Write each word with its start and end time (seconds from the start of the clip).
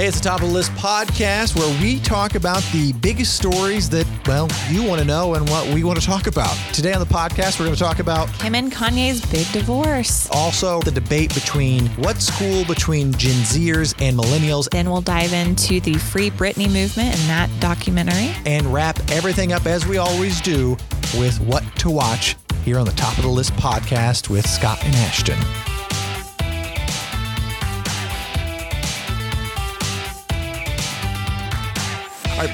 Hey, 0.00 0.06
it's 0.06 0.18
the 0.18 0.30
Top 0.30 0.40
of 0.40 0.48
the 0.48 0.54
List 0.54 0.72
podcast 0.76 1.54
where 1.54 1.82
we 1.82 2.00
talk 2.00 2.34
about 2.34 2.62
the 2.72 2.94
biggest 3.02 3.36
stories 3.36 3.90
that, 3.90 4.06
well, 4.26 4.48
you 4.70 4.82
want 4.82 4.98
to 4.98 5.06
know 5.06 5.34
and 5.34 5.46
what 5.50 5.68
we 5.74 5.84
want 5.84 6.00
to 6.00 6.06
talk 6.06 6.26
about. 6.26 6.56
Today 6.72 6.94
on 6.94 7.00
the 7.00 7.04
podcast, 7.04 7.60
we're 7.60 7.66
going 7.66 7.76
to 7.76 7.82
talk 7.82 7.98
about 7.98 8.32
Kim 8.38 8.54
and 8.54 8.72
Kanye's 8.72 9.20
big 9.30 9.46
divorce. 9.52 10.26
also 10.32 10.80
the 10.80 10.90
debate 10.90 11.34
between 11.34 11.84
what's 11.96 12.30
cool 12.38 12.64
between 12.64 13.12
Gen 13.12 13.42
Zers 13.42 13.94
and 14.00 14.18
millennials 14.18 14.70
Then 14.70 14.88
we'll 14.88 15.02
dive 15.02 15.34
into 15.34 15.80
the 15.80 15.98
Free 15.98 16.30
Britney 16.30 16.72
movement 16.72 17.10
and 17.10 17.28
that 17.28 17.50
documentary. 17.60 18.30
and 18.46 18.72
wrap 18.72 18.98
everything 19.10 19.52
up 19.52 19.66
as 19.66 19.86
we 19.86 19.98
always 19.98 20.40
do 20.40 20.78
with 21.18 21.38
what 21.42 21.62
to 21.76 21.90
watch 21.90 22.36
here 22.64 22.78
on 22.78 22.86
the 22.86 22.92
Top 22.92 23.18
of 23.18 23.24
the 23.24 23.28
List 23.28 23.52
podcast 23.52 24.30
with 24.30 24.48
Scott 24.48 24.82
and 24.82 24.94
Ashton. 24.94 25.38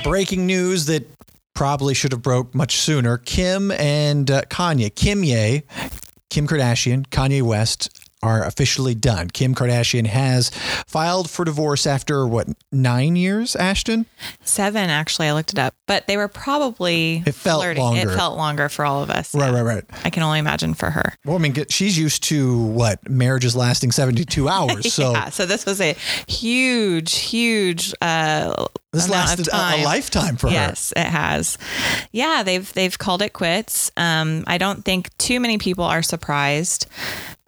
Breaking 0.03 0.47
news 0.47 0.87
that 0.87 1.09
probably 1.55 1.95
should 1.95 2.13
have 2.13 2.23
broke 2.23 2.55
much 2.55 2.77
sooner. 2.77 3.19
Kim 3.19 3.71
and 3.73 4.31
uh, 4.31 4.43
Kanye, 4.43 4.91
Kimye, 4.91 5.63
Kim 6.31 6.47
Kardashian, 6.47 7.07
Kanye 7.09 7.43
West 7.43 8.06
are 8.23 8.43
officially 8.45 8.95
done. 8.95 9.29
Kim 9.29 9.55
Kardashian 9.55 10.07
has 10.07 10.51
filed 10.87 11.29
for 11.31 11.45
divorce 11.45 11.87
after 11.87 12.27
what, 12.27 12.49
nine 12.73 13.15
years, 13.15 13.55
Ashton? 13.55 14.07
Seven, 14.43 14.89
actually, 14.91 15.29
I 15.29 15.33
looked 15.35 15.53
it 15.53 15.59
up, 15.59 15.75
but 15.87 16.07
they 16.07 16.17
were 16.17 16.29
probably 16.29 17.23
It 17.27 17.35
felt 17.35 17.63
flirting. 17.63 17.83
longer. 17.83 18.11
It 18.13 18.17
felt 18.17 18.37
longer 18.37 18.69
for 18.69 18.85
all 18.85 19.03
of 19.03 19.11
us. 19.11 19.35
Right, 19.35 19.53
Yeah. 19.53 19.61
right, 19.61 19.75
right. 19.77 19.85
I 20.05 20.11
can 20.11 20.23
only 20.23 20.39
imagine 20.39 20.75
for 20.75 20.91
her. 20.91 21.15
Well, 21.25 21.37
I 21.37 21.39
mean, 21.39 21.55
she's 21.69 21.99
used 21.99 22.23
to 22.25 22.59
what 22.63 23.09
marriages 23.09 23.55
lasting 23.55 23.93
72 23.93 24.49
hours. 24.49 24.93
So 24.93 25.13
yeah, 25.13 25.29
so 25.29 25.45
this 25.47 25.67
was 25.67 25.81
a 25.81 25.95
huge, 26.27 27.15
huge 27.17 27.93
uh, 28.01 28.67
this 28.93 29.09
lasted 29.09 29.49
a, 29.49 29.57
a 29.57 29.85
lifetime 29.85 30.37
for 30.37 30.47
her. 30.49 30.53
Yes, 30.55 30.93
it 30.97 31.05
has. 31.07 31.59
Yeah, 32.13 32.43
they've 32.43 32.73
they've 32.73 32.97
called 32.99 33.21
it 33.21 33.35
quits. 33.35 33.91
Um, 33.97 34.43
I 34.47 34.57
don't 34.59 34.85
think 34.85 35.17
too 35.19 35.39
many 35.39 35.59
people 35.59 35.85
are 35.85 36.03
surprised. 36.03 36.87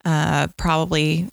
Uh, 0.04 0.48
probably 0.56 1.28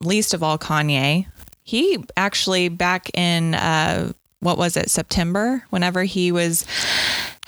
least 0.00 0.34
of 0.34 0.42
all 0.42 0.58
Kanye. 0.58 1.26
He 1.62 2.02
actually 2.16 2.68
back 2.68 3.10
in 3.14 3.54
uh, 3.54 4.12
what 4.40 4.58
was 4.58 4.76
it 4.76 4.90
September? 4.90 5.64
Whenever 5.70 6.04
he 6.04 6.32
was 6.32 6.66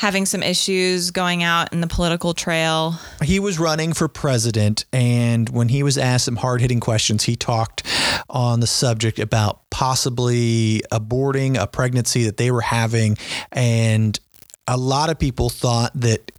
having 0.03 0.27
some 0.27 0.43
issues 0.43 1.13
going 1.13 1.45
out 1.45 1.73
in 1.73 1.81
the 1.81 1.87
political 1.87 2.35
trail. 2.35 2.97
He 3.23 3.39
was 3.39 3.61
running 3.61 3.93
for 3.93 4.09
president. 4.09 4.85
And 4.93 5.49
when 5.51 5.69
he 5.69 5.85
was 5.85 5.97
asked 5.97 6.25
some 6.25 6.35
hard 6.35 6.61
hitting 6.61 6.81
questions, 6.81 7.23
he 7.23 7.37
talked 7.37 7.85
on 8.29 8.59
the 8.59 8.67
subject 8.67 9.21
about 9.21 9.61
possibly 9.71 10.83
aborting 10.91 11.57
a 11.57 11.69
pregnancy 11.69 12.25
that 12.25 12.37
they 12.37 12.51
were 12.51 12.63
having. 12.63 13.17
And 13.53 14.19
a 14.67 14.77
lot 14.77 15.09
of 15.09 15.21
people 15.21 15.51
thought 15.51 15.93
that 15.95 16.32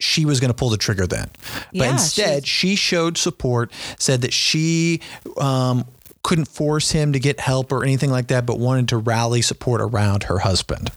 she 0.00 0.24
was 0.24 0.40
going 0.40 0.50
to 0.50 0.54
pull 0.54 0.70
the 0.70 0.76
trigger 0.76 1.06
then. 1.06 1.28
But 1.52 1.66
Yeah, 1.72 1.92
instead, 1.92 2.46
she 2.46 2.76
showed 2.76 3.18
support, 3.18 3.72
said 3.98 4.22
that 4.22 4.32
she 4.32 5.00
um, 5.38 5.84
couldn't 6.22 6.46
force 6.48 6.90
him 6.92 7.12
to 7.12 7.18
get 7.20 7.40
help 7.40 7.72
or 7.72 7.82
anything 7.84 8.10
like 8.10 8.28
that, 8.28 8.46
but 8.46 8.58
wanted 8.58 8.88
to 8.90 8.96
rally 8.96 9.42
support 9.42 9.80
around 9.80 10.24
her 10.24 10.38
husband. 10.40 10.90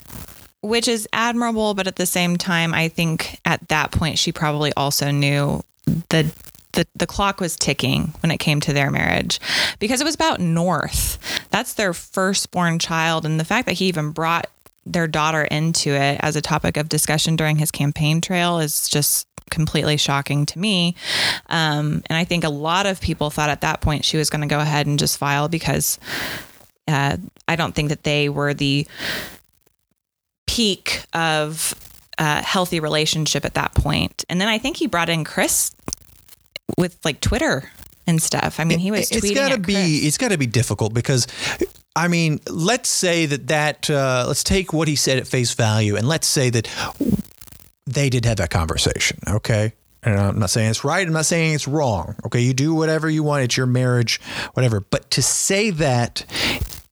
which 0.61 0.87
is 0.87 1.07
admirable, 1.13 1.73
but 1.73 1.87
at 1.87 1.95
the 1.95 2.05
same 2.05 2.37
time, 2.37 2.73
I 2.73 2.87
think 2.87 3.39
at 3.45 3.67
that 3.69 3.91
point 3.91 4.19
she 4.19 4.31
probably 4.31 4.71
also 4.77 5.09
knew 5.11 5.63
the 6.09 6.31
the, 6.73 6.87
the 6.95 7.07
clock 7.07 7.41
was 7.41 7.57
ticking 7.57 8.13
when 8.21 8.31
it 8.31 8.37
came 8.37 8.61
to 8.61 8.71
their 8.71 8.89
marriage 8.91 9.41
because 9.79 9.99
it 9.99 10.05
was 10.05 10.15
about 10.15 10.39
North. 10.39 11.19
That's 11.49 11.73
their 11.73 11.93
firstborn 11.93 12.79
child. 12.79 13.25
And 13.25 13.37
the 13.37 13.43
fact 13.43 13.65
that 13.65 13.73
he 13.73 13.87
even 13.87 14.11
brought 14.11 14.47
their 14.85 15.07
daughter 15.07 15.43
into 15.43 15.91
it 15.91 16.19
as 16.21 16.35
a 16.35 16.41
topic 16.41 16.77
of 16.77 16.89
discussion 16.89 17.35
during 17.35 17.57
his 17.57 17.71
campaign 17.71 18.21
trail 18.21 18.59
is 18.59 18.89
just 18.89 19.27
completely 19.49 19.97
shocking 19.97 20.45
to 20.47 20.59
me. 20.59 20.95
Um, 21.49 22.01
and 22.07 22.17
I 22.17 22.23
think 22.23 22.43
a 22.43 22.49
lot 22.49 22.85
of 22.85 23.01
people 23.01 23.29
thought 23.29 23.49
at 23.49 23.61
that 23.61 23.81
point 23.81 24.05
she 24.05 24.17
was 24.17 24.29
going 24.29 24.41
to 24.41 24.47
go 24.47 24.59
ahead 24.59 24.87
and 24.87 24.97
just 24.97 25.17
file 25.17 25.47
because 25.47 25.99
uh, 26.87 27.17
I 27.47 27.55
don't 27.55 27.75
think 27.75 27.89
that 27.89 28.03
they 28.03 28.29
were 28.29 28.53
the 28.53 28.87
peak 30.47 31.03
of 31.13 31.75
a 32.17 32.41
healthy 32.41 32.79
relationship 32.79 33.45
at 33.45 33.53
that 33.53 33.73
point. 33.73 34.25
And 34.29 34.41
then 34.41 34.47
I 34.47 34.57
think 34.57 34.77
he 34.77 34.87
brought 34.87 35.09
in 35.09 35.23
Kris 35.23 35.75
with 36.77 36.97
like 37.05 37.21
Twitter 37.21 37.69
and 38.07 38.21
stuff. 38.21 38.59
I 38.59 38.63
mean, 38.63 38.79
he 38.79 38.91
was 38.91 39.11
It's 39.11 39.31
gotta 39.33 39.59
be 39.59 39.99
it's 40.07 40.17
gotta 40.17 40.37
be 40.37 40.47
difficult 40.47 40.93
because 40.93 41.27
I 41.95 42.07
mean, 42.07 42.39
let's 42.47 42.89
say 42.89 43.25
that 43.25 43.47
that 43.47 43.89
uh, 43.89 44.25
let's 44.27 44.43
take 44.43 44.71
what 44.71 44.87
he 44.87 44.95
said 44.95 45.17
at 45.17 45.27
face 45.27 45.53
value, 45.53 45.95
and 45.95 46.07
let's 46.07 46.27
say 46.27 46.49
that 46.49 46.69
they 47.85 48.09
did 48.09 48.25
have 48.25 48.37
that 48.37 48.49
conversation. 48.49 49.19
Okay, 49.27 49.73
and 50.03 50.17
I'm 50.17 50.39
not 50.39 50.49
saying 50.49 50.69
it's 50.69 50.83
right. 50.83 51.05
I'm 51.05 51.13
not 51.13 51.25
saying 51.25 51.53
it's 51.53 51.67
wrong. 51.67 52.15
Okay, 52.25 52.39
you 52.39 52.53
do 52.53 52.73
whatever 52.73 53.09
you 53.09 53.23
want. 53.23 53.43
It's 53.43 53.57
your 53.57 53.65
marriage, 53.65 54.21
whatever. 54.53 54.79
But 54.79 55.11
to 55.11 55.21
say 55.21 55.69
that 55.71 56.25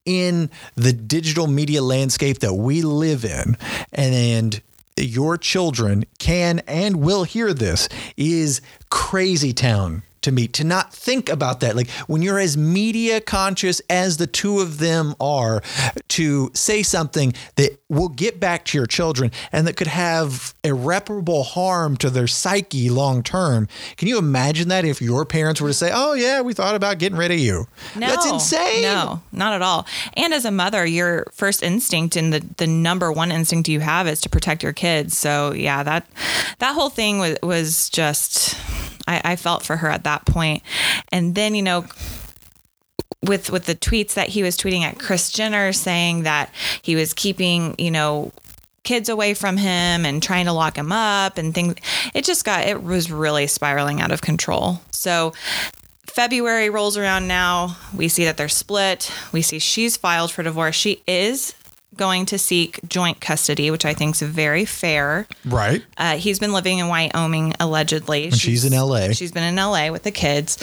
in 0.06 0.50
the 0.76 0.92
digital 0.92 1.48
media 1.48 1.82
landscape 1.82 2.40
that 2.40 2.56
we 2.56 2.82
live 2.82 3.24
in, 3.24 3.58
and 3.94 4.62
your 4.98 5.38
children 5.38 6.04
can 6.18 6.60
and 6.68 6.98
will 6.98 7.24
hear 7.24 7.54
this 7.54 7.88
is 8.18 8.60
crazy 8.90 9.54
town 9.54 10.04
to 10.22 10.32
me 10.32 10.48
to 10.50 10.64
not 10.64 10.94
think 10.94 11.30
about 11.30 11.60
that. 11.62 11.76
Like 11.76 11.90
when 12.08 12.22
you're 12.22 12.40
as 12.40 12.58
media 12.58 13.22
conscious 13.22 13.82
as 13.90 14.18
the 14.18 14.28
two 14.28 14.60
of 14.60 14.80
them 14.80 15.16
are 15.20 15.62
to 16.10 16.52
say 16.54 16.84
something 16.84 17.34
that 17.56 17.80
will 17.90 18.10
get 18.10 18.40
back 18.40 18.66
to 18.66 18.78
your 18.78 18.88
children 18.88 19.32
and 19.52 19.66
that 19.68 19.76
could 19.76 19.88
have 19.88 20.54
irreparable 20.64 21.44
harm 21.44 21.98
to 21.98 22.10
their 22.10 22.28
psyche 22.28 22.90
long 22.90 23.24
term. 23.24 23.68
Can 23.98 24.08
you 24.08 24.18
imagine 24.18 24.68
that 24.70 24.86
if 24.86 25.02
your 25.02 25.26
parents 25.26 25.62
were 25.62 25.70
to 25.70 25.74
say 25.74 25.92
oh 25.94 26.14
yeah 26.14 26.42
we 26.42 26.54
thought 26.54 26.76
about 26.76 27.00
getting 27.00 27.18
rid 27.18 27.32
of 27.32 27.40
you. 27.40 27.68
No, 27.96 28.08
that's 28.08 28.26
insane. 28.26 28.84
No, 28.84 29.22
not 29.32 29.54
at 29.54 29.62
all. 29.62 29.86
And 30.14 30.34
as 30.34 30.46
a 30.46 30.52
mother, 30.52 30.86
your 30.86 31.26
first 31.32 31.64
instinct 31.64 32.16
and 32.16 32.34
the, 32.34 32.40
the 32.58 32.68
number 32.68 33.12
one 33.12 33.32
instinct 33.32 33.70
you 33.70 33.80
have 33.80 34.08
is 34.08 34.22
to 34.22 34.30
protect 34.30 34.64
your 34.64 34.74
kids. 34.74 35.18
So 35.18 35.54
yeah, 35.54 35.84
that 35.84 36.08
that 36.60 36.74
whole 36.74 36.90
thing 36.90 37.20
was 37.20 37.38
was 37.42 37.90
just 37.90 38.56
I, 39.10 39.22
I 39.32 39.36
felt 39.36 39.64
for 39.64 39.78
her 39.78 39.90
at 39.90 40.04
that 40.04 40.26
point. 40.26 40.64
And 41.12 41.36
then, 41.36 41.56
you 41.56 41.64
know, 41.64 41.86
with 43.24 43.50
with 43.50 43.66
the 43.66 43.76
tweets 43.76 44.14
that 44.14 44.30
he 44.30 44.44
was 44.44 44.56
tweeting 44.56 44.82
at 44.82 45.00
Kris 45.00 45.32
Jenner 45.32 45.74
saying 45.74 46.24
that 46.24 46.52
he 46.82 46.96
was 46.96 47.14
keeping, 47.14 47.76
you 47.78 47.92
know, 47.92 48.32
kids 48.84 49.10
away 49.10 49.34
from 49.34 49.58
him 49.58 50.06
and 50.06 50.24
trying 50.24 50.46
to 50.46 50.54
lock 50.54 50.78
him 50.78 50.92
up 50.92 51.38
and 51.38 51.54
things 51.54 51.76
it 52.14 52.24
just 52.24 52.46
got 52.46 52.66
it 52.66 52.82
was 52.82 53.12
really 53.12 53.46
spiraling 53.48 54.00
out 54.00 54.12
of 54.12 54.22
control. 54.22 54.80
So 54.92 55.34
February 56.06 56.70
rolls 56.70 56.98
around 56.98 57.28
now. 57.28 57.78
We 57.96 58.08
see 58.08 58.26
that 58.26 58.38
they're 58.38 58.48
split. 58.48 59.12
We 59.32 59.42
see 59.42 59.60
she's 59.60 59.98
filed 59.98 60.32
for 60.32 60.44
divorce. 60.44 60.76
She 60.76 61.04
is 61.08 61.54
going 62.00 62.26
to 62.28 62.40
seek 62.40 62.80
joint 62.88 63.20
custody, 63.22 63.70
which 63.70 63.86
I 63.86 63.94
think 63.94 64.16
is 64.16 64.22
very 64.22 64.66
fair. 64.66 65.28
right 65.46 65.84
Uh, 65.98 66.16
he's 66.18 66.40
been 66.40 66.54
living 66.54 66.80
in 66.80 66.88
Wyoming 66.88 67.54
allegedly. 67.60 68.32
she's 68.32 68.66
in 68.66 68.74
LA. 68.74 69.12
She's 69.12 69.32
been 69.32 69.44
in 69.44 69.56
LA 69.56 69.92
with 69.92 70.04
the 70.04 70.12
kids. 70.12 70.58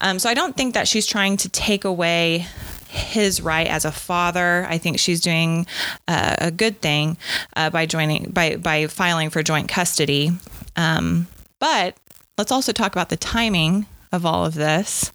Um, 0.00 0.18
so 0.18 0.28
I 0.28 0.34
don't 0.34 0.56
think 0.56 0.74
that 0.74 0.86
she's 0.88 1.06
trying 1.06 1.38
to 1.38 1.48
take 1.48 1.84
away 1.84 2.46
his 2.88 3.40
right 3.40 3.66
as 3.66 3.84
a 3.86 3.92
father. 3.92 4.66
I 4.68 4.76
think 4.76 4.98
she's 4.98 5.20
doing 5.20 5.66
uh, 6.08 6.36
a 6.38 6.50
good 6.50 6.80
thing 6.82 7.16
uh, 7.56 7.70
by 7.70 7.86
joining 7.86 8.30
by 8.30 8.56
by 8.56 8.86
filing 8.88 9.30
for 9.30 9.42
joint 9.42 9.68
custody. 9.68 10.32
Um, 10.76 11.26
but 11.58 11.96
let's 12.36 12.52
also 12.52 12.72
talk 12.72 12.92
about 12.92 13.08
the 13.08 13.16
timing 13.16 13.86
of 14.10 14.26
all 14.26 14.44
of 14.44 14.54
this. 14.54 15.12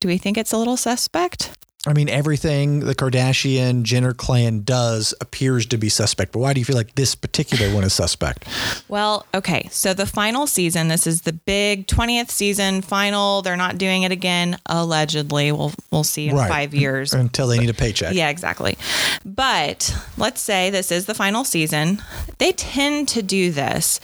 Do 0.00 0.08
we 0.08 0.18
think 0.18 0.36
it's 0.36 0.52
a 0.52 0.58
little 0.58 0.76
suspect? 0.76 1.56
I 1.86 1.92
mean, 1.92 2.08
everything 2.08 2.80
the 2.80 2.94
Kardashian 2.94 3.82
Jenner 3.82 4.14
clan 4.14 4.62
does 4.62 5.12
appears 5.20 5.66
to 5.66 5.76
be 5.76 5.90
suspect. 5.90 6.32
But 6.32 6.38
why 6.38 6.54
do 6.54 6.60
you 6.60 6.64
feel 6.64 6.76
like 6.76 6.94
this 6.94 7.14
particular 7.14 7.72
one 7.74 7.84
is 7.84 7.92
suspect? 7.92 8.46
Well, 8.88 9.26
okay. 9.34 9.68
So 9.70 9.92
the 9.92 10.06
final 10.06 10.46
season, 10.46 10.88
this 10.88 11.06
is 11.06 11.22
the 11.22 11.32
big 11.34 11.86
20th 11.86 12.30
season 12.30 12.80
final. 12.80 13.42
They're 13.42 13.56
not 13.56 13.76
doing 13.76 14.02
it 14.02 14.12
again 14.12 14.58
allegedly. 14.66 15.52
We'll 15.52 15.72
we'll 15.90 16.04
see 16.04 16.28
in 16.28 16.36
Right. 16.36 16.48
5 16.48 16.74
years. 16.74 17.12
Until 17.12 17.48
they 17.48 17.58
need 17.58 17.70
a 17.70 17.74
paycheck. 17.74 18.14
Yeah, 18.14 18.30
exactly. 18.30 18.78
But 19.24 19.94
let's 20.16 20.40
say 20.40 20.70
this 20.70 20.90
is 20.90 21.04
the 21.06 21.14
final 21.14 21.44
season. 21.44 22.02
They 22.38 22.52
tend 22.52 23.08
to 23.08 23.22
do 23.22 23.50
this 23.50 24.00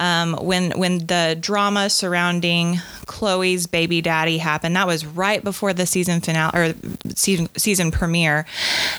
um, 0.00 0.34
when 0.40 0.70
when 0.78 1.06
the 1.06 1.36
drama 1.38 1.90
surrounding 1.90 2.80
Khloe's 3.08 3.66
baby 3.66 4.00
daddy 4.00 4.38
happened. 4.38 4.76
That 4.76 4.86
was 4.86 5.04
right 5.04 5.42
before 5.42 5.72
the 5.72 5.86
season 5.86 6.20
finale 6.20 6.56
or 6.56 6.74
season 7.14 7.48
season 7.56 7.90
premiere. 7.90 8.46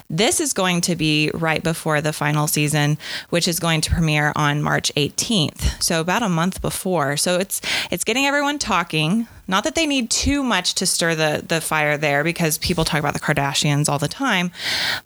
This 0.10 0.42
is 0.42 0.52
going 0.52 0.82
to 0.82 0.96
be 0.96 1.32
right 1.34 1.64
before 1.64 2.02
the 2.02 2.12
final 2.12 2.48
season, 2.48 2.98
which 3.30 3.48
is 3.48 3.60
going 3.60 3.82
to 3.82 3.92
premiere 3.92 4.34
on 4.36 4.62
March 4.62 4.92
18th. 4.98 5.82
So 5.82 6.02
about 6.02 6.24
a 6.24 6.30
month 6.30 6.62
before. 6.62 7.16
So 7.16 7.38
it's 7.40 7.62
it's 7.92 8.04
getting 8.04 8.26
everyone 8.26 8.60
talking. 8.60 9.28
Not 9.48 9.64
that 9.64 9.76
they 9.76 9.88
need 9.88 10.12
too 10.12 10.44
much 10.44 10.76
to 10.76 10.86
stir 10.86 11.16
the 11.16 11.44
the 11.48 11.62
fire 11.62 11.98
there 11.98 12.24
because 12.24 12.58
people 12.58 12.84
talk 12.84 13.00
about 13.00 13.14
the 13.14 13.20
Kardashians 13.20 13.88
all 13.88 14.00
the 14.00 14.08
time. 14.08 14.52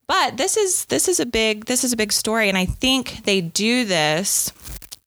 But 0.07 0.37
this 0.37 0.57
is 0.57 0.85
this 0.85 1.07
is 1.07 1.19
a 1.19 1.25
big 1.25 1.65
this 1.65 1.83
is 1.83 1.93
a 1.93 1.97
big 1.97 2.11
story 2.11 2.49
and 2.49 2.57
I 2.57 2.65
think 2.65 3.25
they 3.25 3.41
do 3.41 3.85
this 3.85 4.51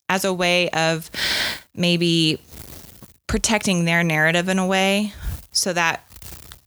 as 0.09 0.25
a 0.25 0.33
way 0.33 0.71
of 0.71 1.11
maybe 1.75 2.39
protecting 3.27 3.85
their 3.85 4.05
narrative 4.05 4.49
in 4.49 4.59
a 4.59 4.67
way 4.67 5.13
so 5.53 5.73
that 5.73 6.03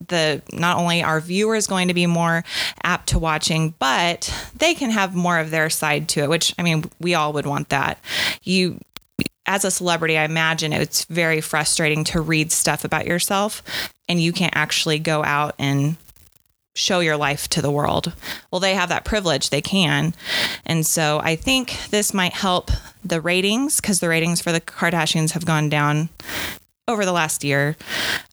the 0.08 0.42
not 0.54 0.78
only 0.78 1.04
our 1.04 1.20
viewers 1.20 1.68
going 1.68 1.88
to 1.90 1.94
be 1.94 2.06
more 2.06 2.44
apt 2.84 3.10
to 3.10 3.20
watching, 3.20 3.74
but 3.80 4.34
they 4.56 4.74
can 4.74 4.90
have 4.90 5.16
more 5.16 5.40
of 5.40 5.52
their 5.52 5.70
side 5.70 6.10
to 6.10 6.22
it, 6.22 6.30
which 6.30 6.54
I 6.58 6.64
mean, 6.64 6.90
we 7.00 7.16
all 7.16 7.34
would 7.34 7.46
want 7.46 7.70
that. 7.70 8.00
You 8.44 8.80
as 9.46 9.66
a 9.66 9.72
celebrity, 9.72 10.18
I 10.18 10.26
imagine 10.26 10.74
it's 10.74 11.06
very 11.06 11.42
frustrating 11.42 12.04
to 12.06 12.22
read 12.22 12.52
stuff 12.52 12.86
about 12.86 13.08
yourself 13.08 13.64
and 14.08 14.22
you 14.22 14.32
can't 14.32 14.56
actually 14.56 15.00
go 15.00 15.24
out 15.24 15.56
and 15.58 15.98
show 16.76 17.00
your 17.00 17.18
life 17.18 17.48
to 17.50 17.62
the 17.62 17.72
world. 17.72 18.14
Well, 18.52 18.60
they 18.60 18.74
have 18.76 18.90
that 18.90 19.06
privilege, 19.06 19.50
they 19.50 19.62
can. 19.62 20.14
And 20.66 20.86
so 20.86 21.20
I 21.24 21.36
think 21.36 21.78
this 21.90 22.14
might 22.14 22.34
help 22.34 22.72
the 23.04 23.22
ratings 23.22 23.78
because 23.78 24.00
the 24.00 24.10
ratings 24.10 24.42
for 24.42 24.52
the 24.52 24.62
Kardashians 24.62 25.32
have 25.32 25.46
gone 25.46 25.70
down 25.70 26.10
over 26.88 27.06
the 27.06 27.12
last 27.12 27.44
year 27.44 27.76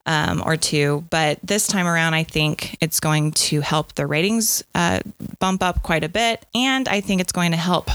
um, 0.07 0.43
or 0.45 0.57
two. 0.57 1.05
But 1.11 1.39
this 1.43 1.67
time 1.67 1.87
around, 1.87 2.15
I 2.15 2.25
think 2.25 2.77
it's 2.81 3.01
going 3.01 3.33
to 3.33 3.61
help 3.61 3.95
the 3.95 4.07
ratings 4.07 4.65
uh, 4.75 5.01
bump 5.39 5.63
up 5.63 5.83
quite 5.83 6.05
a 6.05 6.09
bit. 6.09 6.45
And 6.55 6.89
I 6.89 7.01
think 7.01 7.21
it's 7.21 7.33
going 7.33 7.51
to 7.51 7.59
help 7.59 7.91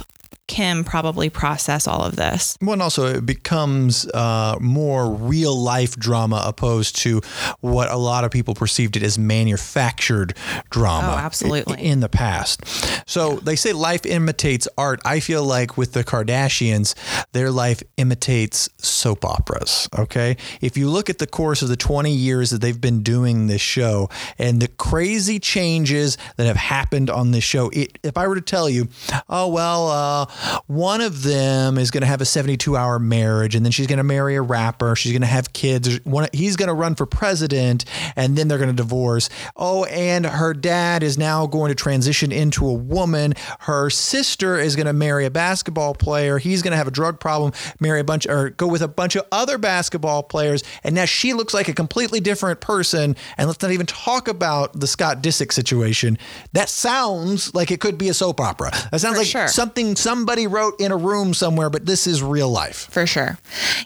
Kim 0.51 0.83
probably 0.83 1.29
process 1.29 1.87
all 1.87 2.03
of 2.03 2.17
this. 2.17 2.57
Well, 2.59 2.73
and 2.73 2.81
also 2.81 3.05
it 3.05 3.25
becomes 3.25 4.05
uh, 4.07 4.57
more 4.59 5.09
real 5.09 5.55
life 5.57 5.95
drama 5.95 6.43
opposed 6.45 6.97
to 6.97 7.21
what 7.61 7.89
a 7.89 7.95
lot 7.95 8.25
of 8.25 8.31
people 8.31 8.53
perceived 8.53 8.97
it 8.97 9.03
as 9.03 9.17
manufactured 9.17 10.35
drama. 10.69 11.13
Oh, 11.13 11.17
absolutely. 11.17 11.81
In 11.81 12.01
the 12.01 12.09
past. 12.09 12.65
So 13.09 13.37
they 13.37 13.55
say 13.55 13.71
life 13.71 14.05
imitates 14.05 14.67
art. 14.77 14.99
I 15.05 15.21
feel 15.21 15.45
like 15.45 15.77
with 15.77 15.93
the 15.93 16.03
Kardashians, 16.03 16.95
their 17.31 17.49
life 17.49 17.81
imitates 17.95 18.67
soap 18.77 19.23
operas. 19.23 19.87
Okay. 19.97 20.35
If 20.59 20.75
you 20.75 20.89
look 20.89 21.09
at 21.09 21.19
the 21.19 21.27
course 21.27 21.61
of 21.61 21.69
the 21.69 21.77
20 21.77 22.11
years 22.11 22.49
that 22.49 22.59
they've 22.59 22.81
been 22.81 23.03
doing 23.03 23.47
this 23.47 23.61
show 23.61 24.09
and 24.37 24.61
the 24.61 24.67
crazy 24.67 25.39
changes 25.39 26.17
that 26.35 26.45
have 26.45 26.57
happened 26.57 27.09
on 27.09 27.31
this 27.31 27.45
show, 27.45 27.69
it, 27.69 27.97
if 28.03 28.17
I 28.17 28.27
were 28.27 28.35
to 28.35 28.41
tell 28.41 28.69
you, 28.69 28.89
oh, 29.29 29.47
well, 29.47 29.87
uh, 29.87 30.25
one 30.67 31.01
of 31.01 31.23
them 31.23 31.77
is 31.77 31.91
going 31.91 32.01
to 32.01 32.07
have 32.07 32.21
a 32.21 32.25
72 32.25 32.75
hour 32.75 32.99
marriage 32.99 33.55
and 33.55 33.65
then 33.65 33.71
she's 33.71 33.87
going 33.87 33.97
to 33.97 34.03
marry 34.03 34.35
a 34.35 34.41
rapper. 34.41 34.95
She's 34.95 35.11
going 35.11 35.21
to 35.21 35.27
have 35.27 35.53
kids. 35.53 36.03
One, 36.03 36.27
he's 36.33 36.55
going 36.55 36.67
to 36.67 36.73
run 36.73 36.95
for 36.95 37.05
president 37.05 37.85
and 38.15 38.37
then 38.37 38.47
they're 38.47 38.57
going 38.57 38.69
to 38.69 38.75
divorce. 38.75 39.29
Oh, 39.55 39.85
and 39.85 40.25
her 40.25 40.53
dad 40.53 41.03
is 41.03 41.17
now 41.17 41.47
going 41.47 41.69
to 41.69 41.75
transition 41.75 42.31
into 42.31 42.67
a 42.67 42.73
woman. 42.73 43.33
Her 43.61 43.89
sister 43.89 44.59
is 44.59 44.75
going 44.75 44.87
to 44.87 44.93
marry 44.93 45.25
a 45.25 45.31
basketball 45.31 45.93
player. 45.93 46.37
He's 46.37 46.61
going 46.61 46.71
to 46.71 46.77
have 46.77 46.87
a 46.87 46.91
drug 46.91 47.19
problem, 47.19 47.53
marry 47.79 47.99
a 47.99 48.03
bunch 48.03 48.27
or 48.27 48.49
go 48.51 48.67
with 48.67 48.81
a 48.81 48.87
bunch 48.87 49.15
of 49.15 49.25
other 49.31 49.57
basketball 49.57 50.23
players. 50.23 50.63
And 50.83 50.95
now 50.95 51.05
she 51.05 51.33
looks 51.33 51.53
like 51.53 51.67
a 51.67 51.73
completely 51.73 52.19
different 52.19 52.61
person. 52.61 53.15
And 53.37 53.47
let's 53.47 53.61
not 53.61 53.71
even 53.71 53.85
talk 53.85 54.27
about 54.27 54.79
the 54.79 54.87
Scott 54.87 55.21
Disick 55.21 55.51
situation. 55.51 56.17
That 56.53 56.69
sounds 56.69 57.53
like 57.53 57.71
it 57.71 57.79
could 57.79 57.97
be 57.97 58.09
a 58.09 58.13
soap 58.13 58.39
opera. 58.39 58.71
That 58.91 58.99
sounds 59.01 59.15
For 59.15 59.19
like 59.19 59.27
sure. 59.27 59.47
something 59.47 59.95
somebody 59.95 60.30
wrote 60.39 60.79
in 60.79 60.91
a 60.91 60.97
room 60.97 61.33
somewhere, 61.33 61.69
but 61.69 61.85
this 61.85 62.07
is 62.07 62.23
real 62.23 62.49
life. 62.49 62.87
For 62.91 63.05
sure. 63.05 63.37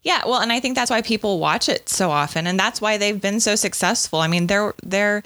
Yeah, 0.04 0.22
well, 0.26 0.40
and 0.40 0.52
I 0.52 0.60
think 0.60 0.76
that's 0.76 0.92
why 0.92 1.02
people 1.02 1.40
watch 1.40 1.70
it 1.70 1.90
so 1.90 2.12
often 2.12 2.48
and 2.48 2.60
that's 2.60 2.82
why 2.82 2.98
they've 2.98 3.20
been 3.20 3.40
so 3.40 3.56
successful. 3.56 4.20
I 4.20 4.28
mean, 4.28 4.48
they're 4.48 4.74
they're 4.84 5.24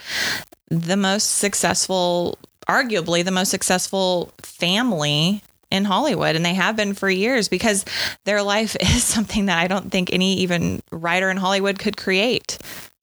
the 0.69 0.97
most 0.97 1.37
successful 1.37 2.37
arguably 2.67 3.25
the 3.25 3.31
most 3.31 3.49
successful 3.49 4.31
family 4.43 5.41
in 5.71 5.85
Hollywood 5.85 6.35
and 6.35 6.45
they 6.45 6.53
have 6.53 6.75
been 6.75 6.93
for 6.93 7.09
years 7.09 7.49
because 7.49 7.85
their 8.25 8.41
life 8.41 8.75
is 8.79 9.03
something 9.03 9.47
that 9.47 9.57
I 9.57 9.67
don't 9.67 9.91
think 9.91 10.13
any 10.13 10.35
even 10.37 10.81
writer 10.91 11.29
in 11.29 11.37
Hollywood 11.37 11.79
could 11.79 11.97
create 11.97 12.57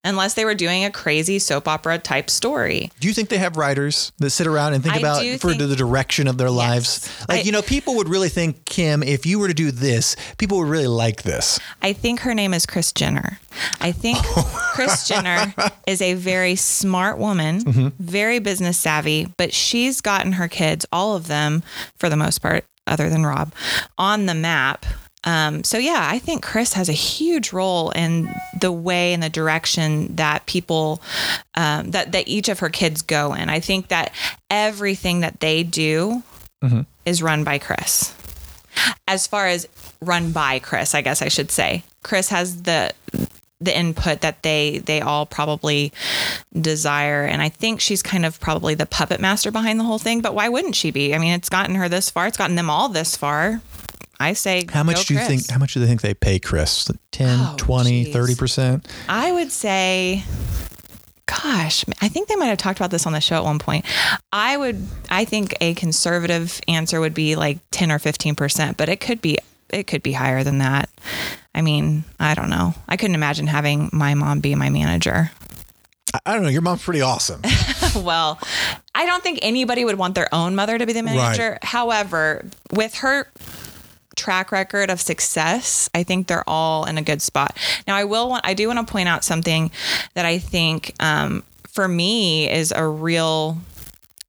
unless 0.07 0.35
they 0.35 0.45
were 0.45 0.55
doing 0.55 0.85
a 0.85 0.91
crazy 0.91 1.39
soap 1.39 1.69
opera 1.69 1.99
type 1.99 2.31
story. 2.31 2.91
Do 3.01 3.09
you 3.09 3.15
think 3.15 3.29
they 3.29 3.39
have 3.39 3.57
writers 3.57 4.13
that 4.19 4.31
sit 4.31 4.47
around 4.47 4.75
and 4.75 4.83
think 4.83 4.95
I 4.97 4.99
about 4.99 5.25
for 5.41 5.51
think- 5.51 5.59
the 5.61 5.77
direction 5.77 6.29
of 6.29 6.39
their 6.39 6.51
lives? 6.51 7.09
Like, 7.29 7.41
I- 7.41 7.43
you 7.43 7.53
know, 7.53 7.63
people 7.63 7.97
would 7.97 8.09
really 8.09 8.29
think, 8.29 8.65
Kim, 8.65 9.03
if 9.03 9.27
you 9.27 9.39
were 9.39 9.49
to 9.49 9.55
do 9.55 9.71
this, 9.71 10.17
people 10.39 10.59
would 10.59 10.69
really 10.69 10.87
like 10.87 11.23
this. 11.23 11.59
I 11.83 11.93
think 11.93 12.21
her 12.21 12.35
name 12.35 12.55
is 12.55 12.67
Kris 12.67 12.93
Jenner. 12.93 13.39
I 13.81 13.93
think 13.93 14.19
Kris 14.75 15.09
Jenner 15.09 15.55
is 15.87 16.01
a 16.03 16.15
very 16.15 16.57
smart 16.57 17.19
woman, 17.19 17.65
mm-hmm. 17.65 17.89
very 17.99 18.39
business 18.39 18.79
savvy, 18.79 19.33
but 19.37 19.53
she's 19.53 20.01
gotten 20.01 20.33
her 20.33 20.49
kids, 20.49 20.87
all 20.93 21.17
of 21.17 21.27
them, 21.27 21.63
for 21.97 22.09
the 22.09 22.17
most 22.17 22.41
part, 22.41 22.65
other 22.87 23.09
than 23.09 23.25
Rob, 23.25 23.53
on 23.99 24.27
the 24.27 24.35
map. 24.35 24.87
Um, 25.27 25.65
so 25.65 25.77
yeah, 25.77 26.09
I 26.11 26.19
think 26.21 26.43
Kris 26.43 26.73
has 26.75 26.89
a 26.89 26.93
huge 26.93 27.53
role 27.53 27.91
in 27.91 28.33
the 28.61 28.73
way 28.73 29.13
and 29.13 29.23
the 29.23 29.29
direction 29.29 30.15
that 30.17 30.47
people 30.47 31.03
um, 31.55 31.91
that 31.91 32.13
that 32.13 32.29
each 32.29 32.49
of 32.49 32.61
her 32.61 32.71
kids 32.71 33.03
go 33.03 33.35
in. 33.35 33.51
I 33.51 33.61
think 33.61 33.89
that 33.89 34.13
everything 34.49 35.21
that 35.21 35.41
they 35.41 35.65
do 35.65 36.23
is 37.05 37.23
run 37.23 37.45
by 37.45 37.59
Kris 37.59 38.15
as 39.09 39.27
far 39.27 39.47
as 39.47 39.69
run 40.01 40.33
by 40.33 40.59
Kris, 40.59 40.95
I 40.95 41.03
guess 41.03 41.23
I 41.23 41.29
should 41.29 41.51
say. 41.51 41.83
Kris 42.03 42.29
has 42.29 42.63
the 42.63 42.93
the 43.59 43.77
input 43.77 44.21
that 44.21 44.43
they 44.43 44.79
they 44.79 45.01
all 45.01 45.25
probably 45.25 45.91
desire 46.61 47.25
and 47.25 47.41
I 47.41 47.49
think 47.49 47.81
she's 47.81 48.03
kind 48.03 48.27
of 48.27 48.39
probably 48.39 48.75
the 48.75 48.85
puppet 48.85 49.19
master 49.19 49.51
behind 49.51 49.81
the 49.81 49.85
whole 49.85 49.99
thing, 49.99 50.21
but 50.21 50.35
why 50.35 50.49
wouldn't 50.49 50.75
she 50.75 50.91
be? 50.91 51.15
I 51.15 51.19
mean, 51.19 51.33
it's 51.33 51.49
gotten 51.49 51.75
her 51.77 51.89
this 51.89 52.11
far. 52.11 52.27
It's 52.27 52.37
gotten 52.37 52.57
them 52.57 52.71
all 52.71 52.89
this 52.89 53.17
far. 53.17 53.61
I 54.19 54.33
say 54.33 54.65
How 54.71 54.83
much 54.83 55.07
do 55.07 55.15
you 55.15 55.21
think 55.21 55.49
how 55.51 55.59
much 55.59 55.75
do 55.75 55.81
they 55.81 55.87
think 55.87 56.01
they 56.01 56.15
pay 56.15 56.39
Kris? 56.39 56.91
10, 57.13 57.29
Oh, 57.29 57.55
20, 57.59 58.05
geez. 58.05 58.15
30%? 58.15 58.85
I 59.09 59.33
would 59.33 59.53
say 59.53 60.25
gosh, 61.27 61.85
I 62.01 62.09
think 62.09 62.29
they 62.29 62.37
might 62.37 62.47
have 62.47 62.59
talked 62.59 62.79
about 62.79 62.91
this 62.91 63.07
on 63.07 63.13
the 63.13 63.21
show 63.21 63.37
at 63.37 63.45
one 63.45 63.59
point. 63.59 63.85
I 64.33 64.57
would 64.57 64.87
I 65.11 65.25
think 65.25 65.55
a 65.61 65.75
conservative 65.75 66.61
answer 66.69 67.01
would 67.01 67.15
be 67.15 67.37
like 67.37 67.59
10 67.73 67.91
or 67.91 67.99
15%, 67.99 68.77
but 68.77 68.89
it 68.89 69.01
could 69.01 69.21
be 69.21 69.39
it 69.71 69.87
could 69.87 70.03
be 70.03 70.13
higher 70.13 70.45
than 70.45 70.59
that. 70.59 70.89
I 71.55 71.63
mean, 71.63 72.05
I 72.21 72.35
don't 72.35 72.51
know. 72.51 72.75
I 72.89 72.97
couldn't 72.97 73.17
imagine 73.17 73.47
having 73.49 73.91
my 73.93 74.15
mom 74.15 74.41
be 74.41 74.55
my 74.55 74.71
manager. 74.71 75.31
I, 76.15 76.21
I 76.25 76.35
don't 76.35 76.43
know. 76.45 76.49
Your 76.49 76.63
mom's 76.63 76.85
pretty 76.85 77.01
awesome. 77.01 77.43
well, 77.97 78.39
I 78.95 79.07
don't 79.07 79.23
think 79.23 79.41
anybody 79.43 79.85
would 79.85 79.99
want 79.99 80.15
their 80.15 80.33
own 80.33 80.55
mother 80.55 80.79
to 80.79 80.87
be 80.87 80.93
the 80.93 81.03
manager. 81.03 81.59
However, 81.63 82.45
with 82.73 82.95
her 82.97 83.27
track 84.17 84.51
record 84.51 84.91
of 84.91 85.01
success, 85.01 85.89
I 85.95 86.03
think 86.03 86.27
they're 86.27 86.49
all 86.49 86.85
in 86.87 86.99
a 86.99 87.03
good 87.03 87.23
spot. 87.23 87.57
Now, 87.87 87.95
I 87.95 88.05
will 88.05 88.29
want, 88.29 88.47
I 88.47 88.55
do 88.55 88.67
want 88.67 88.85
to 88.85 88.91
point 88.91 89.09
out 89.09 89.25
something 89.25 89.71
that 90.15 90.27
I 90.27 90.39
think 90.39 90.95
um, 91.01 91.45
for 91.69 91.87
me 91.87 92.51
is 92.51 92.73
a 92.75 92.87
real. 92.87 93.59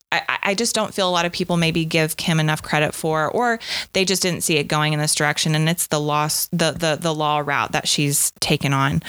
I, 0.10 0.40
I 0.42 0.54
just 0.56 0.74
don't 0.74 0.94
feel 0.94 1.10
a 1.10 1.12
lot 1.12 1.26
of 1.26 1.34
people 1.34 1.58
maybe 1.58 1.84
give 1.84 2.16
Kim 2.16 2.40
enough 2.40 2.64
credit 2.64 2.94
for, 2.94 3.30
or 3.30 3.60
they 3.92 4.06
just 4.06 4.22
didn't 4.22 4.40
see 4.40 4.56
it 4.56 4.64
going 4.64 4.94
in 4.94 5.00
this 5.00 5.14
direction. 5.14 5.54
And 5.54 5.68
it's 5.68 5.88
the 5.88 6.00
law, 6.00 6.30
the 6.52 6.72
the 6.72 6.98
the 7.00 7.14
law 7.14 7.40
route 7.40 7.74
that 7.74 7.90
she's 7.90 8.32
taken 8.40 8.72
on. 8.72 9.04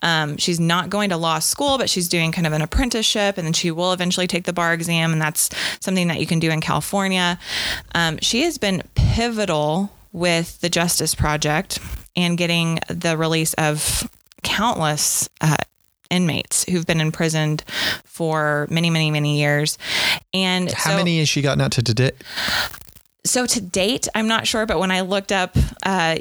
Um, 0.00 0.36
she's 0.36 0.60
not 0.60 0.90
going 0.90 1.10
to 1.10 1.16
law 1.16 1.40
school, 1.40 1.76
but 1.76 1.90
she's 1.90 2.08
doing 2.08 2.30
kind 2.30 2.46
of 2.46 2.52
an 2.52 2.62
apprenticeship, 2.62 3.36
and 3.36 3.44
then 3.44 3.52
she 3.52 3.72
will 3.72 3.92
eventually 3.92 4.28
take 4.28 4.44
the 4.44 4.52
bar 4.52 4.72
exam, 4.72 5.12
and 5.12 5.20
that's 5.20 5.50
something 5.80 6.06
that 6.06 6.20
you 6.20 6.26
can 6.26 6.38
do 6.38 6.50
in 6.50 6.60
California. 6.60 7.36
Um, 7.92 8.18
she 8.22 8.42
has 8.42 8.56
been 8.56 8.84
pivotal 8.94 9.90
with 10.14 10.60
the 10.60 10.70
Justice 10.70 11.14
Project 11.14 11.80
and 12.16 12.38
getting 12.38 12.78
the 12.88 13.18
release 13.18 13.52
of 13.54 14.08
countless 14.42 15.28
uh, 15.40 15.56
inmates 16.08 16.64
who've 16.64 16.86
been 16.86 17.00
imprisoned 17.00 17.64
for 18.04 18.68
many, 18.70 18.88
many, 18.90 19.10
many 19.10 19.38
years. 19.40 19.76
And 20.32 20.70
How 20.70 20.92
so, 20.92 20.96
many 20.96 21.18
has 21.18 21.28
she 21.28 21.42
gotten 21.42 21.60
out 21.60 21.72
to 21.72 21.82
today? 21.82 22.12
So 23.24 23.44
to 23.44 23.60
date, 23.60 24.06
I'm 24.14 24.28
not 24.28 24.46
sure, 24.46 24.66
but 24.66 24.78
when 24.78 24.92
I 24.92 25.00
looked 25.00 25.32
up, 25.32 25.56
uh, 25.84 26.18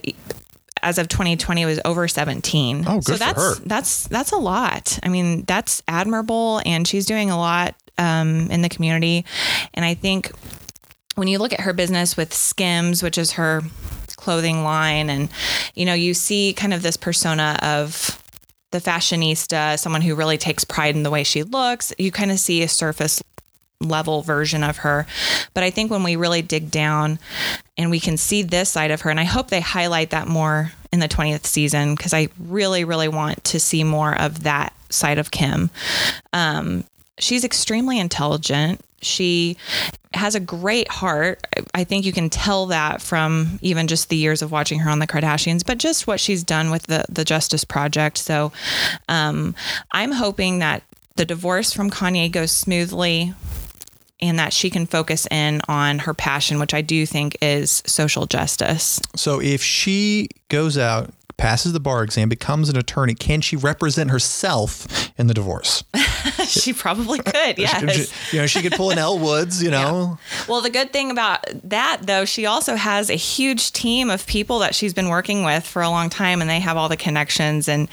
as 0.82 0.98
of 0.98 1.08
2020, 1.08 1.62
it 1.62 1.66
was 1.66 1.80
over 1.86 2.08
17. 2.08 2.86
Oh, 2.88 2.96
good 2.96 3.06
so 3.06 3.14
for 3.14 3.20
that's 3.20 3.60
her. 3.60 3.66
that's 3.66 4.08
that's 4.08 4.32
a 4.32 4.38
lot. 4.38 5.00
I 5.04 5.10
mean, 5.10 5.44
that's 5.44 5.82
admirable, 5.88 6.62
and 6.66 6.86
she's 6.86 7.06
doing 7.06 7.30
a 7.30 7.38
lot 7.38 7.76
um, 7.98 8.50
in 8.52 8.62
the 8.62 8.70
community. 8.70 9.24
And 9.74 9.86
I 9.86 9.94
think 9.94 10.32
when 11.16 11.28
you 11.28 11.40
look 11.40 11.54
at 11.54 11.62
her 11.62 11.74
business 11.74 12.18
with 12.18 12.34
Skims, 12.34 13.04
which 13.04 13.18
is 13.18 13.34
her 13.34 13.62
clothing 14.16 14.64
line, 14.64 15.10
and 15.10 15.30
you 15.76 15.86
know, 15.86 15.94
you 15.94 16.14
see 16.14 16.54
kind 16.54 16.74
of 16.74 16.82
this 16.82 16.98
persona 16.98 17.58
of 17.62 18.20
the 18.72 18.80
fashionista, 18.80 19.78
someone 19.80 20.02
who 20.02 20.16
really 20.16 20.38
takes 20.38 20.64
pride 20.64 20.96
in 20.96 21.04
the 21.04 21.12
way 21.12 21.24
she 21.24 21.44
looks. 21.44 21.94
You 21.98 22.12
kind 22.12 22.32
of 22.32 22.40
see 22.40 22.64
a 22.64 22.68
surface 22.68 23.22
level 23.80 24.22
version 24.22 24.64
of 24.64 24.78
her. 24.78 25.06
But 25.54 25.64
I 25.64 25.70
think 25.70 25.92
when 25.92 26.04
we 26.04 26.16
really 26.16 26.42
dig 26.42 26.72
down 26.72 27.20
and 27.78 27.92
we 27.92 28.00
can 28.00 28.18
see 28.18 28.42
this 28.42 28.70
side 28.70 28.92
of 28.92 29.02
her, 29.02 29.10
and 29.10 29.20
I 29.20 29.26
hope 29.26 29.50
they 29.50 29.62
highlight 29.62 30.10
that 30.12 30.28
more 30.28 30.72
in 30.92 31.00
the 31.00 31.08
20th 31.08 31.46
season 31.46 31.96
because 31.96 32.14
I 32.14 32.30
really, 32.40 32.84
really 32.84 33.08
want 33.08 33.44
to 33.46 33.60
see 33.60 33.84
more 33.84 34.20
of 34.20 34.44
that 34.44 34.74
side 34.90 35.18
of 35.18 35.32
Kim. 35.32 35.70
Um, 36.34 36.84
she's 37.20 37.44
extremely 37.44 38.00
intelligent. 38.00 38.82
She 39.06 39.58
has 40.14 40.36
a 40.36 40.40
great 40.40 40.90
heart. 40.90 41.46
I 41.74 41.84
think 41.84 42.06
you 42.06 42.14
can 42.14 42.30
tell 42.30 42.68
that 42.68 43.02
from 43.02 43.60
even 43.62 43.88
just 43.88 44.10
the 44.10 44.16
years 44.16 44.42
of 44.42 44.52
watching 44.52 44.80
her 44.80 44.90
on 44.90 45.00
the 45.00 45.08
Kardashians, 45.08 45.66
but 45.66 45.78
just 45.78 46.08
what 46.08 46.20
she's 46.20 46.44
done 46.44 46.72
with 46.72 46.84
the 46.84 47.06
the 47.10 47.26
Justice 47.26 47.64
Project. 47.64 48.18
So, 48.18 48.52
um, 49.10 49.56
I'm 49.92 50.12
hoping 50.12 50.60
that 50.60 50.84
the 51.16 51.26
divorce 51.26 51.74
from 51.74 51.90
Kanye 51.90 52.32
goes 52.32 52.52
smoothly 52.52 53.34
and 54.20 54.40
that 54.40 54.54
she 54.54 54.70
can 54.70 54.86
focus 54.86 55.28
in 55.30 55.62
on 55.68 56.00
her 56.00 56.14
passion, 56.14 56.60
which 56.60 56.74
I 56.74 56.82
do 56.82 57.06
think 57.06 57.38
is 57.42 57.84
social 57.86 58.26
justice. 58.26 59.02
So 59.16 59.42
if 59.42 59.62
she 59.62 60.30
goes 60.48 60.78
out, 60.78 61.14
passes 61.36 61.74
the 61.74 61.80
bar 61.80 62.04
exam, 62.04 62.30
becomes 62.30 62.70
an 62.70 62.78
attorney, 62.78 63.16
can 63.16 63.42
she 63.42 63.58
represent 63.58 64.12
herself 64.12 65.12
in 65.20 65.28
the 65.28 65.34
divorce? 65.34 65.84
she 66.62 66.74
probably 66.74 67.20
could, 67.20 67.58
yes. 67.58 68.34
you 68.34 68.40
know, 68.40 68.46
she 68.48 68.62
could 68.62 68.74
pull 68.74 68.92
an 68.92 68.98
Elle 68.98 69.20
Woods, 69.20 69.62
you 69.62 69.72
know. 69.72 70.18
Yeah. 70.20 70.46
Well, 70.48 70.62
the 70.62 70.70
good 70.70 70.92
thing 70.92 71.12
about 71.12 71.46
that, 71.64 72.02
though, 72.04 72.26
she 72.26 72.46
also 72.46 72.76
has 72.76 73.10
a 73.10 73.16
huge 73.16 73.72
team 73.72 74.10
of 74.10 74.26
people 74.28 74.60
that 74.60 74.76
she's 74.76 74.94
been 74.94 75.10
working 75.10 75.44
with 75.44 75.66
for 75.66 75.82
a 75.82 75.90
long 75.90 76.10
time, 76.10 76.42
and 76.42 76.50
they 76.50 76.60
have 76.60 76.78
all 76.78 76.90
the 76.90 76.98
connections. 76.98 77.68
And 77.68 77.90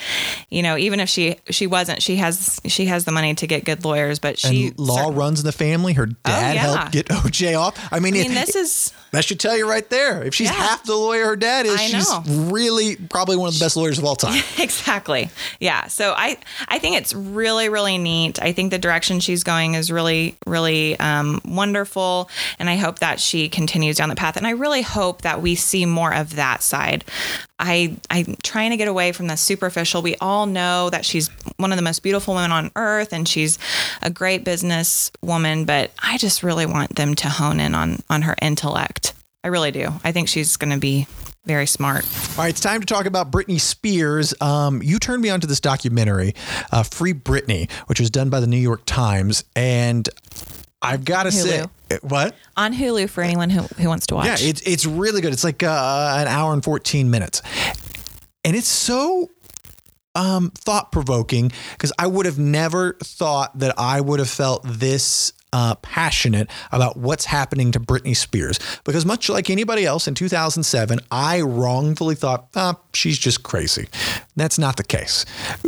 you 0.48 0.62
know, 0.62 0.76
even 0.76 1.00
if 1.00 1.08
she 1.08 1.36
she 1.50 1.66
wasn't, 1.66 2.02
she 2.02 2.16
has 2.16 2.60
she 2.66 2.86
has 2.86 3.04
the 3.04 3.12
money 3.12 3.34
to 3.34 3.46
get 3.46 3.64
good 3.64 3.84
lawyers. 3.84 4.18
But 4.18 4.38
she 4.38 4.68
and 4.68 4.78
law 4.78 5.10
runs 5.12 5.40
in 5.40 5.46
the 5.46 5.52
family. 5.52 5.92
Her 5.92 6.08
oh, 6.10 6.16
dad 6.24 6.50
oh, 6.50 6.54
yeah. 6.54 6.76
helped 6.76 6.92
get 6.92 7.06
OJ 7.08 7.58
off. 7.58 7.92
I 7.92 8.00
mean, 8.00 8.14
I 8.14 8.18
mean, 8.18 8.32
it, 8.32 8.34
this 8.34 8.56
is 8.56 8.92
that 9.12 9.24
should 9.24 9.40
tell 9.40 9.56
you 9.56 9.68
right 9.68 9.88
there. 9.90 10.22
If 10.22 10.34
she's 10.34 10.48
yeah. 10.48 10.56
half 10.56 10.84
the 10.84 10.94
lawyer 10.94 11.26
her 11.26 11.36
dad 11.36 11.66
is, 11.66 11.80
she's 11.80 12.08
really 12.26 12.96
probably 12.96 13.36
one 13.36 13.48
of 13.48 13.54
the 13.54 13.60
best 13.60 13.76
lawyers 13.76 13.98
of 13.98 14.04
all 14.04 14.16
time. 14.16 14.42
exactly. 14.58 15.30
Yeah. 15.58 15.88
So 15.88 16.14
I 16.16 16.36
I 16.68 16.78
think 16.78 16.96
it's 16.96 17.14
really 17.14 17.68
really 17.68 17.98
neat. 17.98 18.40
I 18.40 18.50
think 18.52 18.71
the 18.71 18.78
direction 18.78 19.21
she's 19.21 19.45
going 19.45 19.75
is 19.75 19.90
really 19.90 20.37
really 20.47 20.99
um, 20.99 21.40
wonderful, 21.45 22.30
and 22.59 22.69
I 22.69 22.76
hope 22.76 23.00
that 23.00 23.21
she 23.21 23.49
continues 23.49 23.97
down 23.97 24.09
the 24.09 24.16
path. 24.16 24.37
And 24.37 24.47
I 24.47 24.50
really 24.50 24.83
hope 24.83 25.23
that 25.23 25.42
we 25.42 25.54
see 25.54 25.87
more 25.87 26.14
of 26.14 26.37
that 26.37 26.62
side. 26.62 27.04
I 27.59 27.97
I'm 28.11 28.37
trying 28.42 28.71
to 28.71 28.76
get 28.76 28.88
away 28.88 29.12
from 29.12 29.26
the 29.26 29.37
superficial. 29.37 30.02
We 30.02 30.16
all 30.16 30.47
know 30.47 30.90
that 30.90 31.04
she's 31.04 31.28
one 31.57 31.73
of 31.73 31.76
the 31.76 31.83
most 31.83 32.02
beautiful 32.02 32.35
women 32.35 32.52
on 32.52 32.71
earth, 32.76 33.12
and 33.12 33.28
she's 33.28 33.59
a 34.02 34.11
great 34.11 34.45
business 34.45 35.11
woman. 35.23 35.64
But 35.64 35.90
I 36.02 36.19
just 36.19 36.42
really 36.42 36.66
want 36.66 36.97
them 36.97 37.14
to 37.16 37.28
hone 37.28 37.61
in 37.61 37.75
on 37.75 38.02
on 38.09 38.23
her 38.23 38.35
intellect 38.40 39.14
I 39.42 39.49
really 39.49 39.71
do. 39.71 39.88
I 40.04 40.12
think 40.12 40.28
she's 40.28 40.57
going 40.57 40.73
to 40.73 40.78
be 40.78 41.07
very 41.44 41.66
smart. 41.66 42.04
All 42.30 42.44
right, 42.44 42.50
it's 42.50 42.61
time 42.61 42.80
to 42.80 42.87
talk 42.87 43.06
about 43.06 43.30
Britney 43.30 43.61
Spears. 43.61 44.35
Um, 44.40 44.82
you 44.82 44.99
turned 44.99 45.23
me 45.23 45.30
on 45.30 45.40
to 45.40 45.47
this 45.47 45.61
documentary, 45.61 46.35
uh, 46.70 46.82
Free 46.82 47.14
Britney, 47.14 47.70
which 47.87 48.00
was 48.00 48.11
done 48.11 48.30
by 48.30 48.40
the 48.40 48.47
New 48.47 48.59
York 48.59 48.82
Times, 48.87 49.44
and 49.56 50.09
I've 50.82 51.04
got 51.04 51.25
to 51.25 51.32
say, 51.32 51.66
what 52.02 52.35
on 52.56 52.73
Hulu 52.73 53.11
for 53.11 53.23
anyone 53.23 53.50
who, 53.50 53.62
who 53.62 53.88
wants 53.88 54.06
to 54.09 54.14
watch? 54.14 54.26
Yeah, 54.26 54.49
it's 54.49 54.62
it's 54.62 54.87
really 54.87 55.20
good. 55.20 55.32
It's 55.32 55.44
like 55.44 55.62
uh, 55.62 56.16
an 56.18 56.28
hour 56.28 56.52
and 56.52 56.64
fourteen 56.64 57.11
minutes, 57.11 57.42
and 58.44 58.56
it's 58.56 58.68
so 58.68 59.30
um, 60.14 60.50
thought 60.50 60.92
provoking 60.92 61.52
because 61.73 61.92
I 61.99 62.06
would 62.06 62.26
have 62.26 62.38
never 62.38 62.94
thought 63.02 63.59
that 63.59 63.75
I 63.78 64.00
would 64.00 64.18
have 64.18 64.30
felt 64.30 64.62
this 64.64 65.32
uh, 65.52 65.75
passionate 65.76 66.49
about 66.73 66.97
what's 66.97 67.25
happening 67.26 67.73
to 67.73 67.80
Britney 67.80 68.16
Spears 68.16 68.59
because 68.85 69.04
much 69.04 69.28
like 69.28 69.50
anybody 69.50 69.85
else 69.85 70.07
in 70.07 70.14
2007, 70.14 71.00
I 71.11 71.40
wrongfully 71.40 72.14
thought, 72.14 72.49
ah, 72.54 72.76
she's 72.95 73.19
just 73.19 73.42
crazy. 73.42 73.88
That's 74.37 74.59
not 74.59 74.76
the 74.76 74.85
case. 74.85 75.25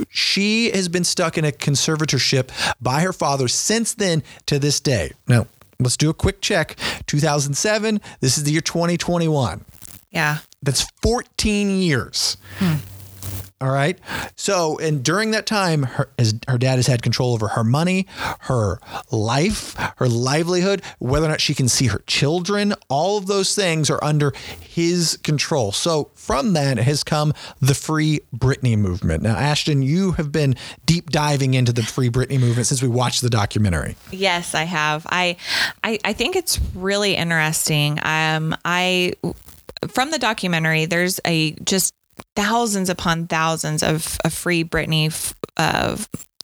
She 0.09 0.71
has 0.71 0.89
been 0.89 1.05
stuck 1.05 1.37
in 1.39 1.45
a 1.45 1.53
conservatorship 1.53 2.51
by 2.81 3.03
her 3.03 3.12
father 3.12 3.49
since 3.49 3.95
then 3.95 4.23
to 4.47 4.59
this 4.59 4.81
day. 4.81 5.12
Now, 5.27 5.47
let's 5.79 5.97
do 5.97 6.11
a 6.11 6.15
quick 6.15 6.41
check. 6.41 6.77
2007, 7.07 8.01
this 8.21 8.39
is 8.39 8.45
the 8.45 8.53
year 8.53 8.61
2021. 8.61 9.65
Yeah. 10.11 10.39
That's 10.62 10.83
14 11.03 11.71
years. 11.71 12.37
Hmm. 12.59 12.77
All 13.62 13.71
right. 13.71 13.97
So, 14.35 14.76
and 14.78 15.04
during 15.04 15.31
that 15.31 15.47
time, 15.47 15.85
her, 15.85 16.11
her 16.49 16.59
dad 16.59 16.76
has 16.76 16.88
had 16.88 17.00
control 17.00 17.33
over 17.33 17.47
her 17.49 17.62
money, 17.62 18.09
her 18.40 18.81
life, 19.12 19.76
her 19.99 20.09
livelihood, 20.09 20.83
whether 20.99 21.26
or 21.26 21.28
not 21.28 21.40
she 21.40 21.54
can 21.54 21.69
see 21.69 21.87
her 21.87 22.02
children. 22.09 22.75
All 22.88 23.19
of 23.19 23.28
those 23.28 23.54
things 23.54 23.88
are 23.88 24.02
under 24.02 24.33
his 24.59 25.16
control. 25.23 25.71
So, 25.71 26.11
from 26.14 26.54
that 26.54 26.78
has 26.78 27.04
come 27.04 27.35
the 27.61 27.75
Free 27.75 28.19
Britney 28.35 28.76
movement. 28.76 29.23
Now, 29.23 29.37
Ashton, 29.37 29.83
you 29.83 30.12
have 30.12 30.33
been 30.33 30.57
deep 30.85 31.11
diving 31.11 31.54
into 31.54 31.73
the 31.73 31.85
Free 31.85 32.11
Britney 32.11 32.40
movement 32.40 32.66
since 32.66 32.83
we 32.83 32.88
watched 32.88 33.23
the 33.23 33.31
documentary. 33.31 33.95
Yes, 34.11 34.57
I 34.57 34.64
have. 34.64 35.07
I, 35.09 35.37
I, 35.85 36.00
I 36.04 36.14
think 36.14 36.35
it's 36.35 36.59
really 36.75 37.14
interesting. 37.14 38.00
Um, 38.02 38.57
I 38.64 39.12
from 39.88 40.11
the 40.11 40.19
documentary, 40.19 40.87
there's 40.87 41.21
a 41.25 41.52
just 41.64 41.95
thousands 42.37 42.88
upon 42.88 43.26
thousands 43.26 43.83
of, 43.83 44.19
of 44.25 44.33
free 44.33 44.64
Britney 44.64 45.35
uh, 45.57 45.97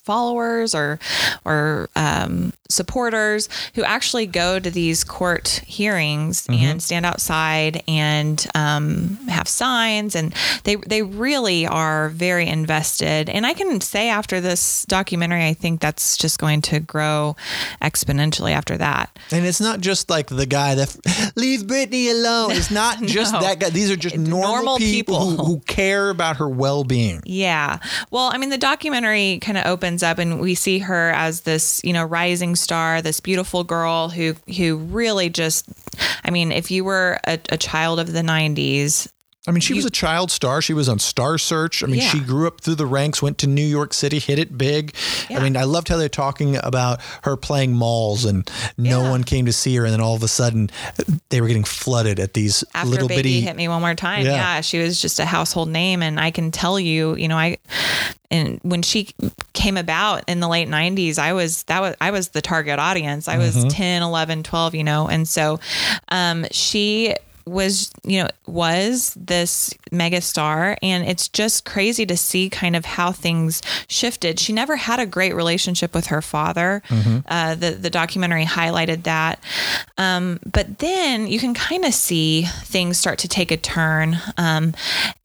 followers 0.08 0.74
or 0.74 0.98
or 1.44 1.90
um, 1.94 2.52
supporters 2.68 3.48
who 3.74 3.82
actually 3.82 4.26
go 4.26 4.58
to 4.58 4.70
these 4.70 5.04
court 5.04 5.62
hearings 5.66 6.46
mm-hmm. 6.46 6.64
and 6.64 6.82
stand 6.82 7.04
outside 7.04 7.82
and 7.88 8.46
um, 8.54 9.16
have 9.28 9.48
signs. 9.48 10.14
And 10.14 10.34
they 10.64 10.76
they 10.76 11.02
really 11.02 11.66
are 11.66 12.08
very 12.10 12.46
invested. 12.46 13.28
And 13.28 13.46
I 13.46 13.54
can 13.54 13.80
say 13.80 14.08
after 14.08 14.40
this 14.40 14.84
documentary 14.86 15.46
I 15.46 15.54
think 15.54 15.80
that's 15.80 16.16
just 16.16 16.38
going 16.38 16.62
to 16.62 16.80
grow 16.80 17.36
exponentially 17.82 18.52
after 18.52 18.76
that. 18.78 19.18
And 19.30 19.44
it's 19.44 19.60
not 19.60 19.80
just 19.80 20.10
like 20.10 20.28
the 20.28 20.46
guy 20.46 20.74
that 20.74 21.32
leave 21.36 21.62
Britney 21.62 22.10
alone. 22.10 22.52
It's 22.52 22.70
not 22.70 23.02
just 23.02 23.32
no. 23.32 23.40
that 23.40 23.58
guy. 23.58 23.70
These 23.70 23.90
are 23.90 23.96
just 23.96 24.16
normal, 24.16 24.54
normal, 24.54 24.78
people, 24.78 25.18
people. 25.18 25.44
Who, 25.44 25.54
who 25.54 25.60
care 25.60 26.10
about 26.10 26.36
her 26.36 26.48
well-being. 26.48 27.22
Yeah. 27.24 27.78
Well 28.10 28.30
I 28.32 28.38
mean 28.38 28.50
the 28.50 28.58
documentary 28.58 29.38
kind 29.40 29.58
of 29.58 29.66
opens 29.66 29.88
opens 29.88 30.02
up 30.02 30.18
and 30.18 30.40
we 30.40 30.54
see 30.54 30.80
her 30.80 31.10
as 31.12 31.42
this, 31.42 31.80
you 31.82 31.92
know, 31.92 32.04
rising 32.04 32.54
star, 32.60 33.02
this 33.02 33.20
beautiful 33.20 33.64
girl 33.64 34.08
who 34.08 34.34
who 34.56 34.76
really 34.76 35.30
just 35.30 35.68
I 36.24 36.30
mean, 36.30 36.52
if 36.52 36.70
you 36.70 36.84
were 36.84 37.18
a, 37.24 37.38
a 37.50 37.56
child 37.56 38.00
of 38.00 38.12
the 38.12 38.22
90s, 38.22 39.08
I 39.46 39.50
mean, 39.50 39.60
she 39.60 39.72
you, 39.72 39.78
was 39.78 39.86
a 39.86 39.90
child 39.90 40.30
star. 40.30 40.60
She 40.60 40.74
was 40.74 40.88
on 40.88 40.98
Star 40.98 41.38
Search. 41.38 41.82
I 41.82 41.86
mean, 41.86 42.00
yeah. 42.00 42.08
she 42.08 42.20
grew 42.20 42.46
up 42.46 42.60
through 42.60 42.74
the 42.74 42.86
ranks, 42.86 43.22
went 43.22 43.38
to 43.38 43.46
New 43.46 43.64
York 43.64 43.94
City, 43.94 44.18
hit 44.18 44.38
it 44.38 44.58
big. 44.58 44.94
Yeah. 45.30 45.38
I 45.38 45.42
mean, 45.42 45.56
I 45.56 45.62
loved 45.62 45.88
how 45.88 45.96
they're 45.96 46.08
talking 46.08 46.56
about 46.62 47.00
her 47.22 47.36
playing 47.36 47.72
malls 47.72 48.24
and 48.24 48.50
no 48.76 49.04
yeah. 49.04 49.10
one 49.10 49.24
came 49.24 49.46
to 49.46 49.52
see 49.52 49.74
her. 49.76 49.84
And 49.84 49.92
then 49.94 50.00
all 50.00 50.14
of 50.14 50.22
a 50.22 50.28
sudden, 50.28 50.70
they 51.30 51.40
were 51.40 51.46
getting 51.46 51.64
flooded 51.64 52.20
at 52.20 52.34
these 52.34 52.62
After 52.74 52.90
little 52.90 53.08
baby 53.08 53.22
bitty. 53.22 53.40
hit 53.40 53.56
me 53.56 53.68
one 53.68 53.80
more 53.80 53.94
time. 53.94 54.26
Yeah. 54.26 54.60
she 54.60 54.80
was 54.80 55.00
just 55.00 55.18
a 55.18 55.24
household 55.24 55.68
name. 55.68 56.02
And 56.02 56.20
I 56.20 56.30
can 56.30 56.50
tell 56.50 56.78
you, 56.78 57.16
you 57.16 57.28
know, 57.28 57.38
I, 57.38 57.56
and 58.30 58.60
when 58.62 58.82
she 58.82 59.08
came 59.54 59.78
about 59.78 60.24
in 60.28 60.40
the 60.40 60.48
late 60.48 60.68
90s 60.68 61.18
i 61.18 61.32
was 61.32 61.62
that 61.64 61.80
was 61.80 61.96
i 62.00 62.10
was 62.10 62.28
the 62.28 62.42
target 62.42 62.78
audience 62.78 63.26
i 63.26 63.38
was 63.38 63.56
mm-hmm. 63.56 63.68
10 63.68 64.02
11 64.02 64.42
12 64.42 64.74
you 64.74 64.84
know 64.84 65.08
and 65.08 65.26
so 65.26 65.58
um, 66.10 66.44
she 66.50 67.14
was, 67.48 67.90
you 68.04 68.22
know, 68.22 68.28
was 68.46 69.14
this 69.14 69.74
mega 69.90 70.20
star. 70.20 70.76
And 70.82 71.04
it's 71.06 71.28
just 71.28 71.64
crazy 71.64 72.06
to 72.06 72.16
see 72.16 72.50
kind 72.50 72.76
of 72.76 72.84
how 72.84 73.12
things 73.12 73.62
shifted. 73.88 74.38
She 74.38 74.52
never 74.52 74.76
had 74.76 75.00
a 75.00 75.06
great 75.06 75.34
relationship 75.34 75.94
with 75.94 76.06
her 76.06 76.22
father. 76.22 76.82
Mm-hmm. 76.88 77.18
Uh, 77.26 77.54
the, 77.54 77.70
the 77.72 77.90
documentary 77.90 78.44
highlighted 78.44 79.04
that. 79.04 79.42
Um, 79.96 80.40
but 80.50 80.78
then 80.78 81.26
you 81.26 81.38
can 81.38 81.54
kind 81.54 81.84
of 81.84 81.94
see 81.94 82.44
things 82.64 82.98
start 82.98 83.18
to 83.20 83.28
take 83.28 83.50
a 83.50 83.56
turn. 83.56 84.18
Um, 84.36 84.74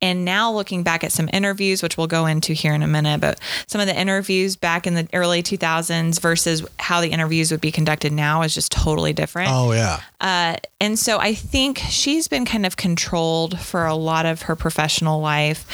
and 0.01 0.25
now 0.25 0.51
looking 0.51 0.83
back 0.83 1.03
at 1.03 1.11
some 1.11 1.29
interviews, 1.33 1.83
which 1.83 1.97
we'll 1.97 2.07
go 2.07 2.25
into 2.25 2.53
here 2.53 2.73
in 2.73 2.83
a 2.83 2.87
minute, 2.87 3.21
but 3.21 3.39
some 3.67 3.81
of 3.81 3.87
the 3.87 3.97
interviews 3.97 4.55
back 4.55 4.87
in 4.87 4.95
the 4.95 5.07
early 5.13 5.43
2000s 5.43 6.19
versus 6.19 6.65
how 6.79 7.01
the 7.01 7.09
interviews 7.09 7.51
would 7.51 7.61
be 7.61 7.71
conducted 7.71 8.11
now 8.11 8.41
is 8.41 8.53
just 8.53 8.71
totally 8.71 9.13
different. 9.13 9.49
Oh, 9.51 9.71
yeah. 9.71 10.01
Uh, 10.19 10.55
and 10.79 10.97
so 10.97 11.19
I 11.19 11.33
think 11.33 11.77
she's 12.13 12.27
been 12.27 12.45
kind 12.45 12.63
of 12.63 12.77
controlled 12.77 13.59
for 13.59 13.87
a 13.87 13.95
lot 13.95 14.27
of 14.27 14.43
her 14.43 14.55
professional 14.55 15.19
life. 15.19 15.65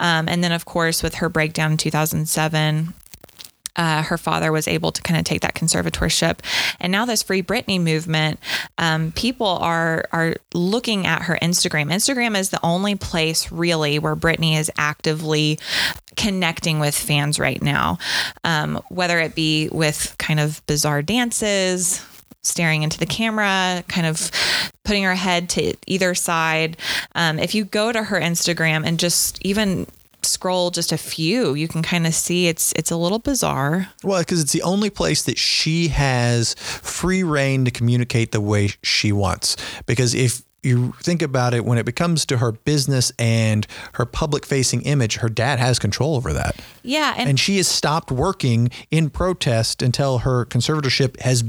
Um, 0.00 0.28
and 0.28 0.42
then, 0.42 0.50
of 0.50 0.64
course, 0.64 1.04
with 1.04 1.16
her 1.16 1.28
breakdown 1.28 1.70
in 1.70 1.76
2007, 1.76 2.92
uh, 3.76 4.02
her 4.02 4.18
father 4.18 4.50
was 4.50 4.66
able 4.66 4.90
to 4.90 5.00
kind 5.02 5.20
of 5.20 5.24
take 5.24 5.40
that 5.42 5.54
conservatorship, 5.54 6.40
and 6.78 6.92
now 6.92 7.04
this 7.04 7.24
Free 7.24 7.42
Britney 7.42 7.80
movement, 7.80 8.38
um, 8.78 9.10
people 9.12 9.48
are 9.48 10.04
are 10.12 10.36
looking 10.52 11.06
at 11.06 11.22
her 11.22 11.36
Instagram. 11.42 11.92
Instagram 11.92 12.38
is 12.38 12.50
the 12.50 12.64
only 12.64 12.94
place 12.94 13.50
really 13.50 13.98
where 13.98 14.14
Britney 14.14 14.56
is 14.56 14.70
actively 14.78 15.58
connecting 16.16 16.78
with 16.78 16.94
fans 16.96 17.40
right 17.40 17.60
now, 17.60 17.98
um, 18.44 18.80
whether 18.90 19.18
it 19.18 19.34
be 19.34 19.68
with 19.72 20.14
kind 20.18 20.38
of 20.38 20.64
bizarre 20.66 21.02
dances, 21.02 22.00
staring 22.44 22.82
into 22.82 22.98
the 22.98 23.06
camera, 23.06 23.82
kind 23.88 24.06
of 24.06 24.30
putting 24.84 25.02
her 25.02 25.14
head 25.14 25.48
to 25.50 25.74
either 25.86 26.14
side. 26.14 26.76
Um, 27.14 27.38
if 27.38 27.54
you 27.54 27.64
go 27.64 27.90
to 27.90 28.04
her 28.04 28.20
Instagram 28.20 28.86
and 28.86 28.98
just 28.98 29.44
even 29.44 29.86
scroll 30.22 30.70
just 30.70 30.92
a 30.92 30.98
few, 30.98 31.54
you 31.54 31.68
can 31.68 31.82
kind 31.82 32.06
of 32.06 32.14
see 32.14 32.46
it's 32.46 32.72
it's 32.72 32.90
a 32.90 32.96
little 32.96 33.18
bizarre. 33.18 33.88
Well, 34.02 34.20
because 34.20 34.40
it's 34.40 34.52
the 34.52 34.62
only 34.62 34.90
place 34.90 35.22
that 35.24 35.38
she 35.38 35.88
has 35.88 36.54
free 36.54 37.22
reign 37.22 37.64
to 37.64 37.70
communicate 37.70 38.32
the 38.32 38.40
way 38.40 38.70
she 38.82 39.12
wants. 39.12 39.56
Because 39.86 40.14
if 40.14 40.42
you 40.64 40.94
think 41.02 41.20
about 41.22 41.52
it, 41.54 41.64
when 41.64 41.78
it 41.78 41.84
becomes 41.84 42.24
to 42.26 42.38
her 42.38 42.52
business 42.52 43.12
and 43.18 43.66
her 43.94 44.06
public 44.06 44.46
facing 44.46 44.82
image, 44.82 45.16
her 45.16 45.28
dad 45.28 45.58
has 45.58 45.78
control 45.78 46.16
over 46.16 46.32
that. 46.32 46.56
Yeah, 46.82 47.14
and, 47.16 47.28
And 47.28 47.40
she 47.40 47.58
has 47.58 47.68
stopped 47.68 48.10
working 48.10 48.70
in 48.90 49.10
protest 49.10 49.82
until 49.82 50.18
her 50.18 50.46
conservatorship 50.46 51.20
has 51.20 51.44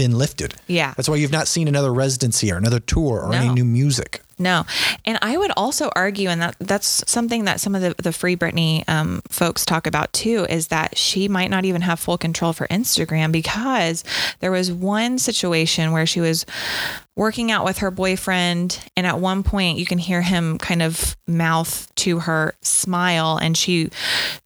been 0.00 0.16
lifted. 0.16 0.54
Yeah. 0.66 0.94
That's 0.96 1.10
why 1.10 1.16
you've 1.16 1.30
not 1.30 1.46
seen 1.46 1.68
another 1.68 1.92
residency 1.92 2.50
or 2.50 2.56
another 2.56 2.80
tour 2.80 3.20
or 3.20 3.34
any 3.34 3.50
new 3.50 3.66
music. 3.66 4.22
No, 4.38 4.64
and 5.04 5.18
I 5.20 5.36
would 5.36 5.52
also 5.54 5.90
argue, 5.94 6.30
and 6.30 6.40
that 6.40 6.56
that's 6.58 7.04
something 7.06 7.44
that 7.44 7.60
some 7.60 7.74
of 7.74 7.82
the 7.82 7.94
the 8.02 8.10
Free 8.10 8.34
Britney 8.36 8.88
um, 8.88 9.20
folks 9.28 9.66
talk 9.66 9.86
about 9.86 10.10
too, 10.14 10.46
is 10.48 10.68
that 10.68 10.96
she 10.96 11.28
might 11.28 11.50
not 11.50 11.66
even 11.66 11.82
have 11.82 12.00
full 12.00 12.16
control 12.16 12.54
for 12.54 12.66
Instagram 12.68 13.32
because 13.32 14.02
there 14.38 14.50
was 14.50 14.72
one 14.72 15.18
situation 15.18 15.92
where 15.92 16.06
she 16.06 16.22
was 16.22 16.46
working 17.16 17.50
out 17.50 17.66
with 17.66 17.78
her 17.78 17.90
boyfriend, 17.90 18.78
and 18.96 19.06
at 19.06 19.18
one 19.20 19.42
point 19.42 19.76
you 19.76 19.84
can 19.84 19.98
hear 19.98 20.22
him 20.22 20.56
kind 20.56 20.80
of 20.80 21.14
mouth 21.26 21.94
to 21.96 22.20
her 22.20 22.54
smile, 22.62 23.36
and 23.36 23.58
she 23.58 23.90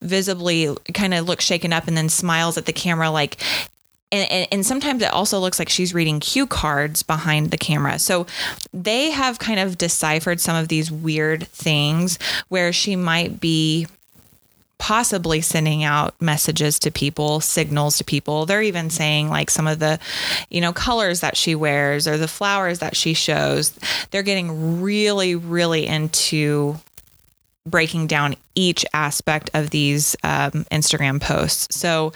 visibly 0.03 0.75
kind 0.93 1.15
of 1.15 1.29
looks 1.29 1.45
shaken 1.45 1.73
up 1.73 1.87
and 1.87 1.97
then 1.97 2.09
smiles 2.09 2.59
at 2.59 2.67
the 2.67 2.73
camera 2.73 3.11
like 3.11 3.37
and, 4.15 4.31
and, 4.31 4.49
and 4.53 4.67
sometimes 4.67 5.03
it 5.03 5.13
also 5.13 5.41
looks 5.41 5.59
like 5.59 5.69
she's 5.69 5.93
reading 5.93 6.21
cue 6.21 6.47
cards 6.47 7.03
behind 7.03 7.51
the 7.51 7.59
camera. 7.59 7.99
So 7.99 8.27
they 8.73 9.11
have 9.11 9.41
kind 9.41 9.59
of 9.59 9.77
deciphered 9.77 10.41
some 10.41 10.57
of 10.57 10.69
these 10.69 10.91
weird 10.91 11.49
things 11.49 12.19
where 12.49 12.73
she 12.73 12.95
might 12.95 13.41
be 13.41 13.89
possibly 14.79 15.41
sending 15.41 15.83
out 15.83 16.21
messages 16.21 16.79
to 16.79 16.91
people, 16.93 17.41
signals 17.41 17.99
to 17.99 18.05
people. 18.05 18.47
They're 18.47 18.63
even 18.63 18.89
saying 18.89 19.31
like 19.31 19.51
some 19.51 19.67
of 19.67 19.81
the, 19.81 19.99
you 20.49 20.61
know, 20.61 20.73
colors 20.73 21.21
that 21.21 21.37
she 21.37 21.55
wears 21.55 22.07
or 22.07 22.17
the 22.17 22.29
flowers 22.29 22.79
that 22.79 22.97
she 22.97 23.15
shows. 23.15 23.71
They're 24.11 24.23
getting 24.23 24.81
really, 24.81 25.35
really 25.35 25.87
into 25.87 26.77
breaking 27.67 28.07
down 28.07 28.37
each 28.55 28.85
aspect 28.93 29.51
of 29.55 29.71
these 29.71 30.15
um, 30.23 30.67
Instagram 30.71 31.21
posts. 31.21 31.75
So 31.77 32.13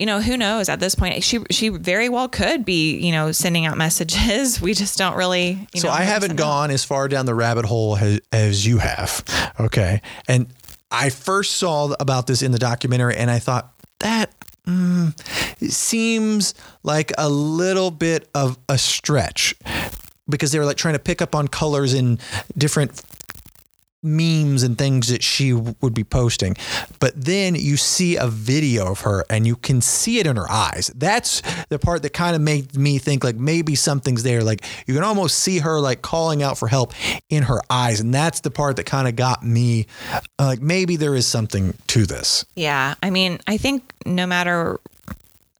you 0.00 0.06
know, 0.06 0.20
who 0.20 0.36
knows 0.36 0.68
at 0.70 0.80
this 0.80 0.94
point? 0.94 1.22
She 1.22 1.40
she 1.50 1.68
very 1.68 2.08
well 2.08 2.26
could 2.28 2.64
be, 2.64 2.96
you 2.98 3.12
know, 3.12 3.30
sending 3.32 3.66
out 3.66 3.76
messages. 3.76 4.60
We 4.70 4.74
just 4.74 4.96
don't 4.98 5.16
really. 5.16 5.68
You 5.74 5.80
So 5.80 5.88
know, 5.88 5.94
I 5.94 6.02
haven't 6.02 6.32
100% 6.32 6.34
know. 6.36 6.42
gone 6.42 6.70
as 6.70 6.84
far 6.84 7.06
down 7.06 7.26
the 7.26 7.34
rabbit 7.34 7.66
hole 7.66 7.96
as, 7.96 8.20
as 8.32 8.66
you 8.66 8.78
have. 8.78 9.22
Okay. 9.60 10.00
And 10.26 10.46
I 10.90 11.10
first 11.10 11.52
saw 11.58 11.94
about 12.00 12.26
this 12.26 12.42
in 12.42 12.50
the 12.52 12.58
documentary 12.58 13.16
and 13.16 13.30
I 13.30 13.38
thought 13.38 13.72
that 14.00 14.32
mm, 14.66 15.12
seems 15.70 16.54
like 16.82 17.12
a 17.18 17.28
little 17.28 17.90
bit 17.90 18.28
of 18.34 18.58
a 18.68 18.78
stretch 18.78 19.54
because 20.28 20.52
they 20.52 20.58
were 20.58 20.64
like 20.64 20.76
trying 20.76 20.94
to 20.94 21.00
pick 21.00 21.20
up 21.20 21.34
on 21.34 21.48
colors 21.48 21.92
in 21.94 22.18
different 22.56 23.02
memes 24.02 24.62
and 24.62 24.78
things 24.78 25.08
that 25.08 25.22
she 25.22 25.52
would 25.52 25.94
be 25.94 26.04
posting. 26.04 26.56
But 26.98 27.12
then 27.14 27.54
you 27.54 27.76
see 27.76 28.16
a 28.16 28.26
video 28.26 28.92
of 28.92 29.00
her 29.02 29.24
and 29.28 29.46
you 29.46 29.56
can 29.56 29.80
see 29.80 30.18
it 30.18 30.26
in 30.26 30.36
her 30.36 30.50
eyes. 30.50 30.90
That's 30.94 31.42
the 31.68 31.78
part 31.78 32.02
that 32.02 32.12
kind 32.12 32.34
of 32.34 32.42
made 32.42 32.76
me 32.76 32.98
think 32.98 33.24
like 33.24 33.36
maybe 33.36 33.74
something's 33.74 34.22
there. 34.22 34.42
Like 34.42 34.64
you 34.86 34.94
can 34.94 35.04
almost 35.04 35.38
see 35.38 35.58
her 35.58 35.80
like 35.80 36.02
calling 36.02 36.42
out 36.42 36.58
for 36.58 36.68
help 36.68 36.92
in 37.28 37.44
her 37.44 37.60
eyes. 37.68 38.00
And 38.00 38.14
that's 38.14 38.40
the 38.40 38.50
part 38.50 38.76
that 38.76 38.86
kind 38.86 39.06
of 39.06 39.16
got 39.16 39.44
me 39.44 39.86
uh, 40.38 40.46
like 40.46 40.62
maybe 40.62 40.96
there 40.96 41.14
is 41.14 41.26
something 41.26 41.74
to 41.88 42.06
this. 42.06 42.44
Yeah, 42.56 42.94
I 43.02 43.10
mean, 43.10 43.38
I 43.46 43.56
think 43.56 43.92
no 44.06 44.26
matter 44.26 44.80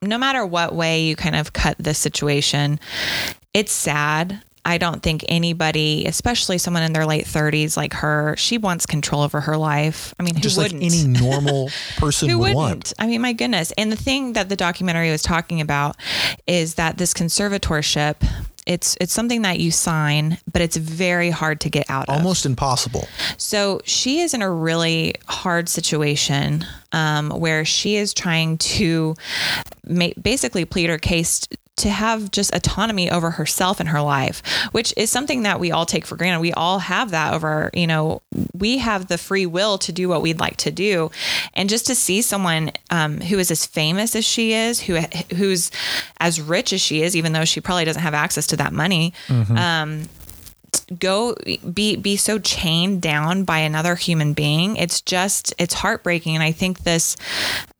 no 0.03 0.17
matter 0.17 0.47
what 0.47 0.75
way 0.75 1.03
you 1.03 1.15
kind 1.15 1.37
of 1.37 1.53
cut 1.53 1.77
this 1.79 1.99
situation, 1.99 2.81
it's 3.53 3.73
sad. 3.73 4.43
I 4.65 4.79
don't 4.79 5.03
think 5.03 5.25
anybody, 5.29 6.05
especially 6.07 6.59
someone 6.59 6.83
in 6.83 6.93
their 6.93 7.07
late 7.07 7.25
30s 7.25 7.77
like 7.77 7.95
her, 7.95 8.35
she 8.37 8.59
wants 8.59 8.87
control 8.87 9.23
over 9.23 9.41
her 9.41 9.57
life. 9.57 10.15
I 10.19 10.23
mean, 10.23 10.35
who 10.35 10.41
Just 10.41 10.59
like 10.59 10.73
wouldn't? 10.73 10.83
any 10.83 11.07
normal 11.21 11.71
person 11.97 12.29
Who 12.29 12.39
would 12.39 12.55
wouldn't? 12.55 12.57
want. 12.57 12.93
I 12.99 13.07
mean, 13.07 13.21
my 13.23 13.33
goodness. 13.33 13.73
And 13.79 13.91
the 13.91 13.97
thing 13.97 14.35
that 14.35 14.49
the 14.49 14.57
documentary 14.57 15.11
was 15.11 15.23
talking 15.23 15.61
about 15.61 15.97
is 16.47 16.75
that 16.75 16.99
this 16.99 17.15
conservatorship, 17.15 18.17
it's 18.67 18.97
it's 19.01 19.13
something 19.13 19.43
that 19.43 19.59
you 19.59 19.71
sign, 19.71 20.37
but 20.53 20.61
it's 20.63 20.77
very 20.77 21.31
hard 21.31 21.61
to 21.63 21.71
get 21.71 21.89
out 21.89 22.09
of. 22.09 22.17
Almost 22.17 22.45
impossible. 22.45 23.09
So 23.39 23.81
she 23.85 24.21
is 24.21 24.35
in 24.35 24.43
a 24.43 24.51
really 24.51 25.15
hard 25.27 25.69
situation 25.69 26.65
um, 26.93 27.31
where 27.31 27.65
she 27.65 27.97
is 27.97 28.13
trying 28.13 28.59
to 28.59 29.15
ma- 29.89 30.11
basically 30.21 30.67
plead 30.67 30.91
her 30.91 30.99
case 30.99 31.49
to 31.81 31.91
have 31.91 32.31
just 32.31 32.55
autonomy 32.55 33.11
over 33.11 33.33
herself 33.33 33.81
and 33.81 33.89
her 33.91 34.01
life, 34.01 34.43
which 34.73 34.95
is 34.97 35.11
something 35.11 35.43
that 35.43 35.61
we 35.61 35.71
all 35.73 35.87
take 35.87 36.07
for 36.07 36.17
granted. 36.17 36.41
We 36.41 36.53
all 36.53 36.79
have 36.79 37.11
that 37.11 37.35
over, 37.35 37.71
you 37.75 37.87
know, 37.87 38.23
we 38.53 38.79
have 38.79 39.09
the 39.09 39.19
free 39.19 39.47
will 39.47 39.79
to 39.79 39.93
do 39.93 40.09
what 40.09 40.23
we'd 40.23 40.41
like 40.41 40.57
to 40.59 40.71
do, 40.71 41.11
and 41.55 41.69
just 41.69 41.87
to 41.87 41.95
see 41.95 42.23
someone 42.23 42.71
um, 42.91 43.21
who 43.21 43.39
is 43.39 43.51
as 43.51 43.67
famous 43.67 44.15
as 44.15 44.25
she 44.25 44.53
is, 44.53 44.81
who 44.81 44.99
who's 45.37 45.71
as 46.19 46.41
rich 46.41 46.73
as 46.73 46.81
she 46.81 47.03
is, 47.03 47.17
even 47.17 47.33
though 47.33 47.45
she 47.45 47.61
probably 47.61 47.85
doesn't 47.85 48.03
have 48.03 48.15
access 48.15 48.47
to 48.49 48.57
that 48.57 48.73
money, 48.73 49.13
um, 49.57 50.09
go 50.99 51.35
be 51.73 51.97
be 51.97 52.17
so 52.17 52.39
chained 52.39 53.01
down 53.03 53.45
by 53.45 53.59
another 53.59 53.95
human 53.95 54.33
being. 54.35 54.77
It's 54.77 55.01
just 55.01 55.55
it's 55.59 55.75
heartbreaking. 55.75 56.35
And 56.35 56.43
i 56.45 56.53
think 56.53 56.81
this 56.85 57.17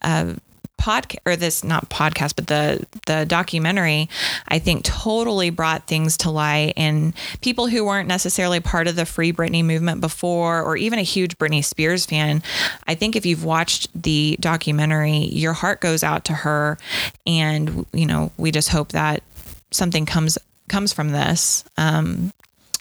uh 0.03 0.35
podcast 0.81 1.19
or 1.27 1.37
this 1.37 1.63
not 1.63 1.91
podcast 1.91 2.35
but 2.37 2.47
the 2.47 2.87
the 3.07 3.27
documentary 3.27 4.09
i 4.49 4.59
think 4.59 4.83
totally 4.85 5.51
brought 5.51 5.87
things 5.87 6.17
to 6.17 6.31
light. 6.31 6.73
And 6.77 7.13
people 7.43 7.67
who 7.69 7.85
weren't 7.85 8.09
necessarily 8.09 8.61
part 8.61 8.89
of 8.89 8.97
the 8.97 9.05
free 9.05 9.33
britney 9.33 9.63
movement 9.65 10.01
before 10.01 10.63
or 10.63 10.77
even 10.77 10.99
a 10.99 11.03
huge 11.03 11.37
britney 11.39 11.63
spears 11.65 12.07
fan 12.07 12.43
i 12.87 12.95
think 12.95 13.15
if 13.15 13.27
you've 13.27 13.45
watched 13.45 13.89
the 13.95 14.37
documentary 14.41 15.19
your 15.27 15.53
heart 15.53 15.81
goes 15.81 16.03
out 16.03 16.25
to 16.25 16.33
her. 16.33 16.79
And 17.27 17.87
you 17.93 18.07
know 18.07 18.33
we 18.37 18.51
just 18.51 18.71
hope 18.71 18.93
that 18.93 19.23
something 19.71 20.07
comes 20.07 20.39
comes 20.69 20.93
from 20.93 21.11
this. 21.11 21.65
Um 21.77 22.33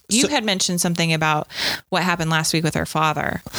you 0.07 0.23
So- 0.23 0.29
had 0.29 0.43
mentioned 0.43 0.81
something 0.81 1.13
about 1.13 1.47
what 1.89 2.03
happened 2.03 2.31
last 2.31 2.53
week 2.53 2.63
with 2.63 2.75
her 2.75 2.85
father. 2.85 3.41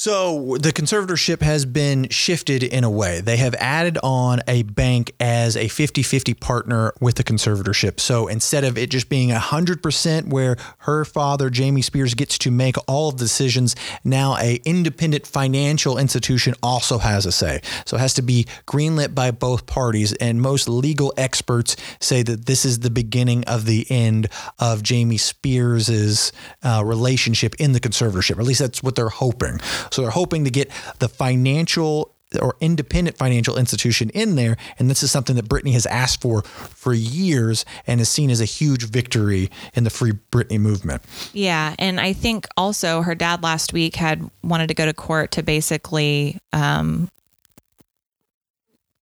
So 0.00 0.56
the 0.60 0.72
conservatorship 0.72 1.42
has 1.42 1.64
been 1.64 2.08
shifted 2.10 2.62
in 2.62 2.84
a 2.84 2.90
way. 2.90 3.20
They 3.20 3.36
have 3.38 3.56
added 3.56 3.98
on 4.04 4.38
a 4.46 4.62
bank 4.62 5.10
as 5.18 5.56
a 5.56 5.64
50-50 5.64 6.38
partner 6.38 6.92
with 7.00 7.16
the 7.16 7.24
conservatorship. 7.24 7.98
So 7.98 8.28
instead 8.28 8.62
of 8.62 8.78
it 8.78 8.90
just 8.90 9.08
being 9.08 9.30
100% 9.30 10.28
where 10.28 10.56
her 10.78 11.04
father 11.04 11.50
Jamie 11.50 11.82
Spears 11.82 12.14
gets 12.14 12.38
to 12.38 12.52
make 12.52 12.76
all 12.86 13.08
of 13.08 13.16
the 13.16 13.24
decisions, 13.24 13.74
now 14.04 14.36
a 14.36 14.60
independent 14.64 15.26
financial 15.26 15.98
institution 15.98 16.54
also 16.62 16.98
has 16.98 17.26
a 17.26 17.32
say. 17.32 17.60
So 17.84 17.96
it 17.96 18.00
has 18.00 18.14
to 18.14 18.22
be 18.22 18.46
greenlit 18.68 19.16
by 19.16 19.32
both 19.32 19.66
parties 19.66 20.12
and 20.12 20.40
most 20.40 20.68
legal 20.68 21.12
experts 21.16 21.74
say 21.98 22.22
that 22.22 22.46
this 22.46 22.64
is 22.64 22.78
the 22.78 22.90
beginning 22.90 23.42
of 23.46 23.66
the 23.66 23.84
end 23.90 24.28
of 24.60 24.84
Jamie 24.84 25.16
Spears's 25.16 26.30
uh, 26.62 26.84
relationship 26.86 27.56
in 27.56 27.72
the 27.72 27.80
conservatorship. 27.80 28.38
At 28.38 28.44
least 28.44 28.60
that's 28.60 28.80
what 28.80 28.94
they're 28.94 29.08
hoping. 29.08 29.58
So 29.90 29.97
they're 30.02 30.10
hoping 30.10 30.44
to 30.44 30.50
get 30.50 30.70
the 30.98 31.08
financial 31.08 32.14
or 32.40 32.56
independent 32.60 33.16
financial 33.16 33.56
institution 33.56 34.10
in 34.10 34.36
there. 34.36 34.56
And 34.78 34.90
this 34.90 35.02
is 35.02 35.10
something 35.10 35.36
that 35.36 35.46
Britney 35.46 35.72
has 35.72 35.86
asked 35.86 36.20
for 36.20 36.42
for 36.42 36.92
years 36.92 37.64
and 37.86 38.00
is 38.00 38.08
seen 38.08 38.30
as 38.30 38.40
a 38.40 38.44
huge 38.44 38.84
victory 38.84 39.50
in 39.74 39.84
the 39.84 39.90
Free 39.90 40.12
Britney 40.30 40.60
movement. 40.60 41.02
Yeah, 41.32 41.74
and 41.78 42.00
I 42.00 42.12
think 42.12 42.46
also 42.56 43.02
her 43.02 43.14
dad 43.14 43.42
last 43.42 43.72
week 43.72 43.96
had 43.96 44.28
wanted 44.42 44.68
to 44.68 44.74
go 44.74 44.86
to 44.86 44.92
court 44.92 45.32
to 45.32 45.42
basically 45.42 46.38
um, 46.52 47.08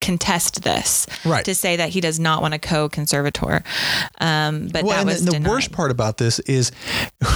contest 0.02 0.64
this, 0.64 1.06
Right. 1.26 1.44
To 1.46 1.54
say 1.54 1.76
that 1.76 1.90
he 1.90 2.02
does 2.02 2.20
not 2.20 2.42
want 2.42 2.54
a 2.54 2.60
co-conservator, 2.60 3.64
um, 4.20 4.68
but 4.70 4.84
Well, 4.84 4.98
that 4.98 5.06
was 5.06 5.26
the, 5.26 5.40
the 5.40 5.50
worst 5.50 5.72
part 5.72 5.92
about 5.92 6.18
this 6.18 6.40
is 6.40 6.72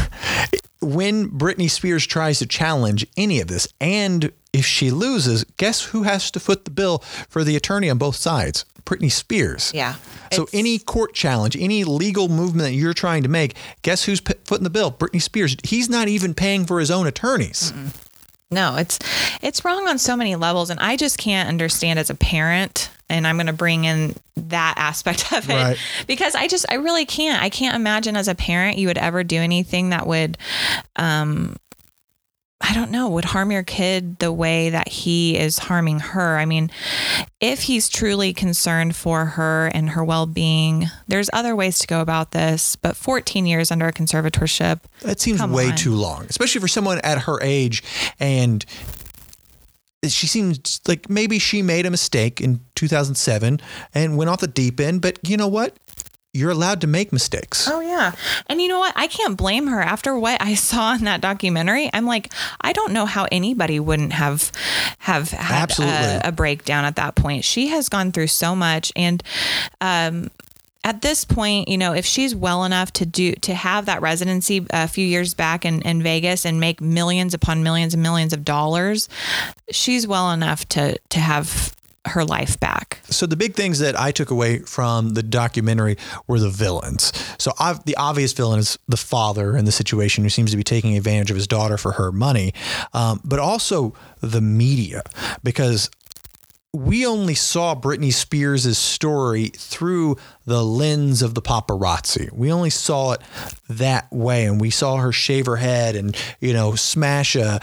when 0.82 1.30
Britney 1.30 1.70
Spears 1.70 2.06
tries 2.06 2.40
to 2.40 2.46
challenge 2.46 3.06
any 3.18 3.40
of 3.40 3.48
this, 3.48 3.68
and 3.80 4.32
if 4.52 4.66
she 4.66 4.92
loses, 4.92 5.44
guess 5.58 5.82
who 5.82 6.04
has 6.04 6.30
to 6.32 6.40
foot 6.40 6.66
the 6.66 6.72
bill 6.72 7.00
for 7.30 7.44
the 7.44 7.56
attorney 7.56 7.90
on 7.90 7.98
both 7.98 8.16
sides? 8.16 8.66
Britney 8.86 9.12
Spears. 9.12 9.72
Yeah. 9.74 9.96
So 10.32 10.48
any 10.52 10.78
court 10.78 11.14
challenge, 11.14 11.56
any 11.56 11.84
legal 11.86 12.28
movement 12.28 12.64
that 12.68 12.74
you're 12.74 12.94
trying 12.94 13.24
to 13.24 13.30
make, 13.30 13.56
guess 13.82 14.04
who's 14.04 14.20
p- 14.20 14.34
footing 14.46 14.66
the 14.66 14.70
bill? 14.70 14.92
Britney 14.92 15.22
Spears. 15.22 15.56
He's 15.64 15.90
not 15.90 16.08
even 16.10 16.34
paying 16.34 16.66
for 16.66 16.80
his 16.80 16.92
own 16.92 17.08
attorneys. 17.08 17.72
No, 18.54 18.76
it's 18.78 19.00
it's 19.42 19.66
wrong 19.66 19.88
on 19.88 19.98
so 19.98 20.16
many 20.16 20.36
levels, 20.36 20.70
and 20.70 20.80
I 20.80 20.96
just 20.96 21.18
can't 21.18 21.50
understand 21.50 22.00
as 22.00 22.10
a 22.10 22.16
parent 22.16 22.90
and 23.10 23.28
I'm 23.28 23.36
going 23.36 23.48
to 23.48 23.54
bring 23.54 23.84
in 23.86 24.16
that 24.38 24.76
aspect 24.78 25.32
of 25.34 25.48
it 25.50 25.54
Right. 25.54 25.78
because 26.08 26.34
I 26.36 26.48
just 26.48 26.66
I 26.70 26.76
really 26.76 27.06
can't. 27.06 27.42
I 27.44 27.50
can't 27.50 27.76
imagine 27.76 28.16
as 28.16 28.28
a 28.28 28.34
parent 28.36 28.78
you 28.78 28.88
would 28.88 28.98
ever 28.98 29.24
do 29.24 29.38
anything 29.38 29.90
that 29.90 30.08
would 30.08 30.38
um 30.96 31.58
I 32.66 32.74
don't 32.74 32.92
know, 32.92 33.10
would 33.10 33.26
harm 33.26 33.52
your 33.52 33.64
kid 33.64 34.20
the 34.20 34.32
way 34.32 34.70
that 34.70 34.88
he 34.88 35.38
is 35.38 35.60
harming 35.60 36.00
her. 36.00 36.38
I 36.38 36.46
mean, 36.46 36.72
if 37.42 37.64
he's 37.64 37.90
truly 37.90 38.34
concerned 38.34 38.96
for 38.96 39.26
her 39.26 39.68
and 39.68 39.90
her 39.90 40.04
well 40.04 40.26
being, 40.26 40.86
there's 41.06 41.30
other 41.34 41.58
ways 41.58 41.78
to 41.80 41.88
go 41.88 42.00
about 42.00 42.32
this. 42.32 42.78
But 42.78 42.96
14 42.96 43.46
years 43.46 43.70
under 43.70 43.86
a 43.88 43.92
conservatorship, 43.92 44.80
That 45.02 45.20
seems 45.20 45.44
way 45.44 45.72
on. 45.72 45.76
too 45.76 45.94
long, 45.94 46.26
especially 46.30 46.62
for 46.62 46.70
someone 46.70 47.00
at 47.04 47.24
her 47.24 47.38
age. 47.42 47.84
And 48.18 48.66
she 50.08 50.28
seems 50.28 50.80
like 50.88 51.10
maybe 51.10 51.40
she 51.40 51.62
made 51.62 51.86
a 51.86 51.92
mistake 51.92 52.40
in 52.40 52.62
2007 52.76 53.60
and 53.94 54.18
went 54.18 54.30
off 54.30 54.40
the 54.40 54.48
deep 54.48 54.80
end. 54.80 55.02
But 55.02 55.20
you 55.28 55.36
know 55.36 55.50
what? 55.50 55.76
You're 56.34 56.50
allowed 56.50 56.82
to 56.82 56.88
make 56.88 57.14
mistakes. 57.14 57.68
Oh 57.70 57.80
yeah. 57.80 58.14
And 58.48 58.60
you 58.60 58.68
know 58.68 58.80
what? 58.80 58.94
I 58.96 59.06
can't 59.06 59.38
blame 59.38 59.68
her 59.68 59.82
after 59.82 60.18
what 60.18 60.42
I 60.42 60.56
saw 60.56 60.96
in 60.96 61.04
that 61.04 61.22
documentary. 61.22 61.92
I'm 61.94 62.08
like, 62.08 62.34
I 62.60 62.74
don't 62.74 62.92
know 62.92 63.06
how 63.06 63.28
anybody 63.32 63.80
wouldn't 63.80 64.14
have 64.14 64.52
have 64.98 65.30
had 65.30 65.72
a, 65.80 66.30
a 66.30 66.32
breakdown 66.32 66.86
at 66.86 66.96
that 66.96 67.14
point. 67.14 67.46
She 67.46 67.68
has 67.68 67.88
gone 67.88 68.12
through 68.12 68.28
so 68.28 68.56
much 68.56 68.92
and 68.96 69.22
um 69.80 70.32
at 70.84 71.02
this 71.02 71.24
point, 71.24 71.70
you 71.70 71.78
know, 71.78 71.94
if 71.94 72.06
she's 72.06 72.36
well 72.36 72.66
enough 72.66 72.92
to 72.94 73.06
do 73.06 73.34
to 73.36 73.54
have 73.54 73.86
that 73.86 74.02
residency 74.02 74.66
a 74.72 74.88
few 74.88 75.06
years 75.06 75.34
back 75.34 75.66
in, 75.66 75.82
in 75.84 76.04
Vegas 76.04 76.46
and 76.46 76.60
make 76.60 76.82
millions 76.82 77.34
upon 77.34 77.64
millions 77.64 77.94
and 77.94 78.04
millions 78.04 78.34
of 78.34 78.44
dollars, 78.44 79.08
she's 79.72 80.08
well 80.08 80.32
enough 80.32 80.68
to 80.70 80.98
to 81.10 81.20
have 81.20 81.76
her 82.06 82.26
life 82.26 82.60
back. 82.60 83.00
So 83.06 83.26
the 83.26 83.36
big 83.36 83.56
things 83.56 83.80
that 83.80 84.00
I 84.00 84.12
took 84.12 84.30
away 84.30 84.60
from 84.60 85.12
the 85.12 85.24
documentary 85.24 85.98
were 86.28 86.40
the 86.40 86.50
villains. 86.50 87.14
So 87.38 87.54
I've, 87.60 87.84
the 87.86 87.96
obvious 87.96 88.34
villain 88.34 88.60
is 88.60 88.78
the 88.88 88.98
father 88.98 89.56
in 89.56 89.66
the 89.66 89.72
situation 89.72 90.24
who 90.24 90.30
seems 90.30 90.52
to 90.52 90.58
be 90.58 90.64
taking 90.64 90.98
advantage 90.98 91.30
of 91.32 91.38
his 91.38 91.48
daughter 91.48 91.78
for 91.78 91.94
her 91.94 92.12
money, 92.12 92.54
um, 92.94 93.22
but 93.24 93.40
also 93.40 93.94
the 94.22 94.42
media 94.42 95.02
because 95.44 95.90
we 96.76 97.06
only 97.06 97.36
saw 97.36 97.76
Britney 97.76 98.12
Spears' 98.12 98.78
story 98.78 99.50
through 99.50 100.18
the 100.46 100.64
lens 100.64 101.22
of 101.22 101.36
the 101.36 101.42
paparazzi. 101.42 102.32
We 102.34 102.52
only 102.52 102.72
saw 102.72 103.12
it 103.14 103.22
that 103.70 104.12
way, 104.12 104.46
and 104.46 104.60
we 104.60 104.72
saw 104.72 104.98
her 104.98 105.12
shave 105.12 105.46
her 105.46 105.58
head 105.58 105.96
and 105.96 106.18
you 106.42 106.52
know 106.52 106.74
smash 106.74 107.36
a, 107.36 107.62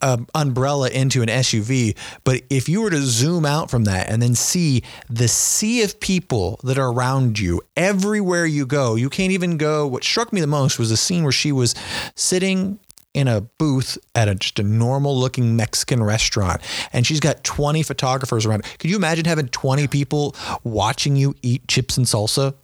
a 0.00 0.20
umbrella 0.34 0.90
into 0.90 1.22
an 1.22 1.28
SUV. 1.28 1.96
But 2.24 2.42
if 2.50 2.68
you 2.68 2.82
were 2.82 2.90
to 2.90 3.02
zoom 3.02 3.44
out 3.44 3.70
from 3.70 3.84
that 3.84 4.08
and 4.08 4.22
then 4.22 4.34
see 4.34 4.82
the 5.08 5.28
sea 5.28 5.82
of 5.82 6.00
people 6.00 6.60
that 6.64 6.78
are 6.78 6.92
around 6.92 7.38
you 7.38 7.60
everywhere 7.76 8.46
you 8.46 8.66
go, 8.66 8.94
you 8.94 9.10
can't 9.10 9.32
even 9.32 9.56
go. 9.56 9.86
What 9.86 10.04
struck 10.04 10.32
me 10.32 10.40
the 10.40 10.46
most 10.46 10.78
was 10.78 10.90
the 10.90 10.96
scene 10.96 11.22
where 11.22 11.32
she 11.32 11.52
was 11.52 11.74
sitting 12.14 12.78
in 13.14 13.26
a 13.26 13.40
booth 13.40 13.98
at 14.14 14.28
a, 14.28 14.34
just 14.34 14.58
a 14.58 14.62
normal 14.62 15.18
looking 15.18 15.56
Mexican 15.56 16.02
restaurant 16.02 16.60
and 16.92 17.06
she's 17.06 17.20
got 17.20 17.42
20 17.42 17.82
photographers 17.82 18.46
around. 18.46 18.62
Could 18.78 18.90
you 18.90 18.96
imagine 18.96 19.24
having 19.24 19.48
20 19.48 19.88
people 19.88 20.36
watching 20.62 21.16
you 21.16 21.34
eat 21.42 21.66
chips 21.66 21.96
and 21.96 22.06
salsa? 22.06 22.54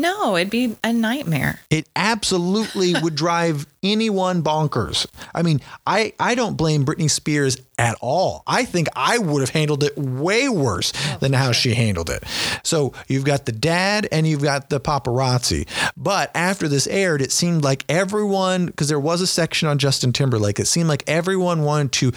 No, 0.00 0.34
it'd 0.36 0.48
be 0.48 0.76
a 0.82 0.94
nightmare. 0.94 1.60
It 1.68 1.86
absolutely 1.94 2.94
would 3.02 3.14
drive 3.14 3.66
anyone 3.82 4.42
bonkers. 4.42 5.06
I 5.34 5.42
mean, 5.42 5.60
I, 5.86 6.14
I 6.18 6.34
don't 6.34 6.56
blame 6.56 6.86
Britney 6.86 7.10
Spears 7.10 7.58
at 7.78 7.96
all. 8.00 8.42
I 8.46 8.64
think 8.64 8.88
I 8.96 9.18
would 9.18 9.40
have 9.40 9.50
handled 9.50 9.84
it 9.84 9.96
way 9.98 10.48
worse 10.48 10.92
oh, 10.96 11.18
than 11.20 11.34
how 11.34 11.52
she 11.52 11.74
handled 11.74 12.08
it. 12.08 12.24
So 12.62 12.94
you've 13.08 13.24
got 13.24 13.44
the 13.44 13.52
dad 13.52 14.08
and 14.10 14.26
you've 14.26 14.42
got 14.42 14.70
the 14.70 14.80
paparazzi. 14.80 15.68
But 15.96 16.30
after 16.34 16.66
this 16.66 16.86
aired, 16.86 17.20
it 17.20 17.30
seemed 17.30 17.62
like 17.62 17.84
everyone, 17.88 18.66
because 18.66 18.88
there 18.88 19.00
was 19.00 19.20
a 19.20 19.26
section 19.26 19.68
on 19.68 19.78
Justin 19.78 20.12
Timberlake, 20.12 20.58
it 20.58 20.66
seemed 20.66 20.88
like 20.88 21.04
everyone 21.06 21.62
wanted 21.62 21.92
to 21.92 22.12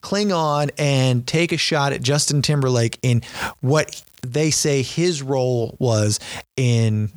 cling 0.00 0.32
on 0.32 0.70
and 0.76 1.24
take 1.24 1.52
a 1.52 1.56
shot 1.56 1.92
at 1.92 2.02
Justin 2.02 2.42
Timberlake 2.42 2.98
in 3.02 3.22
what 3.60 4.02
they 4.22 4.50
say 4.50 4.82
his 4.82 5.22
role 5.22 5.76
was 5.78 6.18
in 6.56 7.12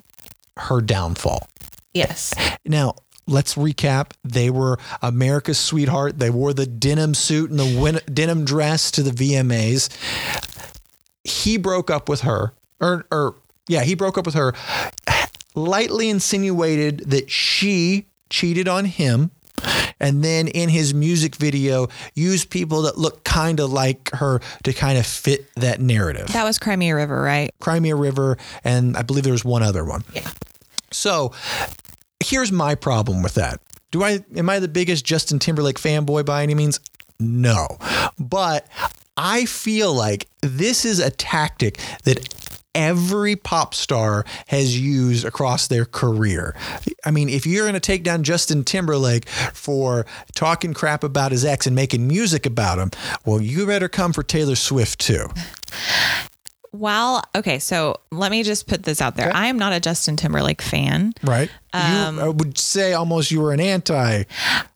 her 0.61 0.81
downfall. 0.81 1.47
Yes. 1.93 2.33
Now, 2.65 2.95
let's 3.27 3.55
recap. 3.55 4.11
They 4.23 4.49
were 4.49 4.77
America's 5.01 5.59
sweetheart. 5.59 6.19
They 6.19 6.29
wore 6.29 6.53
the 6.53 6.65
denim 6.65 7.13
suit 7.13 7.49
and 7.49 7.59
the 7.59 7.79
win- 7.79 7.99
denim 8.13 8.45
dress 8.45 8.91
to 8.91 9.03
the 9.03 9.11
VMAs. 9.11 9.89
He 11.23 11.57
broke 11.57 11.89
up 11.89 12.09
with 12.09 12.21
her, 12.21 12.53
or, 12.79 13.05
or 13.11 13.35
yeah, 13.67 13.83
he 13.83 13.95
broke 13.95 14.17
up 14.17 14.25
with 14.25 14.35
her, 14.35 14.53
lightly 15.55 16.09
insinuated 16.09 17.09
that 17.11 17.29
she 17.29 18.07
cheated 18.29 18.67
on 18.67 18.85
him. 18.85 19.31
And 19.99 20.23
then 20.23 20.47
in 20.47 20.69
his 20.69 20.95
music 20.95 21.35
video, 21.35 21.87
used 22.15 22.49
people 22.49 22.81
that 22.83 22.97
look 22.97 23.23
kind 23.23 23.59
of 23.59 23.71
like 23.71 24.09
her 24.13 24.41
to 24.63 24.73
kind 24.73 24.97
of 24.97 25.05
fit 25.05 25.53
that 25.55 25.79
narrative. 25.79 26.27
That 26.29 26.43
was 26.43 26.57
Cry 26.57 26.75
Me 26.75 26.89
a 26.89 26.95
River, 26.95 27.21
right? 27.21 27.51
Cry 27.59 27.79
Me 27.79 27.91
a 27.91 27.95
River, 27.95 28.39
and 28.63 28.97
I 28.97 29.03
believe 29.03 29.23
there 29.23 29.31
was 29.33 29.45
one 29.45 29.61
other 29.61 29.85
one. 29.85 30.03
Yeah. 30.11 30.27
So 30.91 31.33
here's 32.23 32.51
my 32.51 32.75
problem 32.75 33.21
with 33.23 33.33
that. 33.35 33.59
Do 33.91 34.03
I 34.03 34.23
am 34.35 34.49
I 34.49 34.59
the 34.59 34.67
biggest 34.67 35.05
Justin 35.05 35.39
Timberlake 35.39 35.77
fanboy 35.77 36.25
by 36.25 36.43
any 36.43 36.55
means? 36.55 36.79
No. 37.19 37.67
But 38.19 38.67
I 39.17 39.45
feel 39.45 39.93
like 39.93 40.27
this 40.41 40.85
is 40.85 40.99
a 40.99 41.11
tactic 41.11 41.77
that 42.03 42.33
every 42.73 43.35
pop 43.35 43.73
star 43.73 44.25
has 44.47 44.79
used 44.79 45.25
across 45.25 45.67
their 45.67 45.85
career. 45.85 46.55
I 47.05 47.11
mean, 47.11 47.27
if 47.27 47.45
you're 47.45 47.65
going 47.65 47.73
to 47.73 47.79
take 47.79 48.03
down 48.03 48.23
Justin 48.23 48.63
Timberlake 48.63 49.27
for 49.27 50.05
talking 50.35 50.73
crap 50.73 51.03
about 51.03 51.31
his 51.31 51.43
ex 51.43 51.67
and 51.67 51.75
making 51.75 52.07
music 52.07 52.45
about 52.45 52.79
him, 52.79 52.91
well, 53.25 53.41
you 53.41 53.67
better 53.67 53.89
come 53.89 54.13
for 54.13 54.23
Taylor 54.23 54.55
Swift 54.55 54.99
too. 54.99 55.27
Well, 56.73 57.21
okay, 57.35 57.59
so 57.59 57.99
let 58.11 58.31
me 58.31 58.43
just 58.43 58.65
put 58.67 58.83
this 58.83 59.01
out 59.01 59.17
there. 59.17 59.31
I 59.35 59.47
am 59.47 59.57
not 59.57 59.73
a 59.73 59.79
Justin 59.79 60.15
Timberlake 60.15 60.61
fan. 60.61 61.13
Right? 61.21 61.49
Um, 61.73 62.17
you 62.17 62.23
I 62.25 62.27
would 62.29 62.57
say 62.57 62.93
almost 62.93 63.31
you 63.31 63.39
were 63.41 63.53
an 63.53 63.59
anti. 63.61 64.23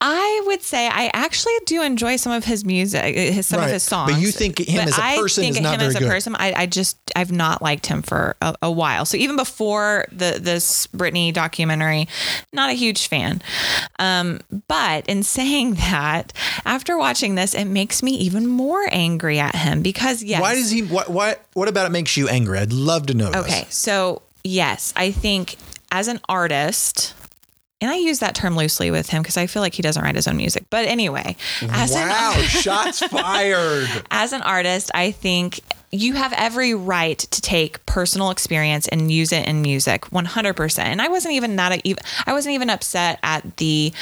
I 0.01 0.43
would 0.45 0.62
say 0.62 0.88
I 0.88 1.10
actually 1.13 1.53
do 1.65 1.81
enjoy 1.81 2.15
some 2.15 2.31
of 2.31 2.45
his 2.45 2.63
music, 2.63 3.15
his 3.15 3.47
some 3.47 3.60
Right. 3.60 3.65
of 3.67 3.71
his 3.73 3.84
songs. 3.84 4.13
But 4.13 4.21
you 4.21 4.31
think 4.31 4.60
him 4.60 4.77
But 4.77 4.88
as 4.89 4.97
a 4.97 5.03
I 5.03 5.17
person 5.17 5.43
think 5.43 5.58
is 5.58 5.62
not 5.62 5.63
good 5.63 5.67
I 5.67 5.71
think 5.71 5.73
him 5.73 5.79
very 5.79 5.88
as 5.89 5.95
a 5.95 5.99
good. 5.99 6.10
person. 6.10 6.36
I, 6.38 6.62
I 6.62 6.65
just 6.67 6.97
I've 7.15 7.31
not 7.31 7.62
liked 7.62 7.86
him 7.88 8.01
for 8.01 8.36
a, 8.41 8.55
a 8.62 8.71
while. 8.71 9.05
So 9.05 9.17
even 9.17 9.36
before 9.36 10.05
the 10.12 10.38
this 10.41 10.88
Britney 10.88 11.34
documentary, 11.34 12.08
not 12.53 12.69
a 12.69 12.73
huge 12.73 13.08
fan. 13.08 13.41
Um, 13.99 14.39
but 14.67 15.05
in 15.08 15.23
saying 15.23 15.75
that, 15.75 16.34
after 16.65 16.97
watching 16.97 17.36
this, 17.36 17.53
it 17.53 17.65
makes 17.65 18.01
me 18.03 18.12
even 18.13 18.47
more 18.47 18.88
angry 18.91 19.39
at 19.39 19.55
him 19.55 19.81
because 19.81 20.23
yes, 20.23 20.41
Why 20.41 20.55
does 20.55 20.71
he? 20.71 20.81
What? 20.81 21.10
What? 21.10 21.45
What 21.53 21.67
about 21.67 21.86
it 21.88 21.91
makes 21.91 22.15
you 22.17 22.27
angry? 22.29 22.60
I'd 22.60 22.73
love 22.73 23.08
to 23.08 23.13
know. 23.13 23.31
this. 23.31 23.45
Okay, 23.45 23.65
so 23.69 24.21
yes, 24.43 24.93
I 24.95 25.12
think 25.12 25.55
as 25.95 26.08
an 26.10 26.19
artist, 26.27 27.13
and 27.79 27.89
I 27.89 27.95
use 27.95 28.19
that 28.19 28.36
term 28.36 28.55
loosely 28.58 28.91
with 28.91 29.10
him 29.10 29.21
because 29.21 29.38
I 29.38 29.47
feel 29.47 29.62
like 29.62 29.73
he 29.73 29.81
doesn't 29.81 30.03
write 30.03 30.15
his 30.15 30.27
own 30.27 30.36
music. 30.38 30.65
But 30.69 30.86
anyway, 30.88 31.38
as 31.69 31.91
Wow! 31.93 32.34
an 32.36 32.43
shots 32.43 32.99
fired. 33.08 33.88
as 34.12 34.34
an 34.34 34.41
artist, 34.41 34.91
I 34.93 35.12
think 35.12 35.62
you 35.91 36.13
have 36.15 36.34
every 36.34 36.73
right 36.73 37.17
to 37.17 37.41
take 37.41 37.86
personal 37.86 38.29
experience 38.29 38.89
and 38.89 39.10
use 39.10 39.31
it 39.31 39.47
in 39.47 39.62
music 39.62 40.01
100%. 40.12 40.79
And 40.79 41.01
I 41.01 41.08
wasn't 41.08 41.34
even 41.36 41.55
that 41.55 41.79
even 41.86 42.03
I 42.25 42.34
wasn't 42.34 42.55
even 42.55 42.69
upset 42.69 43.19
at 43.23 43.55
the 43.58 43.93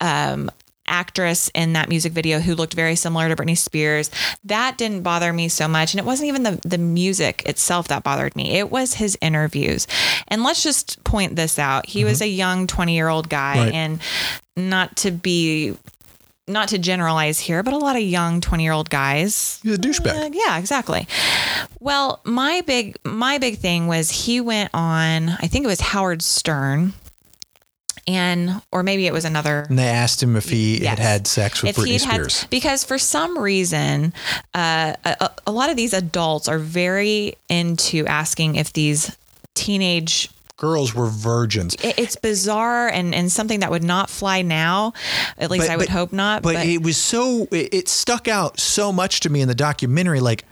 um 0.00 0.50
actress 0.86 1.50
in 1.54 1.72
that 1.74 1.88
music 1.88 2.12
video 2.12 2.38
who 2.40 2.54
looked 2.54 2.74
very 2.74 2.96
similar 2.96 3.28
to 3.28 3.36
Britney 3.36 3.56
Spears. 3.56 4.10
That 4.44 4.76
didn't 4.78 5.02
bother 5.02 5.32
me 5.32 5.48
so 5.48 5.66
much 5.68 5.92
and 5.94 5.98
it 6.00 6.04
wasn't 6.04 6.28
even 6.28 6.42
the 6.42 6.60
the 6.64 6.78
music 6.78 7.42
itself 7.46 7.88
that 7.88 8.02
bothered 8.02 8.36
me. 8.36 8.52
It 8.58 8.70
was 8.70 8.94
his 8.94 9.16
interviews. 9.20 9.86
And 10.28 10.42
let's 10.42 10.62
just 10.62 11.02
point 11.04 11.36
this 11.36 11.58
out. 11.58 11.86
He 11.86 12.04
was 12.04 12.20
a 12.20 12.28
young 12.28 12.66
20-year-old 12.66 13.28
guy 13.28 13.58
Right. 13.58 13.72
and 13.74 14.00
not 14.56 14.96
to 14.98 15.10
be 15.10 15.76
not 16.46 16.68
to 16.68 16.76
generalize 16.78 17.40
here, 17.40 17.62
but 17.62 17.72
a 17.72 17.78
lot 17.78 17.96
of 17.96 18.02
young 18.02 18.40
20 18.42 18.62
year 18.62 18.72
old 18.72 18.90
guys. 18.90 19.60
He's 19.62 19.76
a 19.76 19.78
douchebag. 19.78 20.26
Uh, 20.26 20.30
yeah, 20.34 20.58
exactly. 20.58 21.08
Well, 21.80 22.20
my 22.24 22.60
big 22.66 22.96
my 23.04 23.38
big 23.38 23.58
thing 23.58 23.86
was 23.86 24.10
he 24.10 24.40
went 24.42 24.70
on, 24.74 25.30
I 25.30 25.46
think 25.46 25.64
it 25.64 25.68
was 25.68 25.80
Howard 25.80 26.20
Stern. 26.22 26.92
And 28.06 28.60
or 28.70 28.82
maybe 28.82 29.06
it 29.06 29.12
was 29.14 29.24
another 29.24 29.64
And 29.68 29.78
they 29.78 29.88
asked 29.88 30.22
him 30.22 30.36
if 30.36 30.48
he 30.50 30.78
Yes. 30.82 30.88
had 30.90 30.98
had 30.98 31.26
sex 31.26 31.62
with 31.62 31.74
Britney 31.76 31.92
he'd 31.92 32.00
Spears. 32.02 32.46
because 32.50 32.84
for 32.84 32.98
some 32.98 33.38
reason, 33.38 34.12
uh, 34.54 34.94
a, 35.04 35.30
a 35.46 35.52
lot 35.52 35.70
of 35.70 35.76
these 35.76 35.92
adults 35.94 36.46
are 36.46 36.58
very 36.58 37.36
into 37.48 38.04
asking 38.06 38.56
if 38.56 38.72
these 38.74 39.16
teenage 39.54 40.28
Girls 40.56 40.94
were 40.94 41.06
virgins. 41.08 41.74
it- 41.82 41.98
it's 41.98 42.14
bizarre 42.16 42.88
and, 42.88 43.12
and 43.14 43.30
something 43.32 43.60
that 43.60 43.70
would 43.70 43.82
not 43.82 44.08
fly 44.08 44.40
now. 44.42 44.92
At 45.36 45.50
least 45.50 45.66
But- 45.66 45.72
I 45.72 45.76
would 45.76 45.86
but- 45.88 45.92
hope 45.92 46.12
not. 46.12 46.42
But, 46.42 46.56
it 46.66 46.82
was 46.82 46.96
so. 46.96 47.48
It, 47.50 47.72
it 47.74 47.88
stuck 47.88 48.28
out 48.28 48.60
so 48.60 48.92
much 48.92 49.20
to 49.20 49.30
me 49.30 49.40
in 49.40 49.48
the 49.48 49.54
documentary. 49.54 50.20
Like 50.20 50.44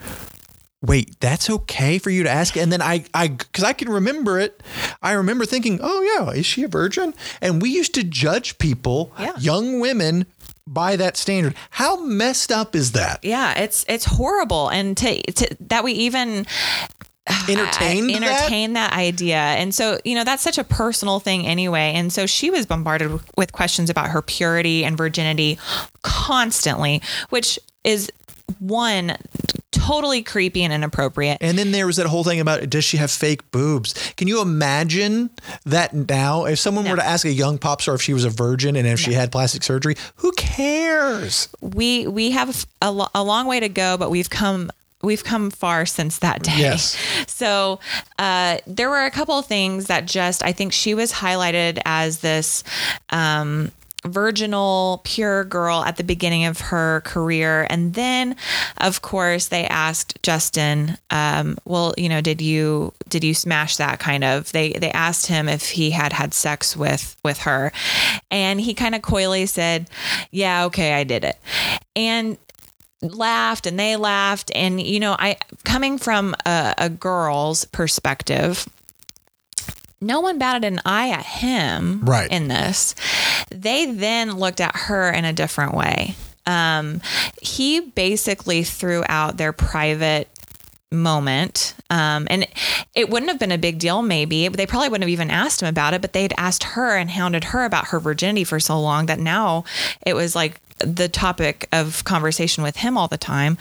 wait, 0.82 1.18
that's 1.20 1.48
okay 1.48 1.98
for 1.98 2.10
you 2.10 2.22
to 2.24 2.30
ask? 2.30 2.56
And 2.56 2.72
then 2.72 2.82
I, 2.82 3.04
I, 3.14 3.28
because 3.28 3.64
I 3.64 3.72
can 3.72 3.88
remember 3.88 4.38
it. 4.40 4.62
I 5.00 5.12
remember 5.12 5.44
thinking, 5.46 5.78
oh 5.82 6.02
yeah, 6.02 6.30
is 6.32 6.44
she 6.44 6.64
a 6.64 6.68
virgin? 6.68 7.14
And 7.40 7.62
we 7.62 7.70
used 7.70 7.94
to 7.94 8.02
judge 8.02 8.58
people, 8.58 9.12
Yeah. 9.18 9.32
young 9.38 9.80
women, 9.80 10.26
by 10.66 10.96
that 10.96 11.16
standard. 11.16 11.54
How 11.70 12.02
messed 12.04 12.52
up 12.52 12.74
is 12.76 12.92
that? 12.92 13.24
Yeah, 13.24 13.52
it's 13.58 13.84
it's 13.88 14.04
horrible, 14.04 14.68
and 14.68 14.96
to, 14.98 15.20
to 15.32 15.56
that 15.60 15.82
we 15.84 15.92
even 15.92 16.46
Entertained 17.48 18.10
I- 18.10 18.18
that? 18.18 18.40
entertain 18.40 18.72
that? 18.74 18.92
idea. 18.92 19.36
And 19.36 19.72
so, 19.74 19.98
you 20.04 20.14
know, 20.16 20.24
that's 20.24 20.42
such 20.42 20.58
a 20.58 20.64
personal 20.64 21.20
thing 21.20 21.46
anyway. 21.46 21.92
And 21.94 22.12
so 22.12 22.26
she 22.26 22.50
was 22.50 22.66
bombarded 22.66 23.20
with 23.36 23.52
questions 23.52 23.88
about 23.90 24.10
her 24.10 24.22
purity 24.22 24.84
and 24.84 24.96
virginity 24.96 25.58
constantly, 26.02 27.00
which 27.30 27.58
is 27.84 28.10
one 28.58 29.16
totally 29.86 30.22
creepy 30.22 30.62
and 30.62 30.72
inappropriate. 30.72 31.38
And 31.40 31.58
then 31.58 31.72
there 31.72 31.86
was 31.86 31.96
that 31.96 32.06
whole 32.06 32.24
thing 32.24 32.40
about 32.40 32.68
does 32.70 32.84
she 32.84 32.96
have 32.98 33.10
fake 33.10 33.50
boobs? 33.50 33.94
Can 34.16 34.28
you 34.28 34.40
imagine 34.40 35.30
that 35.64 35.92
now? 35.92 36.44
If 36.44 36.58
someone 36.58 36.88
were 36.88 36.96
to 36.96 37.04
ask 37.04 37.24
a 37.24 37.32
young 37.32 37.58
pop 37.58 37.82
star 37.82 37.94
if 37.94 38.02
she 38.02 38.14
was 38.14 38.24
a 38.24 38.30
virgin 38.30 38.76
and 38.76 38.86
if 38.86 38.98
she 39.00 39.12
had 39.12 39.32
plastic 39.32 39.62
surgery, 39.62 39.96
who 40.16 40.32
cares? 40.32 41.48
we 41.60 42.06
we 42.06 42.30
have 42.32 42.66
a, 42.80 43.06
a 43.14 43.22
long 43.22 43.46
way 43.46 43.60
to 43.60 43.68
go, 43.68 43.96
but 43.96 44.10
we've 44.10 44.30
come 44.30 44.70
we've 45.02 45.24
come 45.24 45.50
far 45.50 45.84
since 45.86 46.18
that 46.18 46.42
day. 46.42 46.56
Yes. 46.56 46.96
So 47.26 47.80
uh, 48.18 48.58
there 48.68 48.88
were 48.88 49.04
a 49.04 49.10
couple 49.10 49.36
of 49.36 49.46
things 49.46 49.86
that 49.86 50.06
just 50.06 50.44
I 50.44 50.52
think 50.52 50.72
she 50.72 50.94
was 50.94 51.12
highlighted 51.12 51.80
as 51.84 52.18
this. 52.18 52.62
Um, 53.10 53.72
virginal 54.04 55.00
pure 55.04 55.44
girl 55.44 55.82
at 55.84 55.96
the 55.96 56.04
beginning 56.04 56.44
of 56.44 56.60
her 56.60 57.00
career. 57.02 57.66
And 57.70 57.94
then 57.94 58.36
of 58.78 59.02
course 59.02 59.48
they 59.48 59.66
asked 59.66 60.20
justin 60.22 60.98
um, 61.10 61.56
well 61.64 61.94
you 61.96 62.08
know 62.08 62.20
did 62.20 62.40
you 62.40 62.92
did 63.08 63.24
you 63.24 63.34
smash 63.34 63.76
that 63.76 63.98
kind 63.98 64.24
of 64.24 64.50
they 64.52 64.72
they 64.72 64.90
asked 64.90 65.26
him 65.26 65.48
if 65.48 65.70
he 65.70 65.90
had 65.90 66.12
had 66.12 66.34
sex 66.34 66.76
with 66.76 67.16
with 67.24 67.38
her. 67.38 67.72
And 68.30 68.60
he 68.60 68.74
kind 68.74 68.94
of 68.94 69.02
coyly 69.02 69.46
said 69.46 69.88
yeah 70.30 70.64
okay 70.66 70.94
i 70.94 71.04
did 71.04 71.24
it. 71.24 71.38
And 71.94 72.38
laughed 73.02 73.66
and 73.66 73.78
they 73.78 73.96
laughed. 73.96 74.50
And 74.54 74.80
you 74.80 75.00
know 75.00 75.16
i 75.18 75.36
coming 75.64 75.98
from 75.98 76.34
a, 76.46 76.74
a 76.78 76.90
girl's 76.90 77.64
perspective 77.66 78.66
no 80.02 80.20
one 80.20 80.38
batted 80.38 80.64
an 80.64 80.80
eye 80.84 81.10
at 81.10 81.24
him 81.24 82.00
Right. 82.02 82.30
in 82.30 82.48
this. 82.48 82.94
They 83.50 83.86
then 83.86 84.32
looked 84.32 84.60
at 84.60 84.74
her 84.76 85.10
in 85.10 85.24
a 85.24 85.32
different 85.32 85.74
way. 85.74 86.14
Um, 86.44 87.00
he 87.40 87.80
basically 87.80 88.64
threw 88.64 89.04
out 89.08 89.36
their 89.36 89.52
private 89.52 90.28
moment. 90.90 91.74
Um, 91.88 92.26
and 92.30 92.46
it 92.94 93.08
wouldn't 93.08 93.30
have 93.30 93.38
been 93.40 93.52
a 93.52 93.58
big 93.58 93.78
deal 93.78 94.02
maybe. 94.02 94.48
They 94.48 94.66
probably 94.66 94.88
wouldn't 94.90 95.04
have 95.04 95.12
even 95.12 95.30
asked 95.30 95.62
him 95.62 95.68
about 95.68 95.94
it 95.94 96.02
but 96.02 96.12
they'd 96.12 96.34
asked 96.36 96.64
her 96.64 96.96
and 96.96 97.08
hounded 97.10 97.44
her 97.44 97.64
about 97.64 97.88
her 97.88 98.00
virginity 98.00 98.44
for 98.44 98.60
so 98.60 98.78
long 98.80 99.06
that 99.06 99.18
now 99.18 99.64
it 100.04 100.14
was 100.14 100.34
like 100.36 100.60
the 100.78 101.08
topic 101.08 101.68
of 101.72 102.02
conversation 102.04 102.62
with 102.62 102.76
him 102.76 102.98
all 102.98 103.08
the 103.08 103.16
time. 103.16 103.56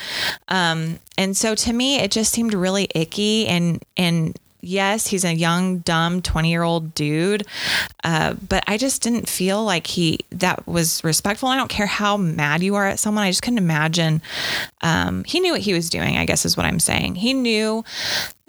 Um, 0.47 0.99
and 1.17 1.37
so 1.37 1.55
to 1.55 1.71
me 1.71 1.97
it 1.99 2.11
just 2.11 2.33
seemed 2.33 2.53
really 2.53 2.89
icky 2.95 3.47
and 3.47 3.81
and 3.95 4.37
yes 4.61 5.07
he's 5.07 5.25
a 5.25 5.33
young 5.33 5.79
dumb 5.79 6.21
20 6.21 6.49
year 6.49 6.63
old 6.63 6.93
dude 6.93 7.45
uh, 8.03 8.33
but 8.47 8.63
i 8.67 8.77
just 8.77 9.01
didn't 9.01 9.27
feel 9.27 9.63
like 9.63 9.87
he 9.87 10.19
that 10.31 10.65
was 10.67 11.03
respectful. 11.03 11.49
I 11.49 11.57
don't 11.57 11.69
care 11.69 11.85
how 11.87 12.17
mad 12.17 12.63
you 12.63 12.75
are 12.75 12.87
at 12.87 12.99
someone. 12.99 13.23
I 13.23 13.29
just 13.29 13.41
couldn't 13.41 13.57
imagine 13.57 14.21
um, 14.81 15.23
he 15.23 15.39
knew 15.39 15.51
what 15.51 15.61
he 15.61 15.73
was 15.73 15.89
doing 15.89 16.17
i 16.17 16.25
guess 16.25 16.45
is 16.45 16.55
what 16.55 16.65
i'm 16.65 16.79
saying. 16.79 17.15
He 17.15 17.33
knew 17.33 17.83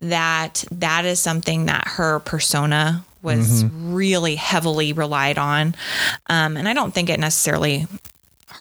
that 0.01 0.65
that 0.71 1.05
is 1.05 1.21
something 1.21 1.67
that 1.67 1.87
her 1.87 2.19
persona 2.21 3.05
was 3.23 3.65
really 3.65 4.35
heavily 4.35 4.93
relied 4.93 5.39
on 5.39 5.75
um, 6.29 6.57
and 6.57 6.69
i 6.69 6.75
don't 6.75 6.93
think 6.93 7.09
it 7.09 7.21
necessarily 7.21 7.87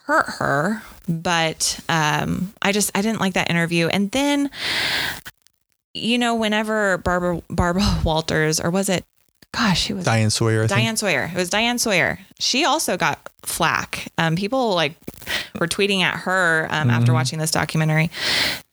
hurt 0.05 0.27
her 0.37 0.83
but 1.09 1.79
um, 1.89 2.53
i 2.61 2.71
just 2.71 2.91
i 2.95 3.01
didn't 3.01 3.19
like 3.19 3.33
that 3.33 3.49
interview. 3.49 3.87
And 3.87 4.11
then 4.11 4.49
you 5.93 6.17
know 6.17 6.35
whenever 6.35 6.97
barbara 6.99 7.41
barbara 7.49 7.99
walters 8.03 8.59
or 8.59 8.69
was 8.69 8.89
it 8.89 9.05
gosh 9.53 9.81
she 9.81 9.93
was 9.93 10.05
Diane 10.05 10.29
Sawyer, 10.29 10.63
I 10.63 10.67
think. 10.67 10.79
Diane 10.79 10.97
Sawyer. 10.97 11.29
It 11.33 11.37
was 11.37 11.49
Diane 11.49 11.77
Sawyer. 11.77 12.19
She 12.39 12.63
also 12.63 12.95
got 12.95 13.19
flack. 13.43 14.07
Um, 14.17 14.35
people 14.37 14.75
like 14.75 14.93
were 15.59 15.67
tweeting 15.67 16.01
at 16.01 16.19
her 16.21 16.67
um, 16.71 16.89
after 16.89 17.11
watching 17.11 17.37
this 17.37 17.51
documentary 17.51 18.09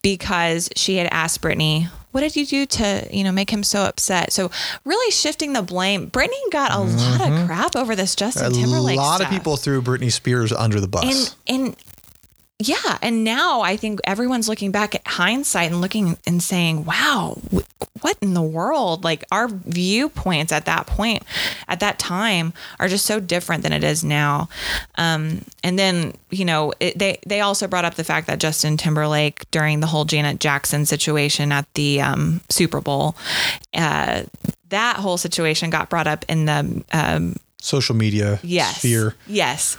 because 0.03 0.69
she 0.77 0.97
had 0.97 1.09
asked 1.11 1.43
Britney, 1.43 1.89
"What 2.13 2.21
did 2.21 2.37
you 2.37 2.47
do 2.47 2.65
to 2.67 3.09
you 3.11 3.25
know 3.25 3.33
make 3.33 3.51
him 3.51 3.65
so 3.65 3.83
upset?" 3.83 4.33
So 4.33 4.51
really 4.85 5.11
shifting 5.11 5.53
the 5.53 5.63
blame. 5.63 6.11
Britney 6.11 6.41
got 6.53 6.73
a 6.73 6.79
lot 6.79 7.29
of 7.29 7.47
crap 7.47 7.75
over 7.75 7.97
this 7.97 8.15
Justin 8.15 8.53
a 8.53 8.55
Timberlake. 8.55 8.97
A 8.97 9.01
lot 9.01 9.21
of 9.21 9.29
people 9.29 9.57
threw 9.57 9.83
Britney 9.83 10.13
Spears 10.13 10.53
under 10.53 10.81
the 10.81 10.89
bus. 10.89 11.35
and 11.49 11.59
and 11.67 11.77
yeah, 12.61 12.99
and 13.03 13.23
now 13.23 13.61
I 13.61 13.77
think 13.77 14.01
everyone's 14.03 14.49
looking 14.49 14.73
back 14.73 14.97
at 14.97 15.07
hindsight 15.07 15.71
and 15.71 15.81
looking 15.81 16.19
and 16.27 16.43
saying, 16.43 16.85
"Wow, 16.85 17.39
what 18.01 18.19
in 18.21 18.35
the 18.35 18.43
world?" 18.43 19.05
Like 19.05 19.25
our 19.31 19.47
viewpoints 19.49 20.51
at 20.51 20.65
that 20.65 20.89
point, 20.89 21.23
at 21.69 21.79
that 21.79 22.01
time, 22.01 22.53
are 22.81 22.89
just 22.89 23.07
so 23.07 23.21
different 23.21 23.63
than 23.63 23.73
it 23.73 23.85
is 23.85 24.03
now. 24.03 24.49
Um, 24.97 25.45
and 25.63 25.79
then 25.79 26.15
you 26.31 26.45
know 26.45 26.73
it, 26.81 26.99
they 26.99 27.21
they 27.25 27.41
also 27.43 27.69
brought 27.69 27.85
up 27.85 27.95
the 27.95 28.03
fact 28.03 28.27
that 28.27 28.41
Justin 28.41 28.77
Timberlake 28.77 29.49
during 29.53 29.79
the 29.79 29.87
whole 29.87 30.05
Janet 30.05 30.41
Jackson 30.41 30.85
situation 30.85 31.53
at 31.53 31.73
the 31.75 32.01
um, 32.01 32.41
Super 32.49 32.81
Bowl, 32.81 33.15
uh, 33.73 34.25
that 34.71 34.97
whole 34.97 35.17
situation 35.17 35.71
got 35.71 35.91
brought 35.91 36.09
up 36.09 36.25
in 36.29 36.47
the 36.47 36.85
um, 36.93 37.37
Social 37.61 37.95
media 37.95 38.41
yes. 38.43 38.79
sphere. 38.79 39.15
Yes. 39.29 39.77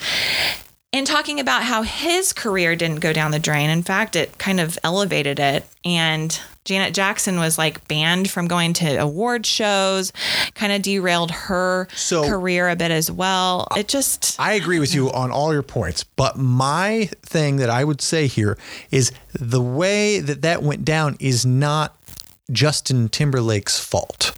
And 0.92 1.06
talking 1.06 1.40
about 1.40 1.62
how 1.64 1.84
his 1.84 2.34
career 2.34 2.76
didn't 2.76 3.00
go 3.02 3.14
down 3.14 3.30
the 3.30 3.38
drain. 3.40 3.70
In 3.70 3.84
fact, 3.84 4.16
it 4.16 4.40
kind 4.40 4.60
of 4.60 4.80
elevated 4.84 5.40
it. 5.40 5.64
And 5.86 6.38
Janet 6.66 6.96
Jackson 6.96 7.38
was 7.40 7.60
like 7.60 7.88
banned 7.88 8.32
from 8.32 8.48
going 8.48 8.74
to 8.74 8.96
award 8.98 9.46
shows, 9.46 10.12
kind 10.56 10.74
of 10.74 10.82
derailed 10.82 11.30
her 11.30 11.88
So- 11.96 12.28
career 12.28 12.70
a 12.70 12.76
bit 12.76 12.90
as 12.90 13.12
well. 13.12 13.68
It 13.78 13.88
just, 13.88 14.36
I 14.40 14.54
agree 14.54 14.80
with 14.80 14.96
you 14.96 15.12
on 15.12 15.30
all 15.30 15.54
your 15.54 15.62
points, 15.62 16.04
but 16.04 16.38
my 16.38 17.10
thing 17.22 17.58
that 17.58 17.70
I 17.70 17.84
would 17.84 18.02
say 18.02 18.26
here 18.26 18.58
is 18.90 19.12
the 19.34 19.62
way 19.62 20.20
that 20.20 20.42
that 20.42 20.64
went 20.64 20.86
down 20.86 21.18
is 21.20 21.46
not 21.46 21.96
Justin 22.52 23.10
Timberlake's 23.10 23.80
fault. 23.80 24.36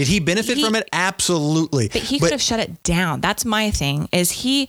Did 0.00 0.08
he 0.08 0.18
benefit 0.18 0.56
He- 0.56 0.64
from 0.64 0.74
it? 0.76 0.88
Absolutely. 0.94 1.88
but 1.88 2.00
he 2.00 2.18
could 2.18 2.30
have 2.32 2.40
shut 2.40 2.58
it 2.58 2.82
down. 2.82 3.20
That's 3.20 3.44
my 3.44 3.70
thing. 3.70 4.08
Is 4.12 4.30
he, 4.30 4.66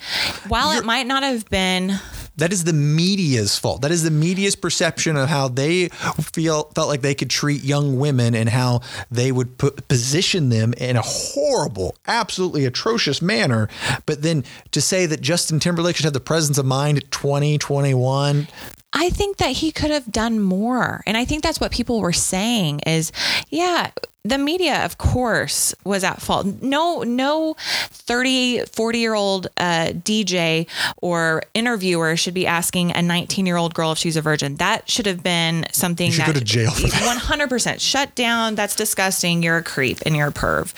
while 0.50 0.78
it 0.78 0.84
might 0.84 1.08
not 1.08 1.24
have 1.24 1.50
been 1.50 1.98
that 2.36 2.52
is 2.52 2.66
the 2.66 2.74
media's 2.74 3.58
fault. 3.58 3.82
That 3.82 3.92
is 3.92 4.04
the 4.04 4.12
media's 4.12 4.58
perception 4.58 5.16
of 5.16 5.30
how 5.30 5.48
they 5.48 5.88
feel 6.34 6.64
felt 6.76 6.90
like 6.90 7.00
they 7.02 7.16
could 7.16 7.30
treat 7.30 7.64
young 7.64 7.98
women 7.98 8.36
and 8.36 8.50
how 8.50 8.82
they 9.10 9.32
would 9.32 9.58
put, 9.58 9.88
position 9.88 10.50
them 10.50 10.74
in 10.74 10.98
a 10.98 11.02
horrible, 11.02 11.96
absolutely 12.08 12.66
atrocious 12.66 13.22
manner. 13.22 13.70
But 14.06 14.22
then 14.22 14.44
to 14.72 14.82
say 14.82 15.06
that 15.06 15.22
Justin 15.22 15.62
Timberlake 15.62 15.96
should 15.96 16.04
have 16.06 16.14
the 16.14 16.20
presence 16.20 16.58
of 16.58 16.66
mind 16.66 16.98
at 16.98 17.10
20, 17.12 17.58
21, 17.58 18.50
I 18.94 19.10
think 19.10 19.38
that 19.38 19.52
he 19.52 19.72
could 19.72 19.92
have 19.92 20.12
done 20.12 20.40
more. 20.40 21.02
And 21.06 21.16
I 21.16 21.26
think 21.26 21.44
that's 21.44 21.60
what 21.60 21.72
people 21.72 22.02
were 22.02 22.12
saying 22.14 22.82
is, 22.82 23.12
yeah, 23.50 23.92
the 24.24 24.38
media, 24.38 24.84
of 24.86 24.98
course, 24.98 25.74
was 25.84 26.04
at 26.04 26.22
fault. 26.22 26.46
No, 26.62 27.02
no 27.04 27.56
30, 27.90 28.66
40 28.66 29.00
year 29.00 29.14
old 29.14 29.48
uh, 29.58 29.88
DJ 29.94 30.68
or 31.02 31.42
interviewer 31.54 32.16
should 32.18 32.34
be 32.34 32.46
asking 32.46 32.92
a 32.92 33.02
19 33.02 33.46
year 33.46 33.58
old 33.58 33.74
girl 33.74 33.94
if 33.94 33.98
she's 33.98 34.18
a 34.18 34.22
virgin. 34.22 34.56
That 34.58 34.90
should 34.90 35.06
have 35.06 35.24
been 35.24 35.66
something 35.72 36.08
You 36.08 36.12
should 36.12 36.26
that 36.26 36.34
go 36.34 36.40
to 36.40 36.46
jail 36.46 36.72
for 36.72 36.88
that. 36.88 37.20
100% 37.22 37.80
shut 37.80 38.14
down. 38.16 38.56
That's 38.56 38.76
disgusting. 38.76 39.42
You're 39.42 39.58
a 39.58 39.64
creep 39.64 40.00
and 40.06 40.16
you're 40.16 40.28
a 40.28 40.34
perv. 40.34 40.74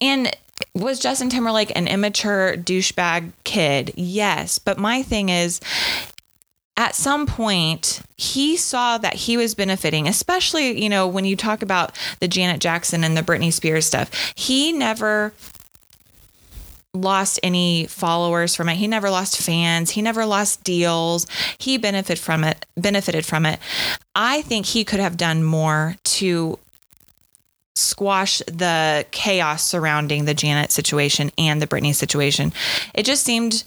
And 0.00 0.34
was 0.74 0.98
Justin 0.98 1.28
Timberlake 1.28 1.70
an 1.76 1.86
immature 1.86 2.56
douchebag 2.56 3.32
kid? 3.44 3.92
Yes. 3.96 4.58
But 4.58 4.78
my 4.78 5.02
thing 5.02 5.28
is, 5.28 5.60
at 6.76 6.94
some 6.94 7.26
point 7.26 8.00
he 8.16 8.56
saw 8.56 8.96
that 8.98 9.14
he 9.14 9.36
was 9.36 9.54
benefiting 9.54 10.08
especially 10.08 10.82
you 10.82 10.88
know 10.88 11.06
when 11.06 11.24
you 11.24 11.36
talk 11.36 11.62
about 11.62 11.96
the 12.20 12.28
janet 12.28 12.60
jackson 12.60 13.04
and 13.04 13.16
the 13.16 13.22
britney 13.22 13.52
spears 13.52 13.86
stuff. 13.92 14.10
He 14.34 14.72
never 14.72 15.32
lost 16.94 17.40
any 17.42 17.86
followers 17.86 18.54
from 18.54 18.68
it. 18.68 18.76
He 18.76 18.86
never 18.86 19.10
lost 19.10 19.40
fans. 19.40 19.90
He 19.90 20.02
never 20.02 20.26
lost 20.26 20.62
deals. 20.62 21.26
He 21.58 21.78
benefited 21.78 22.18
from 22.18 22.44
it 22.44 22.66
benefited 22.76 23.24
from 23.24 23.46
it. 23.46 23.58
I 24.14 24.42
think 24.42 24.66
he 24.66 24.84
could 24.84 25.00
have 25.00 25.16
done 25.16 25.42
more 25.42 25.96
to 26.04 26.58
squash 27.74 28.38
the 28.46 29.06
chaos 29.10 29.66
surrounding 29.66 30.26
the 30.26 30.34
janet 30.34 30.70
situation 30.70 31.30
and 31.38 31.60
the 31.60 31.66
britney 31.66 31.94
situation. 31.94 32.52
It 32.94 33.04
just 33.04 33.24
seemed 33.24 33.64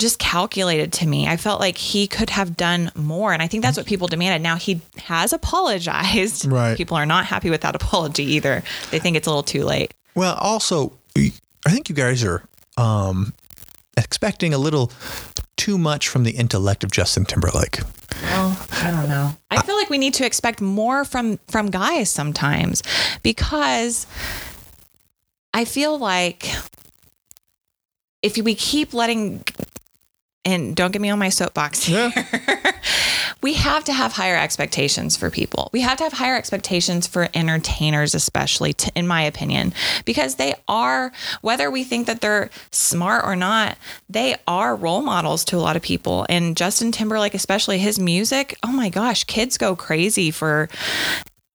just 0.00 0.18
calculated 0.18 0.92
to 0.94 1.06
me. 1.06 1.28
I 1.28 1.36
felt 1.36 1.60
like 1.60 1.78
he 1.78 2.08
could 2.08 2.30
have 2.30 2.56
done 2.56 2.90
more. 2.96 3.32
And 3.32 3.42
I 3.42 3.46
think 3.46 3.62
that's 3.62 3.76
what 3.76 3.86
people 3.86 4.08
demanded. 4.08 4.42
Now 4.42 4.56
he 4.56 4.80
has 5.04 5.32
apologized. 5.32 6.46
Right. 6.46 6.76
People 6.76 6.96
are 6.96 7.06
not 7.06 7.26
happy 7.26 7.50
with 7.50 7.60
that 7.60 7.76
apology 7.76 8.24
either. 8.24 8.62
They 8.90 8.98
think 8.98 9.16
it's 9.16 9.26
a 9.26 9.30
little 9.30 9.44
too 9.44 9.64
late. 9.64 9.94
Well, 10.14 10.34
also, 10.34 10.92
I 11.16 11.70
think 11.70 11.88
you 11.88 11.94
guys 11.94 12.24
are 12.24 12.42
um, 12.76 13.34
expecting 13.96 14.52
a 14.52 14.58
little 14.58 14.90
too 15.56 15.78
much 15.78 16.08
from 16.08 16.24
the 16.24 16.32
intellect 16.32 16.82
of 16.82 16.90
Justin 16.90 17.24
Timberlake. 17.24 17.80
Well, 18.22 18.58
I 18.72 18.90
don't 18.90 19.08
know. 19.08 19.36
I 19.50 19.62
feel 19.62 19.76
like 19.76 19.90
we 19.90 19.98
need 19.98 20.14
to 20.14 20.26
expect 20.26 20.60
more 20.60 21.04
from 21.04 21.38
from 21.48 21.70
guys 21.70 22.10
sometimes 22.10 22.82
because 23.22 24.06
I 25.54 25.64
feel 25.64 25.98
like 25.98 26.48
if 28.22 28.36
we 28.36 28.54
keep 28.54 28.92
letting 28.92 29.44
and 30.52 30.76
don't 30.76 30.92
get 30.92 31.00
me 31.00 31.10
on 31.10 31.18
my 31.18 31.28
soapbox 31.28 31.84
here. 31.84 32.12
we 33.42 33.54
have 33.54 33.84
to 33.84 33.92
have 33.92 34.12
higher 34.12 34.36
expectations 34.36 35.16
for 35.16 35.30
people. 35.30 35.70
We 35.72 35.80
have 35.80 35.98
to 35.98 36.04
have 36.04 36.12
higher 36.12 36.36
expectations 36.36 37.06
for 37.06 37.28
entertainers, 37.34 38.14
especially, 38.14 38.72
to, 38.74 38.92
in 38.94 39.06
my 39.06 39.22
opinion, 39.22 39.72
because 40.04 40.36
they 40.36 40.54
are, 40.68 41.12
whether 41.40 41.70
we 41.70 41.84
think 41.84 42.06
that 42.06 42.20
they're 42.20 42.50
smart 42.70 43.24
or 43.24 43.36
not, 43.36 43.78
they 44.08 44.36
are 44.46 44.76
role 44.76 45.02
models 45.02 45.44
to 45.46 45.56
a 45.56 45.58
lot 45.58 45.76
of 45.76 45.82
people. 45.82 46.26
And 46.28 46.56
Justin 46.56 46.92
Timberlake, 46.92 47.34
especially 47.34 47.78
his 47.78 47.98
music, 47.98 48.56
oh 48.62 48.72
my 48.72 48.88
gosh, 48.88 49.24
kids 49.24 49.56
go 49.56 49.74
crazy 49.74 50.30
for 50.30 50.68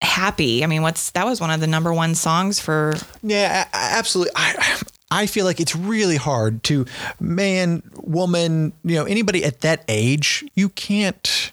happy. 0.01 0.63
I 0.63 0.67
mean, 0.67 0.81
what's 0.81 1.11
that 1.11 1.25
was 1.25 1.41
one 1.41 1.49
of 1.51 1.59
the 1.59 1.67
number 1.67 1.93
one 1.93 2.15
songs 2.15 2.59
for. 2.59 2.93
Yeah, 3.21 3.67
absolutely. 3.73 4.33
I, 4.35 4.81
I 5.13 5.27
feel 5.27 5.45
like 5.45 5.59
it's 5.59 5.75
really 5.75 6.15
hard 6.15 6.63
to 6.63 6.87
man, 7.19 7.83
woman, 7.97 8.73
you 8.83 8.95
know, 8.95 9.05
anybody 9.05 9.45
at 9.45 9.61
that 9.61 9.83
age, 9.87 10.43
you 10.55 10.69
can't 10.69 11.51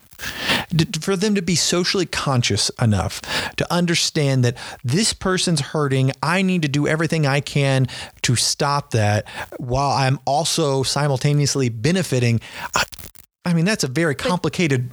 for 1.01 1.15
them 1.15 1.35
to 1.35 1.43
be 1.43 1.55
socially 1.55 2.07
conscious 2.07 2.71
enough 2.81 3.21
to 3.57 3.71
understand 3.73 4.45
that 4.45 4.57
this 4.83 5.13
person's 5.13 5.61
hurting. 5.61 6.13
I 6.23 6.41
need 6.41 6.63
to 6.63 6.69
do 6.69 6.87
everything 6.87 7.27
I 7.27 7.41
can 7.41 7.87
to 8.23 8.35
stop 8.35 8.93
that 8.93 9.29
while 9.59 9.91
I'm 9.91 10.19
also 10.25 10.83
simultaneously 10.83 11.69
benefiting. 11.69 12.41
I 13.45 13.53
mean, 13.53 13.67
that's 13.67 13.85
a 13.85 13.89
very 13.89 14.15
complicated. 14.15 14.91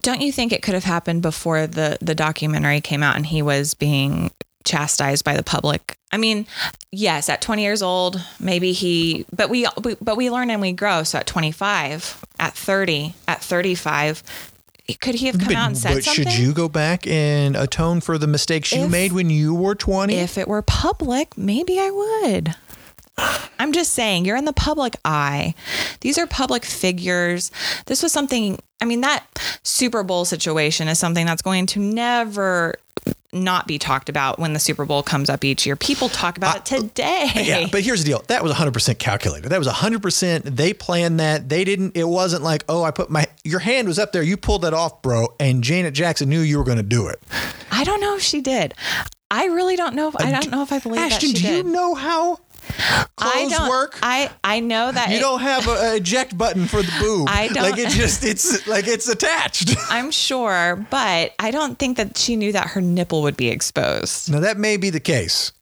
Don't 0.00 0.22
you 0.22 0.32
think 0.32 0.52
it 0.52 0.62
could 0.62 0.74
have 0.74 0.84
happened 0.84 1.20
before 1.20 1.66
the 1.66 1.98
the 2.00 2.14
documentary 2.14 2.80
came 2.80 3.02
out 3.02 3.16
and 3.16 3.26
he 3.26 3.42
was 3.42 3.74
being 3.74 4.30
chastised 4.64 5.24
by 5.24 5.36
the 5.36 5.42
public. 5.42 5.98
I 6.14 6.16
mean, 6.16 6.46
yes, 6.92 7.28
at 7.28 7.40
20 7.40 7.60
years 7.60 7.82
old, 7.82 8.24
maybe 8.38 8.70
he, 8.70 9.26
but 9.34 9.50
we, 9.50 9.66
we, 9.82 9.96
but 10.00 10.16
we 10.16 10.30
learn 10.30 10.48
and 10.48 10.60
we 10.60 10.70
grow. 10.70 11.02
So 11.02 11.18
at 11.18 11.26
25, 11.26 12.24
at 12.38 12.54
30, 12.54 13.14
at 13.26 13.42
35, 13.42 14.22
could 15.00 15.16
he 15.16 15.26
have 15.26 15.38
come 15.40 15.48
but, 15.48 15.56
out 15.56 15.66
and 15.66 15.76
said 15.76 15.94
but 15.94 16.04
something? 16.04 16.28
should 16.28 16.38
you 16.38 16.52
go 16.52 16.68
back 16.68 17.04
and 17.08 17.56
atone 17.56 18.00
for 18.00 18.16
the 18.16 18.28
mistakes 18.28 18.70
you 18.72 18.84
If- 18.84 18.92
made 18.92 19.12
when 19.12 19.28
you 19.28 19.56
were 19.56 19.74
20? 19.74 20.14
If 20.14 20.38
it 20.38 20.46
were 20.46 20.62
public, 20.62 21.36
maybe 21.36 21.80
I 21.80 21.90
would. 21.90 22.54
I'm 23.58 23.72
just 23.72 23.92
saying, 23.92 24.24
you're 24.24 24.36
in 24.36 24.44
the 24.44 24.52
public 24.52 24.94
eye. 25.04 25.54
These 26.00 26.16
are 26.16 26.28
public 26.28 26.64
figures. 26.64 27.50
This 27.86 28.04
was 28.04 28.12
something, 28.12 28.60
I 28.80 28.84
mean, 28.84 29.00
that 29.00 29.26
Super 29.64 30.04
Bowl 30.04 30.24
situation 30.24 30.86
is 30.86 31.00
something 31.00 31.26
that's 31.26 31.42
going 31.42 31.66
to 31.66 31.80
never 31.80 32.76
not 33.34 33.66
be 33.66 33.78
talked 33.78 34.08
about 34.08 34.38
when 34.38 34.52
the 34.52 34.58
Super 34.58 34.84
Bowl 34.84 35.02
comes 35.02 35.28
up 35.28 35.44
each 35.44 35.66
year. 35.66 35.76
People 35.76 36.08
talk 36.08 36.36
about 36.36 36.56
it 36.56 36.64
today. 36.64 37.30
yeah, 37.34 37.66
but 37.70 37.82
here's 37.82 38.02
the 38.02 38.10
deal. 38.10 38.24
That 38.28 38.42
was 38.42 38.52
100% 38.52 38.98
calculated. 38.98 39.48
That 39.50 39.58
was 39.58 39.68
100%. 39.68 40.42
They 40.56 40.72
planned 40.72 41.20
that. 41.20 41.48
They 41.48 41.64
didn't, 41.64 41.96
it 41.96 42.08
wasn't 42.08 42.42
like, 42.42 42.64
oh, 42.68 42.82
I 42.82 42.90
put 42.90 43.10
my, 43.10 43.26
your 43.42 43.60
hand 43.60 43.88
was 43.88 43.98
up 43.98 44.12
there. 44.12 44.22
You 44.22 44.36
pulled 44.36 44.62
that 44.62 44.74
off, 44.74 45.02
bro. 45.02 45.34
And 45.40 45.62
Janet 45.64 45.94
Jackson 45.94 46.28
knew 46.28 46.40
you 46.40 46.58
were 46.58 46.64
going 46.64 46.78
to 46.78 46.82
do 46.82 47.08
it. 47.08 47.22
I 47.70 47.84
don't 47.84 48.00
know 48.00 48.16
if 48.16 48.22
she 48.22 48.40
did. 48.40 48.74
I 49.30 49.46
really 49.46 49.74
don't 49.74 49.96
know 49.96 50.08
if 50.08 50.14
I 50.16 50.30
don't 50.30 50.50
know 50.50 50.62
if 50.62 50.70
I 50.70 50.78
believe 50.78 51.00
Ashton, 51.00 51.32
that 51.32 51.36
she 51.38 51.42
do 51.42 51.48
did. 51.48 51.66
you 51.66 51.72
know 51.72 51.94
how 51.94 52.38
I 52.78 53.06
clothes 53.16 53.52
don't 53.52 53.68
work? 53.68 53.98
I 54.02 54.30
I 54.42 54.60
know 54.60 54.90
that 54.92 55.10
you 55.10 55.16
it- 55.16 55.20
don't 55.20 55.40
have 55.40 55.66
a, 55.68 55.70
a 55.72 55.96
eject 55.96 56.36
button 56.36 56.66
for 56.66 56.82
the 56.82 56.92
boob. 57.00 57.28
I 57.30 57.48
don't- 57.48 57.62
Like 57.62 57.78
it 57.78 57.90
just, 57.90 58.24
it's 58.24 58.66
like 58.66 58.86
it's 58.88 59.08
attached. 59.08 59.76
I'm 59.90 60.10
sure, 60.10 60.84
but 60.90 61.32
I 61.38 61.50
don't 61.50 61.78
think 61.78 61.96
that 61.96 62.16
she 62.18 62.36
knew 62.36 62.52
that 62.52 62.68
her 62.68 62.80
nipple 62.80 63.22
would 63.22 63.36
be 63.36 63.48
exposed. 63.48 64.30
Now 64.30 64.40
that 64.40 64.58
may 64.58 64.76
be 64.76 64.90
the 64.90 65.00
case. 65.00 65.52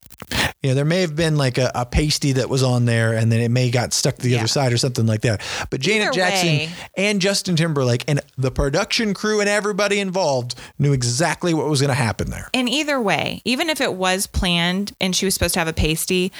You 0.63 0.71
know, 0.71 0.75
there 0.77 0.85
may 0.85 1.01
have 1.01 1.17
been 1.17 1.37
like 1.37 1.59
a, 1.59 1.73
a 1.75 1.85
pasty 1.85 2.33
that 2.35 2.49
was 2.49 2.63
on 2.63 2.85
there 2.85 3.13
and 3.15 3.31
then 3.33 3.41
it 3.41 3.51
may 3.51 3.71
got 3.71 3.93
stuck 3.93 4.15
to 4.17 4.23
the 4.23 4.31
Yeah. 4.31 4.39
other 4.39 4.47
side 4.47 4.73
or 4.73 4.77
something 4.79 5.05
like 5.05 5.23
that. 5.23 5.41
But 5.69 5.81
Janet 5.81 6.03
Either 6.09 6.13
Jackson 6.13 6.47
way. 6.49 6.71
and 6.97 7.21
Justin 7.21 7.57
Timberlake 7.57 8.05
and 8.07 8.21
the 8.39 8.53
production 8.53 9.15
crew 9.15 9.41
and 9.41 9.49
everybody 9.49 9.99
involved 9.99 10.55
knew 10.79 10.93
exactly 10.93 11.53
what 11.53 11.67
was 11.69 11.81
going 11.81 11.89
to 11.89 11.95
happen 11.95 12.31
there. 12.31 12.49
And 12.55 12.69
either 12.69 13.01
way, 13.01 13.43
even 13.45 13.69
if 13.69 13.81
it 13.81 13.95
was 13.95 14.29
planned 14.29 14.93
and 15.01 15.15
she 15.17 15.25
was 15.25 15.35
supposed 15.35 15.55
to 15.55 15.61
have 15.61 15.69
a 15.69 15.73
pasty, 15.73 16.31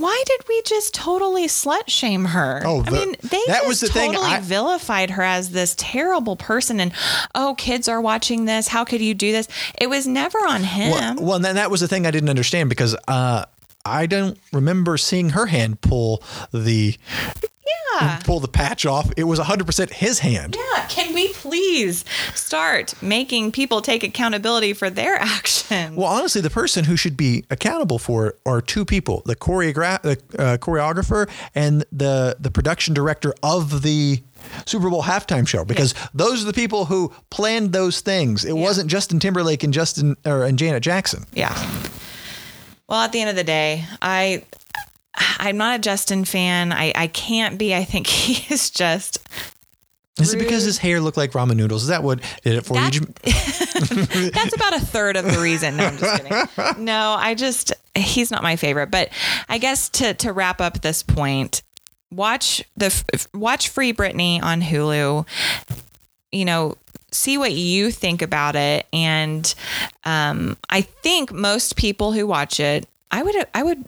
why 0.00 0.22
did 0.26 0.40
we 0.48 0.60
just 0.62 0.92
totally 0.94 1.46
slut 1.46 1.88
shame 1.88 2.24
her? 2.26 2.62
Oh, 2.64 2.82
I 2.86 2.90
mean, 2.90 3.16
they 3.22 3.42
that 3.46 3.58
just 3.62 3.68
was 3.68 3.80
the 3.80 3.88
thing. 3.88 4.12
totally 4.12 4.32
I- 4.32 4.40
vilified 4.40 5.10
her 5.10 5.22
as 5.22 5.50
this 5.50 5.74
terrible 5.78 6.36
person. 6.36 6.80
And 6.80 6.92
oh, 7.34 7.54
kids 7.56 7.88
are 7.88 8.00
watching 8.00 8.44
this. 8.44 8.68
How 8.68 8.84
could 8.84 9.00
you 9.00 9.14
do 9.14 9.30
this? 9.32 9.48
It 9.80 9.88
was 9.88 10.06
never 10.06 10.38
on 10.38 10.64
him. 10.64 10.90
Well, 10.92 11.16
well, 11.20 11.38
then 11.38 11.54
that 11.56 11.70
was 11.70 11.80
the 11.80 11.88
thing 11.88 12.06
I 12.06 12.10
didn't 12.10 12.28
understand 12.30 12.68
because 12.68 12.96
uh, 13.06 13.44
I 13.84 14.06
don't 14.06 14.38
remember 14.52 14.96
seeing 14.96 15.30
her 15.30 15.46
hand 15.46 15.80
pull 15.80 16.22
the 16.52 16.96
yeah. 17.66 18.20
pull 18.24 18.40
the 18.40 18.48
patch 18.48 18.86
off. 18.86 19.10
It 19.16 19.24
was 19.24 19.38
100% 19.38 19.90
his 19.90 20.18
hand. 20.18 20.56
Yeah, 20.56 20.86
can 20.88 21.14
we 21.14 21.28
please 21.32 22.04
start 22.34 22.94
making 23.02 23.52
people 23.52 23.80
take 23.80 24.02
accountability 24.02 24.72
for 24.72 24.90
their 24.90 25.16
actions? 25.20 25.96
Well, 25.96 26.08
honestly, 26.08 26.40
the 26.40 26.50
person 26.50 26.84
who 26.84 26.96
should 26.96 27.16
be 27.16 27.44
accountable 27.50 27.98
for 27.98 28.28
it 28.28 28.40
are 28.46 28.60
two 28.60 28.84
people: 28.84 29.22
the 29.24 29.36
choreograph, 29.36 30.02
the 30.02 30.18
uh, 30.38 30.56
choreographer, 30.58 31.28
and 31.54 31.84
the 31.92 32.36
the 32.38 32.50
production 32.50 32.94
director 32.94 33.34
of 33.42 33.82
the 33.82 34.22
Super 34.66 34.90
Bowl 34.90 35.02
halftime 35.02 35.46
show. 35.46 35.64
Because 35.64 35.94
those 36.12 36.42
are 36.42 36.46
the 36.46 36.52
people 36.52 36.86
who 36.86 37.12
planned 37.30 37.72
those 37.72 38.00
things. 38.00 38.44
It 38.44 38.56
wasn't 38.56 38.90
Justin 38.90 39.20
Timberlake 39.20 39.62
and 39.62 39.72
Justin 39.72 40.16
or 40.24 40.44
and 40.44 40.58
Janet 40.58 40.82
Jackson. 40.82 41.24
Yeah. 41.32 41.54
Well, 42.88 43.00
at 43.00 43.12
the 43.12 43.20
end 43.20 43.30
of 43.30 43.36
the 43.36 43.44
day, 43.44 43.86
I 44.02 44.44
I'm 45.38 45.56
not 45.56 45.76
a 45.76 45.78
Justin 45.78 46.24
fan. 46.24 46.72
I, 46.72 46.92
I 46.94 47.06
can't 47.08 47.58
be. 47.58 47.74
I 47.74 47.84
think 47.84 48.06
he 48.08 48.52
is 48.52 48.70
just 48.70 49.18
Is 50.18 50.32
it 50.34 50.38
because 50.38 50.64
his 50.64 50.78
hair 50.78 51.00
looked 51.00 51.16
like 51.16 51.32
ramen 51.32 51.56
noodles? 51.56 51.82
Is 51.82 51.88
that 51.88 52.02
what 52.02 52.20
did 52.42 52.54
it 52.56 52.64
for 52.64 52.74
That- 52.74 52.94
you? 52.94 53.00
that's 54.30 54.54
about 54.54 54.74
a 54.74 54.80
third 54.80 55.16
of 55.16 55.24
the 55.24 55.38
reason. 55.40 55.76
No, 55.76 55.86
I'm 55.86 55.96
just 55.98 56.22
kidding. 56.22 56.48
No, 56.84 57.16
I 57.18 57.34
just 57.34 57.72
he's 57.94 58.30
not 58.30 58.42
my 58.42 58.56
favorite. 58.56 58.90
But 58.90 59.08
I 59.48 59.58
guess 59.58 59.88
to 59.90 60.14
to 60.14 60.32
wrap 60.32 60.60
up 60.60 60.80
this 60.82 61.02
point, 61.02 61.62
watch 62.10 62.62
the 62.76 62.92
watch 63.34 63.68
Free 63.68 63.92
Britney 63.92 64.42
on 64.42 64.60
Hulu. 64.62 65.26
You 66.32 66.44
know, 66.44 66.76
see 67.12 67.38
what 67.38 67.52
you 67.52 67.90
think 67.92 68.22
about 68.22 68.56
it, 68.56 68.86
and 68.92 69.52
um, 70.04 70.56
I 70.68 70.80
think 70.82 71.32
most 71.32 71.76
people 71.76 72.12
who 72.12 72.26
watch 72.26 72.58
it, 72.60 72.88
I 73.10 73.22
would 73.22 73.36
I 73.54 73.62
would 73.62 73.84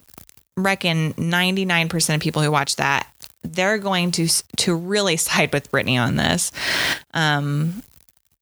reckon 0.57 1.13
99% 1.15 2.15
of 2.15 2.21
people 2.21 2.43
who 2.43 2.51
watch 2.51 2.77
that 2.77 3.07
they're 3.55 3.79
going 3.79 4.11
to 4.13 4.29
to 4.57 4.75
really 4.75 5.17
side 5.17 5.53
with 5.53 5.71
Britney 5.71 6.01
on 6.01 6.17
this. 6.17 6.53
Um, 7.15 7.83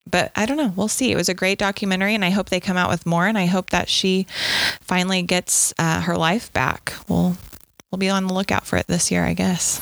but 0.09 0.31
I 0.35 0.45
don't 0.45 0.57
know. 0.57 0.71
We'll 0.75 0.87
see. 0.87 1.11
It 1.11 1.15
was 1.15 1.29
a 1.29 1.33
great 1.33 1.57
documentary, 1.57 2.13
and 2.13 2.23
I 2.23 2.29
hope 2.29 2.49
they 2.49 2.59
come 2.59 2.77
out 2.77 2.89
with 2.89 3.05
more. 3.05 3.25
And 3.25 3.37
I 3.37 3.47
hope 3.47 3.71
that 3.71 3.89
she 3.89 4.27
finally 4.81 5.23
gets 5.23 5.73
uh, 5.79 6.01
her 6.01 6.15
life 6.15 6.53
back. 6.53 6.93
We'll 7.07 7.37
we'll 7.91 7.97
be 7.97 8.09
on 8.09 8.27
the 8.27 8.33
lookout 8.33 8.67
for 8.67 8.77
it 8.77 8.87
this 8.87 9.09
year, 9.09 9.25
I 9.25 9.33
guess. 9.33 9.81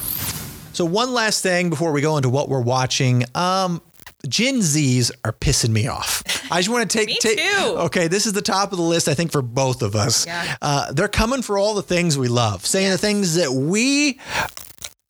So 0.73 0.85
one 0.85 1.13
last 1.13 1.43
thing 1.43 1.69
before 1.69 1.91
we 1.91 2.01
go 2.01 2.17
into 2.17 2.29
what 2.29 2.49
we're 2.49 2.61
watching. 2.61 3.25
Um, 3.35 3.81
Gen 4.27 4.59
Zs 4.59 5.11
are 5.25 5.33
pissing 5.33 5.69
me 5.71 5.87
off. 5.87 6.23
I 6.51 6.59
just 6.59 6.69
want 6.69 6.89
to 6.89 6.97
take 6.97 7.07
Me 7.09 7.17
take. 7.19 7.37
too. 7.39 7.75
Okay, 7.77 8.07
this 8.07 8.25
is 8.25 8.33
the 8.33 8.41
top 8.41 8.71
of 8.71 8.77
the 8.77 8.83
list. 8.83 9.07
I 9.07 9.13
think 9.13 9.31
for 9.31 9.41
both 9.41 9.81
of 9.81 9.95
us. 9.95 10.25
Yeah. 10.25 10.55
Uh, 10.61 10.91
they're 10.93 11.07
coming 11.09 11.41
for 11.41 11.57
all 11.57 11.73
the 11.75 11.81
things 11.83 12.17
we 12.17 12.27
love, 12.29 12.65
saying 12.65 12.91
the 12.91 12.97
things 12.97 13.35
that 13.35 13.51
we 13.51 14.19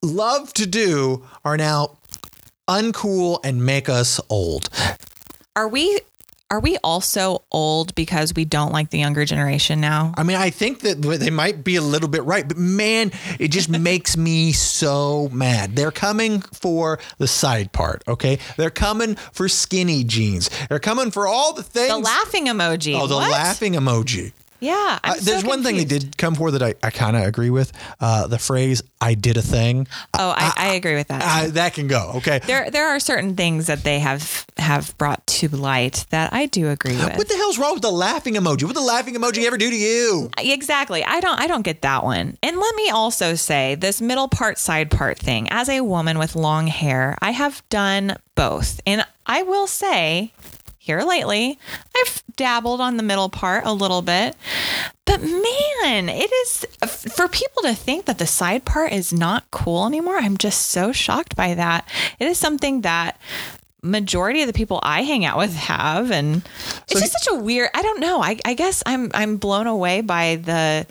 love 0.02 0.52
to 0.54 0.66
do 0.66 1.24
are 1.46 1.58
now 1.58 1.98
uncool 2.68 3.40
and 3.44 3.64
make 3.66 3.88
us 3.90 4.20
old. 4.30 4.70
Are 5.56 5.68
we 5.68 6.00
are 6.54 6.60
we 6.60 6.78
also 6.84 7.44
old 7.52 7.96
because 7.96 8.36
we 8.36 8.46
don't 8.46 8.72
like 8.72 8.92
the 8.92 9.00
younger 9.00 9.26
generation 9.26 9.82
now? 9.82 10.14
I 10.16 10.22
mean, 10.22 10.38
I 10.38 10.52
think 10.52 10.82
that 10.82 11.02
they 11.02 11.32
might 11.32 11.64
be 11.64 11.78
a 11.78 11.82
little 11.82 12.08
bit 12.08 12.24
right, 12.26 12.48
but 12.48 12.58
man, 12.58 13.12
it 13.40 13.48
just 13.48 13.70
makes 13.90 14.16
me 14.16 14.52
so 14.52 15.30
mad. 15.30 15.76
They're 15.76 15.90
coming 15.90 16.42
for 16.42 17.00
the 17.18 17.28
side 17.28 17.72
part, 17.72 18.04
okay? 18.08 18.38
They're 18.56 18.70
coming 18.70 19.16
for 19.32 19.50
skinny 19.50 20.04
jeans. 20.04 20.52
They're 20.70 20.78
coming 20.78 21.10
for 21.10 21.28
all 21.28 21.54
the 21.54 21.64
things. 21.64 21.90
The 21.90 21.98
laughing 21.98 22.46
emoji. 22.46 23.00
Oh, 23.02 23.08
the 23.08 23.16
What? 23.16 23.32
laughing 23.32 23.74
emoji. 23.74 24.32
Yeah. 24.64 25.00
Uh, 25.04 25.16
there's 25.22 25.42
so 25.42 25.48
one 25.48 25.62
thing 25.62 25.76
they 25.76 25.86
did 25.86 26.18
come 26.18 26.36
for 26.36 26.52
that 26.52 26.64
I, 26.64 26.76
I 26.82 26.90
kind 26.90 27.18
of 27.18 27.24
agree 27.24 27.50
with. 27.50 27.74
Uh, 28.00 28.28
the 28.28 28.40
phrase 28.40 28.82
"I 29.02 29.14
did 29.14 29.36
a 29.36 29.42
thing." 29.42 29.88
Oh, 30.18 30.34
I, 30.36 30.54
I 30.56 30.74
agree 30.76 30.96
with 30.96 31.10
that. 31.10 31.22
Uh, 31.24 31.52
that 31.52 31.74
can 31.74 31.88
go. 31.88 32.14
Okay. 32.16 32.40
there, 32.48 32.72
there 32.72 32.88
are 32.88 33.00
certain 33.00 33.36
things 33.36 33.68
that 33.68 33.84
they 33.84 34.00
have 34.00 34.46
have 34.58 34.98
brought 34.98 35.26
to 35.28 35.50
light 35.50 36.06
that 36.12 36.32
I 36.32 36.46
do 36.46 36.70
agree 36.70 36.96
with. 36.96 37.18
What 37.18 37.28
the 37.28 37.36
hell's 37.36 37.58
wrong 37.58 37.74
with 37.74 37.82
the 37.82 37.92
laughing 37.92 38.36
emoji? 38.36 38.64
What 38.64 38.76
the 38.76 38.82
laughing 38.82 39.16
emoji 39.16 39.46
ever 39.46 39.58
do 39.58 39.70
to 39.70 39.76
you? 39.76 40.30
Exactly. 40.38 41.04
I 41.04 41.20
don't 41.20 41.40
I 41.40 41.48
don't 41.48 41.64
get 41.64 41.82
that 41.82 42.04
one. 42.04 42.38
And 42.42 42.58
let 42.58 42.76
me 42.76 42.90
also 42.90 43.36
say 43.36 43.76
this 43.76 44.02
middle 44.02 44.30
part 44.30 44.58
side 44.58 44.90
part 44.90 45.20
thing. 45.20 45.50
As 45.50 45.68
a 45.68 45.82
woman 45.82 46.18
with 46.18 46.36
long 46.36 46.68
hair, 46.68 47.18
I 47.22 47.32
have 47.32 47.62
done 47.70 48.16
both. 48.36 48.80
And 48.86 49.06
I 49.26 49.44
will 49.44 49.68
say 49.68 50.32
here 50.84 51.02
lately, 51.02 51.58
I've 51.96 52.22
dabbled 52.36 52.82
on 52.82 52.98
the 52.98 53.04
middle 53.04 53.30
part 53.30 53.64
a 53.66 53.72
little 53.72 54.02
bit. 54.02 54.36
But 55.06 55.22
man, 55.22 56.10
it 56.10 56.30
is 56.30 56.66
for 57.16 57.30
people 57.30 57.64
to 57.64 57.74
think 57.74 58.04
that 58.04 58.18
the 58.18 58.28
side 58.28 58.66
part 58.66 58.92
is 58.92 59.14
not 59.14 59.50
cool 59.50 59.86
anymore. 59.86 60.18
I'm 60.18 60.38
just 60.38 60.68
so 60.68 60.92
shocked 60.92 61.38
by 61.38 61.54
that. 61.54 61.88
It 62.20 62.28
is 62.28 62.38
something 62.38 62.82
that 62.82 63.18
majority 63.82 64.42
of 64.42 64.48
the 64.48 64.54
people 64.54 64.82
I 64.84 65.04
hang 65.04 65.24
out 65.24 65.38
with 65.38 65.56
have 65.56 66.12
and 66.12 66.38
it's 66.84 66.94
So 66.94 67.00
just 67.00 67.14
such 67.14 67.34
a 67.34 67.40
weird 67.42 67.70
I 67.74 67.82
don't 67.82 68.02
know. 68.02 68.22
I, 68.22 68.38
I 68.44 68.54
guess 68.54 68.84
I'm 68.86 69.10
I'm 69.14 69.38
blown 69.38 69.68
away 69.68 70.02
by 70.02 70.36
the 70.36 70.86